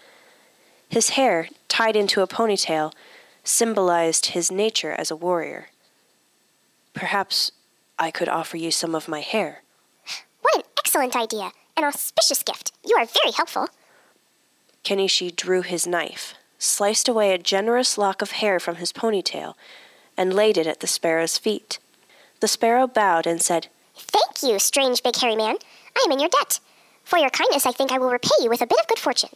His 0.88 1.10
hair, 1.10 1.48
tied 1.68 1.94
into 1.94 2.20
a 2.20 2.26
ponytail, 2.26 2.92
symbolized 3.44 4.26
his 4.26 4.50
nature 4.50 4.90
as 4.90 5.08
a 5.08 5.16
warrior. 5.16 5.68
Perhaps 6.94 7.52
I 7.96 8.10
could 8.10 8.28
offer 8.28 8.56
you 8.56 8.72
some 8.72 8.96
of 8.96 9.06
my 9.06 9.20
hair. 9.20 9.62
What 10.42 10.56
an 10.56 10.62
excellent 10.78 11.14
idea! 11.14 11.52
An 11.76 11.84
auspicious 11.84 12.42
gift. 12.42 12.72
You 12.84 12.96
are 12.96 13.06
very 13.06 13.32
helpful. 13.32 13.68
Kenishi 14.82 15.34
drew 15.34 15.62
his 15.62 15.86
knife, 15.86 16.34
sliced 16.58 17.08
away 17.08 17.32
a 17.32 17.38
generous 17.38 17.96
lock 17.96 18.20
of 18.20 18.32
hair 18.32 18.58
from 18.58 18.76
his 18.76 18.92
ponytail, 18.92 19.54
and 20.16 20.34
laid 20.34 20.58
it 20.58 20.66
at 20.66 20.80
the 20.80 20.88
sparrow's 20.88 21.38
feet. 21.38 21.78
The 22.40 22.48
sparrow 22.48 22.88
bowed 22.88 23.28
and 23.28 23.40
said, 23.40 23.68
Thank 24.00 24.42
you, 24.42 24.58
strange 24.58 25.02
big 25.02 25.16
hairy 25.16 25.36
man. 25.36 25.56
I 25.96 26.04
am 26.04 26.12
in 26.12 26.20
your 26.20 26.28
debt. 26.28 26.60
For 27.04 27.18
your 27.18 27.30
kindness, 27.30 27.66
I 27.66 27.72
think 27.72 27.92
I 27.92 27.98
will 27.98 28.10
repay 28.10 28.36
you 28.40 28.48
with 28.48 28.62
a 28.62 28.66
bit 28.66 28.78
of 28.80 28.86
good 28.88 28.98
fortune. 28.98 29.30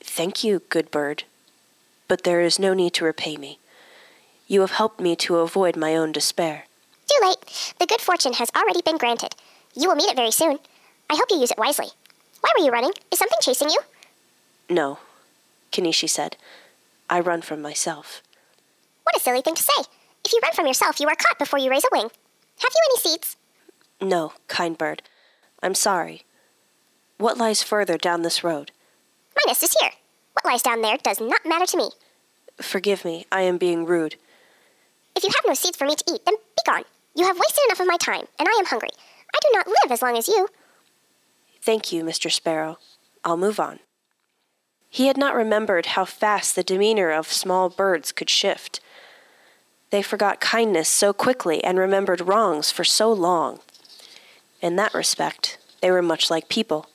Thank 0.00 0.42
you, 0.44 0.62
good 0.68 0.90
bird. 0.90 1.24
But 2.08 2.24
there 2.24 2.40
is 2.40 2.58
no 2.58 2.74
need 2.74 2.94
to 2.94 3.04
repay 3.04 3.36
me. 3.36 3.58
You 4.48 4.60
have 4.62 4.72
helped 4.72 5.00
me 5.00 5.14
to 5.16 5.36
avoid 5.36 5.76
my 5.76 5.94
own 5.96 6.12
despair. 6.12 6.64
Too 7.08 7.26
late. 7.26 7.74
The 7.78 7.86
good 7.86 8.00
fortune 8.00 8.34
has 8.34 8.50
already 8.56 8.82
been 8.82 8.98
granted. 8.98 9.34
You 9.74 9.88
will 9.88 9.96
meet 9.96 10.10
it 10.10 10.16
very 10.16 10.32
soon. 10.32 10.58
I 11.08 11.16
hope 11.16 11.30
you 11.30 11.38
use 11.38 11.50
it 11.50 11.58
wisely. 11.58 11.86
Why 12.40 12.50
were 12.56 12.64
you 12.64 12.72
running? 12.72 12.92
Is 13.12 13.18
something 13.18 13.38
chasing 13.40 13.70
you? 13.70 13.80
No, 14.68 14.98
Kenishi 15.72 16.08
said. 16.08 16.36
I 17.08 17.20
run 17.20 17.42
from 17.42 17.62
myself. 17.62 18.22
What 19.04 19.16
a 19.16 19.20
silly 19.20 19.42
thing 19.42 19.54
to 19.54 19.62
say. 19.62 19.82
If 20.24 20.32
you 20.32 20.40
run 20.42 20.52
from 20.52 20.66
yourself, 20.66 21.00
you 21.00 21.08
are 21.08 21.16
caught 21.16 21.38
before 21.38 21.58
you 21.58 21.70
raise 21.70 21.84
a 21.84 21.88
wing. 21.92 22.10
Have 22.60 22.72
you 22.74 22.80
any 22.90 23.00
seeds? 23.00 23.36
No, 24.00 24.32
kind 24.48 24.76
bird. 24.76 25.02
I'm 25.62 25.74
sorry. 25.74 26.22
What 27.18 27.38
lies 27.38 27.62
further 27.62 27.98
down 27.98 28.22
this 28.22 28.44
road? 28.44 28.72
My 29.36 29.42
nest 29.46 29.62
is 29.62 29.76
here. 29.80 29.90
What 30.32 30.44
lies 30.44 30.62
down 30.62 30.82
there 30.82 30.96
does 31.02 31.20
not 31.20 31.44
matter 31.44 31.66
to 31.66 31.76
me. 31.76 31.90
Forgive 32.60 33.04
me, 33.04 33.26
I 33.32 33.42
am 33.42 33.58
being 33.58 33.84
rude. 33.84 34.16
If 35.16 35.24
you 35.24 35.30
have 35.30 35.44
no 35.46 35.54
seeds 35.54 35.76
for 35.76 35.86
me 35.86 35.96
to 35.96 36.04
eat, 36.12 36.24
then 36.24 36.34
be 36.36 36.62
gone. 36.70 36.84
You 37.14 37.26
have 37.26 37.36
wasted 37.38 37.64
enough 37.66 37.80
of 37.80 37.86
my 37.86 37.96
time, 37.96 38.26
and 38.38 38.48
I 38.48 38.56
am 38.58 38.66
hungry. 38.66 38.90
I 39.34 39.38
do 39.42 39.48
not 39.52 39.66
live 39.66 39.92
as 39.92 40.02
long 40.02 40.16
as 40.16 40.28
you. 40.28 40.48
Thank 41.62 41.92
you, 41.92 42.04
Mr. 42.04 42.30
Sparrow. 42.30 42.78
I'll 43.24 43.36
move 43.36 43.60
on. 43.60 43.80
He 44.88 45.06
had 45.06 45.16
not 45.16 45.34
remembered 45.34 45.86
how 45.86 46.04
fast 46.04 46.54
the 46.54 46.62
demeanor 46.62 47.10
of 47.10 47.32
small 47.32 47.68
birds 47.68 48.12
could 48.12 48.30
shift. 48.30 48.80
They 49.90 50.02
forgot 50.02 50.40
kindness 50.40 50.88
so 50.88 51.12
quickly 51.12 51.62
and 51.64 51.76
remembered 51.76 52.20
wrongs 52.20 52.70
for 52.70 52.84
so 52.84 53.12
long. 53.12 53.58
In 54.60 54.76
that 54.76 54.94
respect, 54.94 55.58
they 55.82 55.90
were 55.90 56.02
much 56.02 56.30
like 56.30 56.48
people. 56.48 56.86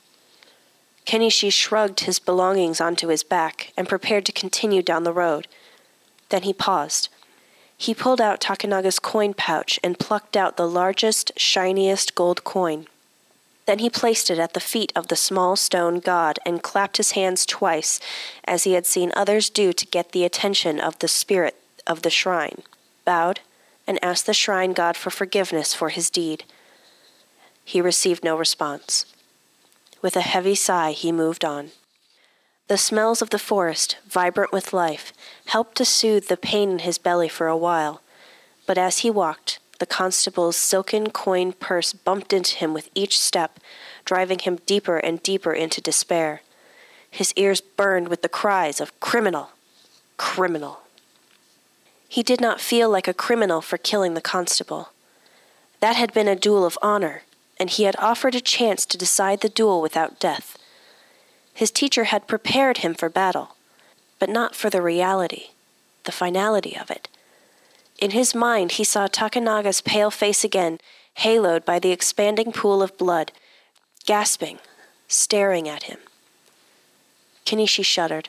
Kenishi 1.04 1.52
shrugged 1.52 2.00
his 2.00 2.18
belongings 2.18 2.80
onto 2.80 3.08
his 3.08 3.22
back 3.22 3.72
and 3.76 3.88
prepared 3.88 4.24
to 4.26 4.32
continue 4.32 4.82
down 4.82 5.04
the 5.04 5.12
road. 5.12 5.46
Then 6.30 6.42
he 6.42 6.52
paused. 6.52 7.08
He 7.76 7.94
pulled 7.94 8.20
out 8.20 8.40
Takenaga's 8.40 8.98
coin 8.98 9.34
pouch 9.34 9.78
and 9.84 9.98
plucked 9.98 10.36
out 10.36 10.56
the 10.56 10.68
largest, 10.68 11.32
shiniest 11.36 12.14
gold 12.14 12.44
coin. 12.44 12.86
Then 13.66 13.80
he 13.80 13.90
placed 13.90 14.30
it 14.30 14.38
at 14.38 14.54
the 14.54 14.60
feet 14.60 14.92
of 14.96 15.08
the 15.08 15.16
small 15.16 15.54
stone 15.56 16.00
god 16.00 16.38
and 16.46 16.62
clapped 16.62 16.96
his 16.96 17.10
hands 17.12 17.44
twice, 17.44 18.00
as 18.44 18.64
he 18.64 18.72
had 18.72 18.86
seen 18.86 19.12
others 19.14 19.50
do 19.50 19.72
to 19.74 19.86
get 19.86 20.12
the 20.12 20.24
attention 20.24 20.80
of 20.80 20.98
the 21.00 21.08
spirit 21.08 21.56
of 21.86 22.02
the 22.02 22.10
shrine 22.10 22.62
bowed, 23.06 23.40
and 23.86 23.98
asked 24.04 24.26
the 24.26 24.34
shrine 24.34 24.74
god 24.74 24.98
for 24.98 25.08
forgiveness 25.08 25.72
for 25.72 25.88
his 25.88 26.10
deed. 26.10 26.44
He 27.64 27.80
received 27.80 28.22
no 28.22 28.36
response. 28.36 29.06
With 30.02 30.14
a 30.16 30.20
heavy 30.20 30.54
sigh, 30.54 30.92
he 30.92 31.10
moved 31.10 31.44
on. 31.44 31.70
The 32.68 32.76
smells 32.76 33.22
of 33.22 33.30
the 33.30 33.38
forest, 33.38 33.96
vibrant 34.06 34.52
with 34.52 34.72
life, 34.72 35.12
helped 35.46 35.76
to 35.76 35.84
soothe 35.84 36.26
the 36.26 36.36
pain 36.36 36.70
in 36.72 36.78
his 36.80 36.98
belly 36.98 37.28
for 37.28 37.46
a 37.46 37.56
while. 37.56 38.02
But 38.66 38.76
as 38.76 38.98
he 38.98 39.10
walked, 39.10 39.60
the 39.78 39.86
constable's 39.86 40.56
silken 40.56 41.10
coin 41.10 41.52
purse 41.52 41.92
bumped 41.92 42.32
into 42.32 42.56
him 42.56 42.74
with 42.74 42.90
each 42.94 43.18
step, 43.18 43.60
driving 44.04 44.40
him 44.40 44.60
deeper 44.66 44.98
and 44.98 45.22
deeper 45.22 45.52
into 45.52 45.80
despair. 45.80 46.42
His 47.10 47.32
ears 47.36 47.60
burned 47.60 48.08
with 48.08 48.22
the 48.22 48.28
cries 48.28 48.80
of 48.80 48.98
criminal, 49.00 49.50
criminal. 50.16 50.80
He 52.08 52.22
did 52.22 52.40
not 52.40 52.60
feel 52.60 52.88
like 52.88 53.08
a 53.08 53.14
criminal 53.14 53.60
for 53.60 53.76
killing 53.76 54.14
the 54.14 54.20
constable. 54.20 54.90
That 55.80 55.96
had 55.96 56.12
been 56.12 56.28
a 56.28 56.36
duel 56.36 56.64
of 56.64 56.78
honor, 56.80 57.22
and 57.58 57.70
he 57.70 57.84
had 57.84 57.96
offered 57.98 58.34
a 58.34 58.40
chance 58.40 58.86
to 58.86 58.98
decide 58.98 59.40
the 59.40 59.48
duel 59.48 59.80
without 59.82 60.20
death. 60.20 60.56
His 61.52 61.70
teacher 61.70 62.04
had 62.04 62.28
prepared 62.28 62.78
him 62.78 62.94
for 62.94 63.08
battle, 63.08 63.56
but 64.18 64.28
not 64.28 64.54
for 64.54 64.70
the 64.70 64.82
reality, 64.82 65.50
the 66.04 66.12
finality 66.12 66.76
of 66.76 66.90
it. 66.90 67.08
In 67.98 68.10
his 68.10 68.34
mind, 68.34 68.72
he 68.72 68.84
saw 68.84 69.06
Takenaga's 69.06 69.80
pale 69.80 70.10
face 70.10 70.44
again, 70.44 70.78
haloed 71.18 71.64
by 71.64 71.78
the 71.78 71.92
expanding 71.92 72.52
pool 72.52 72.82
of 72.82 72.98
blood, 72.98 73.32
gasping, 74.04 74.58
staring 75.08 75.68
at 75.68 75.84
him. 75.84 75.98
Kenishi 77.46 77.84
shuddered. 77.84 78.28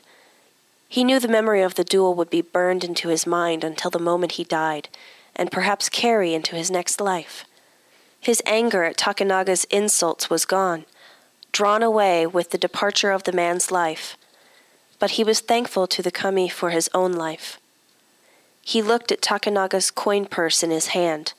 He 0.88 1.04
knew 1.04 1.20
the 1.20 1.28
memory 1.28 1.62
of 1.62 1.76
the 1.76 1.84
duel 1.84 2.16
would 2.16 2.30
be 2.30 2.42
burned 2.42 2.84
into 2.84 3.10
his 3.10 3.28
mind 3.28 3.64
until 3.64 3.92
the 3.92 4.00
moment 4.00 4.34
he 4.34 4.44
died, 4.44 4.90
and 5.36 5.52
perhaps 5.52 5.90
carry 5.90 6.34
into 6.34 6.56
his 6.56 6.72
next 6.72 7.02
life. 7.02 7.46
His 8.20 8.42
anger 8.46 8.84
at 8.84 8.98
Takenaga's 8.98 9.66
insults 9.66 10.30
was 10.30 10.46
gone 10.46 10.86
drawn 11.58 11.82
away 11.82 12.28
with 12.28 12.52
the 12.52 12.58
departure 12.58 13.10
of 13.10 13.24
the 13.24 13.32
man's 13.32 13.72
life, 13.72 14.16
but 15.00 15.12
he 15.12 15.24
was 15.24 15.40
thankful 15.40 15.88
to 15.88 16.04
the 16.04 16.12
kami 16.12 16.48
for 16.48 16.70
his 16.70 16.88
own 16.94 17.12
life. 17.12 17.60
He 18.62 18.84
looked 18.84 19.12
at 19.12 19.22
Takenaga's 19.22 19.90
coin 19.90 20.26
purse 20.26 20.62
in 20.62 20.70
his 20.70 20.88
hand, 20.88 21.34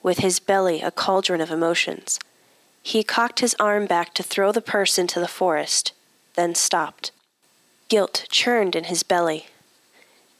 with 0.00 0.18
his 0.18 0.38
belly 0.38 0.80
a 0.80 0.92
cauldron 0.92 1.40
of 1.40 1.50
emotions. 1.50 2.20
He 2.84 3.02
cocked 3.02 3.40
his 3.40 3.56
arm 3.58 3.86
back 3.86 4.14
to 4.14 4.22
throw 4.22 4.52
the 4.52 4.60
purse 4.60 4.96
into 4.96 5.18
the 5.18 5.26
forest, 5.26 5.92
then 6.36 6.54
stopped. 6.54 7.10
Guilt 7.88 8.26
churned 8.30 8.76
in 8.76 8.84
his 8.84 9.02
belly. 9.02 9.46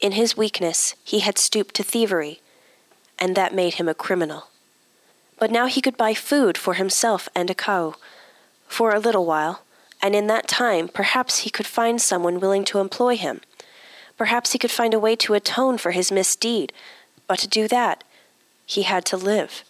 In 0.01 0.12
his 0.12 0.36
weakness, 0.36 0.94
he 1.03 1.20
had 1.20 1.38
stooped 1.38 1.74
to 1.76 1.82
thievery, 1.82 2.40
and 3.18 3.34
that 3.34 3.55
made 3.55 3.74
him 3.74 3.88
a 3.88 3.94
criminal. 3.94 4.49
But 5.38 5.51
now 5.51 5.66
he 5.66 5.80
could 5.80 5.96
buy 5.96 6.14
food 6.14 6.59
for 6.59 6.74
himself 6.74 7.28
and 7.34 7.49
Akao 7.49 7.94
for 8.66 8.94
a 8.94 9.01
little 9.01 9.24
while, 9.24 9.62
and 10.03 10.14
in 10.14 10.26
that 10.26 10.46
time 10.46 10.88
perhaps 10.88 11.38
he 11.38 11.51
could 11.51 11.66
find 11.66 12.01
someone 12.01 12.38
willing 12.38 12.64
to 12.66 12.80
employ 12.80 13.16
him. 13.16 13.40
Perhaps 14.18 14.53
he 14.53 14.59
could 14.59 14.70
find 14.70 14.92
a 14.92 14.99
way 14.99 15.16
to 15.16 15.34
atone 15.34 15.78
for 15.78 15.92
his 15.92 16.12
misdeed, 16.12 16.72
but 17.26 17.38
to 17.38 17.49
do 17.49 17.66
that, 17.68 18.05
he 18.66 18.82
had 18.82 19.05
to 19.07 19.16
live. 19.16 19.64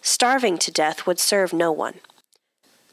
Starving 0.00 0.58
to 0.58 0.72
death 0.72 1.06
would 1.06 1.20
serve 1.20 1.52
no 1.52 1.70
one. 1.70 2.00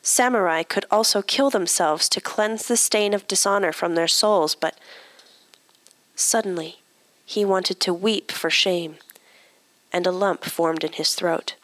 Samurai 0.05 0.63
could 0.63 0.85
also 0.91 1.21
kill 1.21 1.49
themselves 1.49 2.09
to 2.09 2.19
cleanse 2.19 2.67
the 2.67 2.75
stain 2.75 3.13
of 3.13 3.27
dishonor 3.27 3.71
from 3.71 3.95
their 3.95 4.07
souls, 4.07 4.53
but 4.53 4.77
suddenly 6.13 6.79
he 7.25 7.45
wanted 7.45 7.79
to 7.79 7.93
weep 7.93 8.29
for 8.29 8.49
shame, 8.49 8.97
and 9.93 10.05
a 10.05 10.11
lump 10.11 10.43
formed 10.43 10.83
in 10.83 10.91
his 10.91 11.15
throat. 11.15 11.55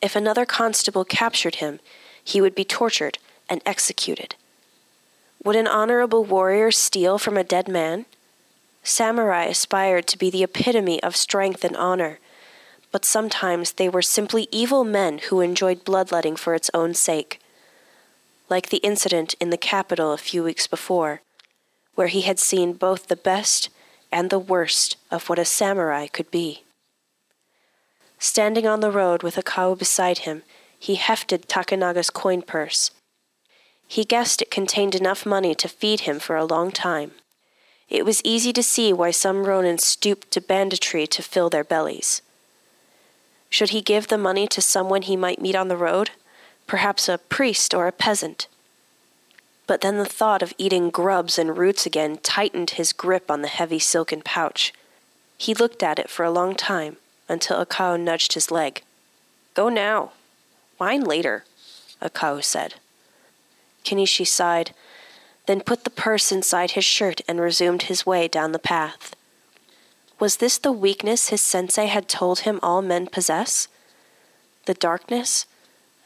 If 0.00 0.14
another 0.14 0.46
constable 0.46 1.04
captured 1.04 1.56
him, 1.56 1.80
he 2.22 2.40
would 2.40 2.54
be 2.54 2.64
tortured 2.64 3.18
and 3.48 3.60
executed. 3.66 4.36
Would 5.42 5.56
an 5.56 5.66
honorable 5.66 6.24
warrior 6.24 6.70
steal 6.70 7.18
from 7.18 7.36
a 7.36 7.44
dead 7.44 7.66
man? 7.66 8.06
Samurai 8.84 9.46
aspired 9.46 10.06
to 10.06 10.18
be 10.18 10.30
the 10.30 10.44
epitome 10.44 11.02
of 11.02 11.16
strength 11.16 11.64
and 11.64 11.76
honor, 11.76 12.20
but 12.92 13.04
sometimes 13.04 13.72
they 13.72 13.88
were 13.88 14.02
simply 14.02 14.48
evil 14.50 14.84
men 14.84 15.18
who 15.28 15.40
enjoyed 15.40 15.84
bloodletting 15.84 16.36
for 16.36 16.54
its 16.54 16.70
own 16.74 16.94
sake. 16.94 17.40
Like 18.48 18.68
the 18.68 18.78
incident 18.78 19.34
in 19.40 19.50
the 19.50 19.56
capital 19.56 20.12
a 20.12 20.18
few 20.18 20.42
weeks 20.42 20.66
before, 20.66 21.22
where 21.94 22.08
he 22.08 22.22
had 22.22 22.38
seen 22.38 22.72
both 22.72 23.06
the 23.06 23.16
best 23.16 23.68
and 24.10 24.28
the 24.28 24.38
worst 24.38 24.96
of 25.10 25.28
what 25.28 25.38
a 25.38 25.44
samurai 25.44 26.06
could 26.06 26.30
be. 26.30 26.64
Standing 28.18 28.66
on 28.66 28.80
the 28.80 28.90
road 28.90 29.22
with 29.22 29.36
Akao 29.36 29.78
beside 29.78 30.18
him, 30.20 30.42
he 30.78 30.96
hefted 30.96 31.48
Takenaga's 31.48 32.10
coin 32.10 32.42
purse. 32.42 32.90
He 33.86 34.04
guessed 34.04 34.42
it 34.42 34.50
contained 34.50 34.94
enough 34.94 35.26
money 35.26 35.54
to 35.54 35.68
feed 35.68 36.00
him 36.00 36.18
for 36.18 36.36
a 36.36 36.44
long 36.44 36.70
time. 36.70 37.12
It 37.88 38.04
was 38.04 38.22
easy 38.24 38.52
to 38.52 38.62
see 38.62 38.92
why 38.92 39.10
some 39.10 39.44
ronin 39.44 39.78
stooped 39.78 40.30
to 40.32 40.40
banditry 40.40 41.06
to 41.08 41.22
fill 41.22 41.50
their 41.50 41.64
bellies. 41.64 42.22
Should 43.50 43.70
he 43.70 43.82
give 43.82 44.08
the 44.08 44.16
money 44.16 44.46
to 44.46 44.62
someone 44.62 45.02
he 45.02 45.16
might 45.16 45.42
meet 45.42 45.56
on 45.56 45.68
the 45.68 45.76
road? 45.76 46.10
Perhaps 46.66 47.08
a 47.08 47.18
priest 47.18 47.74
or 47.74 47.86
a 47.88 47.92
peasant. 47.92 48.46
But 49.66 49.80
then 49.80 49.98
the 49.98 50.04
thought 50.04 50.42
of 50.42 50.54
eating 50.56 50.90
grubs 50.90 51.38
and 51.38 51.58
roots 51.58 51.84
again 51.84 52.18
tightened 52.22 52.70
his 52.70 52.92
grip 52.92 53.30
on 53.30 53.42
the 53.42 53.48
heavy 53.48 53.78
silken 53.78 54.22
pouch. 54.22 54.72
He 55.36 55.54
looked 55.54 55.82
at 55.82 55.98
it 55.98 56.08
for 56.08 56.24
a 56.24 56.30
long 56.30 56.54
time 56.54 56.96
until 57.28 57.64
Akao 57.64 57.98
nudged 57.98 58.32
his 58.34 58.50
leg. 58.50 58.82
Go 59.54 59.68
now. 59.68 60.12
Wine 60.78 61.02
later, 61.02 61.44
Akao 62.00 62.42
said. 62.42 62.74
Kenishi 63.84 64.26
sighed, 64.26 64.72
then 65.46 65.60
put 65.60 65.84
the 65.84 65.90
purse 65.90 66.30
inside 66.30 66.72
his 66.72 66.84
shirt 66.84 67.20
and 67.26 67.40
resumed 67.40 67.82
his 67.82 68.06
way 68.06 68.28
down 68.28 68.52
the 68.52 68.58
path. 68.58 69.14
Was 70.20 70.36
this 70.36 70.58
the 70.58 70.70
weakness 70.70 71.30
his 71.30 71.40
sensei 71.40 71.86
had 71.86 72.06
told 72.06 72.40
him 72.40 72.60
all 72.62 72.82
men 72.82 73.06
possess? 73.06 73.68
The 74.66 74.74
darkness? 74.74 75.46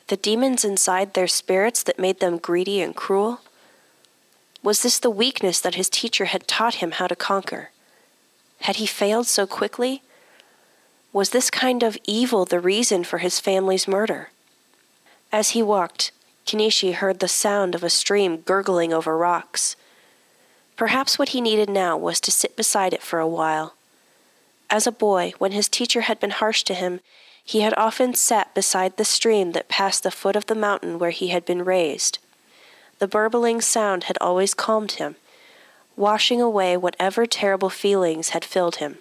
The 0.07 0.17
demons 0.17 0.65
inside 0.65 1.15
their 1.15 1.27
spirits 1.27 1.83
that 1.83 1.99
made 1.99 2.21
them 2.21 2.39
greedy 2.39 2.81
and 2.81 2.95
cruel? 2.95 3.41
Was 4.63 4.83
this 4.83 5.01
the 5.01 5.11
weakness 5.11 5.61
that 5.61 5.75
his 5.75 5.91
teacher 5.91 6.27
had 6.27 6.47
taught 6.47 6.77
him 6.77 6.93
how 6.93 7.09
to 7.09 7.17
conquer? 7.17 7.71
Had 8.61 8.77
he 8.77 8.87
failed 8.87 9.27
so 9.27 9.49
quickly? 9.49 10.01
Was 11.13 11.31
this 11.31 11.51
kind 11.51 11.83
of 11.83 11.99
evil 12.07 12.45
the 12.45 12.61
reason 12.61 13.03
for 13.03 13.19
his 13.19 13.41
family's 13.41 13.89
murder? 13.89 14.31
As 15.33 15.51
he 15.51 15.63
walked, 15.63 16.13
Kenishi 16.47 16.95
heard 16.95 17.19
the 17.19 17.27
sound 17.27 17.75
of 17.75 17.83
a 17.83 17.91
stream 17.91 18.43
gurgling 18.43 18.93
over 18.93 19.19
rocks. 19.19 19.75
Perhaps 20.77 21.19
what 21.19 21.31
he 21.31 21.41
needed 21.41 21.69
now 21.69 21.97
was 21.97 22.21
to 22.21 22.31
sit 22.31 22.57
beside 22.57 22.93
it 22.93 23.03
for 23.03 23.19
a 23.19 23.27
while. 23.27 23.75
As 24.75 24.89
a 24.89 24.91
boy, 24.91 25.35
when 25.39 25.53
his 25.53 25.69
teacher 25.69 26.01
had 26.01 26.19
been 26.19 26.31
harsh 26.31 26.65
to 26.65 26.75
him, 26.75 26.99
he 27.45 27.61
had 27.61 27.75
often 27.77 28.13
sat 28.13 28.53
beside 28.57 28.97
the 28.97 29.05
stream 29.05 29.53
that 29.53 29.69
passed 29.69 30.03
the 30.03 30.11
foot 30.11 30.35
of 30.35 30.47
the 30.47 30.57
mountain 30.57 30.99
where 30.99 31.13
he 31.13 31.29
had 31.29 31.45
been 31.45 31.65
raised. 31.65 32.19
The 32.99 33.07
burbling 33.07 33.61
sound 33.61 34.05
had 34.05 34.19
always 34.21 34.53
calmed 34.53 34.91
him, 34.93 35.15
washing 35.95 36.41
away 36.41 36.77
whatever 36.77 37.25
terrible 37.25 37.71
feelings 37.71 38.31
had 38.31 38.45
filled 38.45 38.77
him 38.77 38.99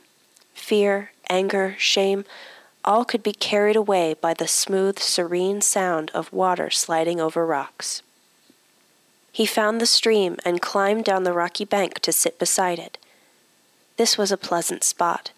fear, 0.54 1.12
anger, 1.28 1.76
shame, 1.80 2.24
all 2.86 3.04
could 3.04 3.24
be 3.24 3.34
carried 3.34 3.76
away 3.76 4.14
by 4.14 4.36
the 4.36 4.48
smooth, 4.48 5.00
serene 5.00 5.60
sound 5.60 6.12
of 6.14 6.32
water 6.32 6.70
sliding 6.70 7.20
over 7.20 7.48
rocks. 7.48 8.04
He 9.32 9.48
found 9.48 9.82
the 9.82 9.88
stream 9.88 10.38
and 10.46 10.62
climbed 10.62 11.06
down 11.06 11.24
the 11.24 11.34
rocky 11.34 11.66
bank 11.66 11.98
to 12.02 12.12
sit 12.12 12.38
beside 12.38 12.78
it. 12.78 13.00
This 13.98 14.20
was 14.20 14.32
a 14.32 14.38
pleasant 14.38 14.84
spot. 14.84 15.32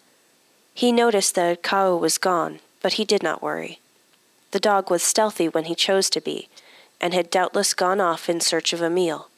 He 0.76 0.92
noticed 0.92 1.34
that 1.36 1.62
Akao 1.62 1.98
was 1.98 2.18
gone, 2.18 2.60
but 2.82 2.94
he 2.94 3.06
did 3.06 3.22
not 3.22 3.42
worry. 3.42 3.80
The 4.50 4.60
dog 4.60 4.90
was 4.90 5.02
stealthy 5.02 5.48
when 5.48 5.64
he 5.64 5.74
chose 5.74 6.10
to 6.10 6.20
be, 6.20 6.50
and 7.00 7.14
had 7.14 7.30
doubtless 7.30 7.72
gone 7.72 7.98
off 7.98 8.28
in 8.28 8.42
search 8.42 8.74
of 8.74 8.82
a 8.82 8.90
meal. 8.90 9.30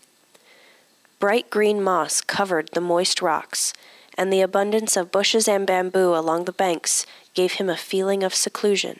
Bright 1.21 1.49
green 1.49 1.81
moss 1.81 2.21
covered 2.21 2.71
the 2.73 2.81
moist 2.81 3.23
rocks, 3.23 3.73
and 4.17 4.33
the 4.33 4.41
abundance 4.41 4.97
of 4.97 5.13
bushes 5.13 5.47
and 5.47 5.65
bamboo 5.65 6.13
along 6.13 6.45
the 6.45 6.51
banks 6.51 7.07
gave 7.35 7.53
him 7.53 7.71
a 7.71 7.77
feeling 7.77 8.25
of 8.25 8.35
seclusion. 8.35 8.99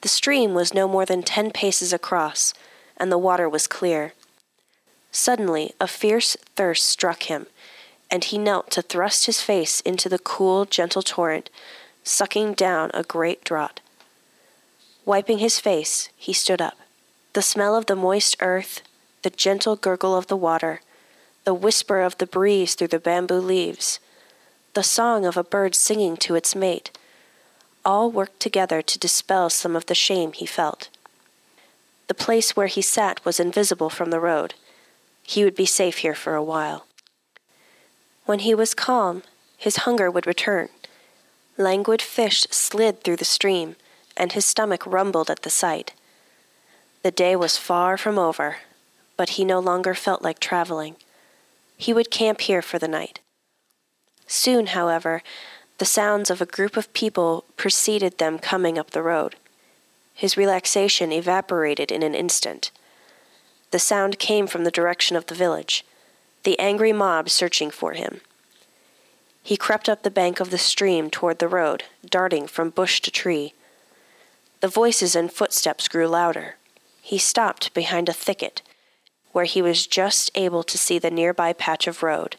The 0.00 0.08
stream 0.08 0.54
was 0.54 0.72
no 0.72 0.88
more 0.88 1.04
than 1.04 1.22
ten 1.22 1.50
paces 1.50 1.92
across, 1.92 2.54
and 2.96 3.12
the 3.12 3.18
water 3.18 3.50
was 3.50 3.66
clear. 3.66 4.14
Suddenly, 5.12 5.74
a 5.78 5.88
fierce 5.88 6.38
thirst 6.56 6.88
struck 6.88 7.24
him, 7.24 7.48
and 8.10 8.24
he 8.24 8.38
knelt 8.38 8.70
to 8.70 8.82
thrust 8.82 9.26
his 9.26 9.40
face 9.40 9.80
into 9.80 10.08
the 10.08 10.18
cool, 10.18 10.64
gentle 10.64 11.02
torrent, 11.02 11.50
sucking 12.02 12.54
down 12.54 12.90
a 12.94 13.02
great 13.02 13.44
draught. 13.44 13.80
Wiping 15.04 15.38
his 15.38 15.60
face, 15.60 16.08
he 16.16 16.32
stood 16.32 16.62
up. 16.62 16.76
The 17.32 17.42
smell 17.42 17.76
of 17.76 17.86
the 17.86 17.96
moist 17.96 18.36
earth, 18.40 18.82
the 19.22 19.30
gentle 19.30 19.76
gurgle 19.76 20.16
of 20.16 20.28
the 20.28 20.36
water, 20.36 20.80
the 21.44 21.54
whisper 21.54 22.00
of 22.00 22.16
the 22.18 22.26
breeze 22.26 22.74
through 22.74 22.88
the 22.88 22.98
bamboo 22.98 23.38
leaves, 23.38 24.00
the 24.74 24.82
song 24.82 25.24
of 25.24 25.36
a 25.36 25.44
bird 25.44 25.74
singing 25.74 26.16
to 26.18 26.34
its 26.34 26.54
mate, 26.54 26.96
all 27.84 28.10
worked 28.10 28.40
together 28.40 28.80
to 28.80 28.98
dispel 28.98 29.50
some 29.50 29.76
of 29.76 29.86
the 29.86 29.94
shame 29.94 30.32
he 30.32 30.46
felt. 30.46 30.88
The 32.06 32.14
place 32.14 32.56
where 32.56 32.66
he 32.66 32.82
sat 32.82 33.24
was 33.24 33.40
invisible 33.40 33.90
from 33.90 34.10
the 34.10 34.20
road. 34.20 34.54
He 35.22 35.44
would 35.44 35.54
be 35.54 35.66
safe 35.66 35.98
here 35.98 36.14
for 36.14 36.34
a 36.34 36.42
while. 36.42 36.86
When 38.26 38.40
he 38.40 38.54
was 38.54 38.74
calm, 38.74 39.22
his 39.56 39.76
hunger 39.84 40.10
would 40.10 40.26
return. 40.26 40.68
Languid 41.56 42.00
fish 42.00 42.46
slid 42.50 43.02
through 43.02 43.16
the 43.16 43.24
stream, 43.24 43.76
and 44.16 44.32
his 44.32 44.46
stomach 44.46 44.86
rumbled 44.86 45.30
at 45.30 45.42
the 45.42 45.50
sight. 45.50 45.92
The 47.02 47.10
day 47.10 47.36
was 47.36 47.58
far 47.58 47.96
from 47.96 48.18
over, 48.18 48.56
but 49.16 49.30
he 49.30 49.44
no 49.44 49.60
longer 49.60 49.94
felt 49.94 50.22
like 50.22 50.40
traveling. 50.40 50.96
He 51.76 51.92
would 51.92 52.10
camp 52.10 52.40
here 52.40 52.62
for 52.62 52.78
the 52.78 52.88
night. 52.88 53.20
Soon, 54.26 54.68
however, 54.68 55.22
the 55.78 55.84
sounds 55.84 56.30
of 56.30 56.40
a 56.40 56.46
group 56.46 56.76
of 56.76 56.92
people 56.94 57.44
preceded 57.56 58.18
them 58.18 58.38
coming 58.38 58.78
up 58.78 58.90
the 58.90 59.02
road. 59.02 59.36
His 60.14 60.36
relaxation 60.36 61.12
evaporated 61.12 61.92
in 61.92 62.02
an 62.02 62.14
instant. 62.14 62.70
The 63.70 63.78
sound 63.78 64.18
came 64.18 64.46
from 64.46 64.64
the 64.64 64.70
direction 64.70 65.16
of 65.16 65.26
the 65.26 65.34
village, 65.34 65.84
the 66.44 66.58
angry 66.58 66.92
mob 66.92 67.28
searching 67.28 67.70
for 67.70 67.92
him. 67.92 68.20
He 69.42 69.56
crept 69.56 69.88
up 69.88 70.02
the 70.02 70.10
bank 70.10 70.40
of 70.40 70.50
the 70.50 70.58
stream 70.58 71.10
toward 71.10 71.38
the 71.38 71.48
road, 71.48 71.84
darting 72.08 72.46
from 72.46 72.70
bush 72.70 73.00
to 73.00 73.10
tree. 73.10 73.52
The 74.60 74.68
voices 74.68 75.14
and 75.14 75.30
footsteps 75.30 75.88
grew 75.88 76.06
louder. 76.06 76.56
He 77.02 77.18
stopped 77.18 77.74
behind 77.74 78.08
a 78.08 78.14
thicket, 78.14 78.62
where 79.32 79.44
he 79.44 79.60
was 79.60 79.86
just 79.86 80.30
able 80.34 80.62
to 80.62 80.78
see 80.78 80.98
the 80.98 81.10
nearby 81.10 81.52
patch 81.52 81.86
of 81.86 82.02
road. 82.02 82.36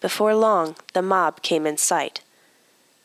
Before 0.00 0.34
long, 0.34 0.76
the 0.94 1.02
mob 1.02 1.42
came 1.42 1.66
in 1.66 1.76
sight. 1.76 2.22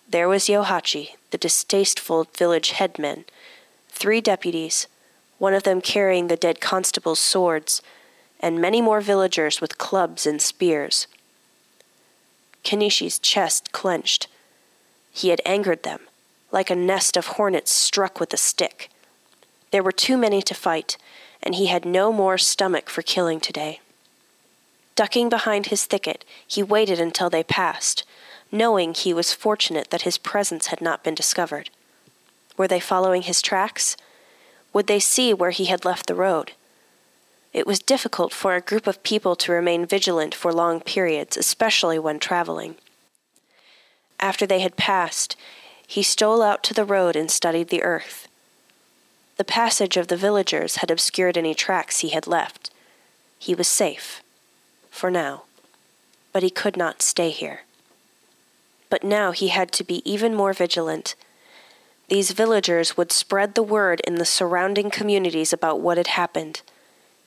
There 0.08 0.30
was 0.30 0.46
Yohachi, 0.46 1.16
the 1.32 1.38
distasteful 1.38 2.28
village 2.38 2.72
headman, 2.72 3.26
three 3.90 4.22
deputies, 4.22 4.88
one 5.40 5.54
of 5.54 5.64
them 5.64 5.82
carrying 5.82 6.28
the 6.28 6.38
dead 6.38 6.62
constable's 6.62 7.20
swords, 7.20 7.82
and 8.44 8.60
many 8.60 8.82
more 8.82 9.00
villagers 9.00 9.62
with 9.62 9.78
clubs 9.78 10.28
and 10.28 10.42
spears. 10.42 11.08
Kenishi's 12.62 13.18
chest 13.18 13.72
clenched. 13.72 14.28
He 15.12 15.30
had 15.30 15.40
angered 15.46 15.84
them, 15.84 16.02
like 16.52 16.70
a 16.70 16.76
nest 16.76 17.16
of 17.16 17.28
hornets 17.28 17.72
struck 17.72 18.20
with 18.20 18.34
a 18.34 18.38
stick. 18.38 18.90
There 19.72 19.82
were 19.82 19.94
too 19.94 20.18
many 20.18 20.42
to 20.42 20.54
fight, 20.54 20.98
and 21.42 21.56
he 21.56 21.68
had 21.68 21.86
no 21.86 22.12
more 22.12 22.38
stomach 22.38 22.90
for 22.90 23.02
killing 23.02 23.40
today. 23.40 23.80
Ducking 24.96 25.30
behind 25.30 25.68
his 25.68 25.86
thicket, 25.86 26.26
he 26.46 26.62
waited 26.62 27.00
until 27.00 27.30
they 27.30 27.44
passed, 27.44 28.04
knowing 28.52 28.94
he 28.94 29.14
was 29.14 29.34
fortunate 29.34 29.90
that 29.90 30.02
his 30.02 30.18
presence 30.18 30.68
had 30.68 30.82
not 30.82 31.02
been 31.02 31.16
discovered. 31.16 31.70
Were 32.58 32.68
they 32.68 32.82
following 32.82 33.22
his 33.22 33.42
tracks? 33.42 33.96
Would 34.74 34.88
they 34.88 35.00
see 35.00 35.34
where 35.34 35.52
he 35.52 35.66
had 35.66 35.86
left 35.86 36.08
the 36.08 36.14
road? 36.14 36.52
It 37.54 37.68
was 37.68 37.80
difficult 37.80 38.34
for 38.34 38.56
a 38.56 38.62
group 38.62 38.88
of 38.88 39.04
people 39.04 39.36
to 39.38 39.52
remain 39.52 39.86
vigilant 39.86 40.34
for 40.34 40.52
long 40.52 40.82
periods, 40.82 41.38
especially 41.38 42.00
when 42.00 42.18
traveling. 42.18 42.76
After 44.20 44.48
they 44.48 44.60
had 44.60 44.76
passed, 44.76 45.36
he 45.86 46.02
stole 46.02 46.42
out 46.42 46.64
to 46.64 46.74
the 46.74 46.86
road 46.86 47.16
and 47.16 47.30
studied 47.30 47.70
the 47.70 47.84
earth. 47.84 48.28
The 49.38 49.44
passage 49.44 49.98
of 49.98 50.08
the 50.08 50.18
villagers 50.18 50.78
had 50.78 50.90
obscured 50.90 51.38
any 51.38 51.54
tracks 51.54 52.00
he 52.00 52.10
had 52.10 52.26
left. 52.26 52.72
He 53.38 53.54
was 53.54 53.68
safe, 53.68 54.24
for 54.90 55.12
now, 55.12 55.44
but 56.32 56.42
he 56.42 56.50
could 56.50 56.78
not 56.78 57.02
stay 57.04 57.30
here. 57.30 57.62
But 58.90 59.04
now 59.04 59.32
he 59.32 59.50
had 59.50 59.72
to 59.74 59.84
be 59.84 60.02
even 60.10 60.34
more 60.34 60.54
vigilant. 60.54 61.16
These 62.10 62.32
villagers 62.32 62.96
would 62.96 63.12
spread 63.12 63.54
the 63.54 63.64
word 63.64 64.02
in 64.08 64.16
the 64.16 64.26
surrounding 64.26 64.90
communities 64.90 65.54
about 65.54 65.82
what 65.82 65.98
had 65.98 66.08
happened. 66.08 66.62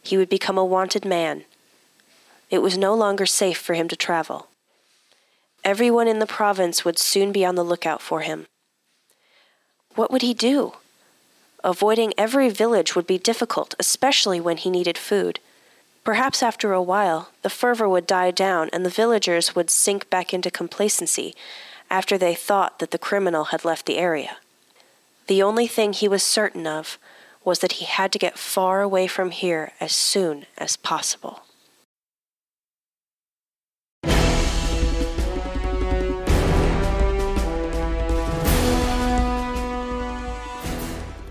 He 0.07 0.17
would 0.17 0.29
become 0.29 0.57
a 0.57 0.65
wanted 0.65 1.05
man. 1.05 1.45
It 2.49 2.63
was 2.63 2.79
no 2.79 2.95
longer 2.95 3.27
safe 3.27 3.59
for 3.59 3.75
him 3.75 3.89
to 3.89 3.97
travel. 3.97 4.47
Everyone 5.65 6.07
in 6.07 6.21
the 6.21 6.27
province 6.27 6.85
would 6.85 6.97
soon 6.97 7.33
be 7.33 7.45
on 7.45 7.57
the 7.57 7.65
lookout 7.65 8.01
for 8.01 8.21
him. 8.21 8.47
What 9.97 10.13
would 10.13 10.23
he 10.23 10.33
do? 10.33 10.75
Avoiding 11.65 12.15
every 12.17 12.49
village 12.49 12.95
would 12.95 13.09
be 13.09 13.19
difficult, 13.19 13.75
especially 13.81 14.41
when 14.41 14.59
he 14.59 14.71
needed 14.71 14.97
food. 14.97 15.41
Perhaps 16.05 16.41
after 16.41 16.73
a 16.73 16.81
while, 16.81 17.31
the 17.43 17.51
fervor 17.51 17.89
would 17.89 18.07
die 18.07 18.31
down 18.31 18.71
and 18.73 18.87
the 18.87 18.99
villagers 19.01 19.57
would 19.57 19.71
sink 19.71 20.09
back 20.09 20.33
into 20.33 20.53
complacency 20.53 21.35
after 21.91 22.17
they 22.17 22.37
thought 22.37 22.79
that 22.79 22.93
the 22.93 23.07
criminal 23.09 23.47
had 23.47 23.65
left 23.65 23.87
the 23.87 23.99
area. 23.99 24.37
The 25.27 25.43
only 25.43 25.67
thing 25.67 25.93
he 25.93 26.07
was 26.07 26.23
certain 26.23 26.65
of 26.65 26.97
was 27.47 27.61
that 27.61 27.73
he 27.73 27.85
had 27.85 28.13
to 28.13 28.19
get 28.19 28.37
far 28.37 28.83
away 28.83 29.07
from 29.07 29.31
here 29.31 29.73
as 29.81 29.93
soon 29.93 30.45
as 30.59 30.77
possible. 30.77 31.43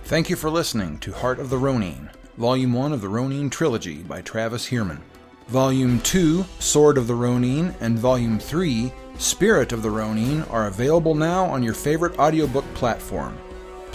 Thank 0.05 0.29
you 0.29 0.37
for 0.37 0.49
listening 0.49 0.99
to 0.99 1.11
Heart 1.11 1.39
of 1.39 1.49
the 1.49 1.57
Ronin, 1.57 2.09
Volume 2.37 2.71
1 2.71 2.93
of 2.93 3.01
the 3.01 3.09
Ronin 3.09 3.49
Trilogy 3.49 4.03
by 4.03 4.21
Travis 4.21 4.69
Heermann. 4.69 5.01
Volume 5.47 5.99
2, 5.99 6.45
Sword 6.59 6.97
of 6.97 7.07
the 7.07 7.15
Ronin, 7.15 7.75
and 7.81 7.99
Volume 7.99 8.39
3, 8.39 8.93
Spirit 9.17 9.73
of 9.73 9.81
the 9.81 9.89
Ronin, 9.89 10.43
are 10.43 10.67
available 10.67 11.15
now 11.15 11.45
on 11.45 11.61
your 11.61 11.73
favorite 11.73 12.17
audiobook 12.17 12.65
platform. 12.73 13.37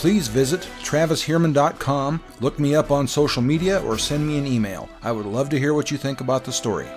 Please 0.00 0.28
visit 0.28 0.62
travisheermann.com, 0.80 2.22
look 2.40 2.58
me 2.58 2.74
up 2.74 2.90
on 2.90 3.06
social 3.06 3.42
media, 3.42 3.82
or 3.82 3.98
send 3.98 4.26
me 4.26 4.38
an 4.38 4.46
email. 4.46 4.88
I 5.02 5.12
would 5.12 5.26
love 5.26 5.50
to 5.50 5.58
hear 5.58 5.74
what 5.74 5.90
you 5.90 5.98
think 5.98 6.22
about 6.22 6.42
the 6.42 6.52
story. 6.52 6.88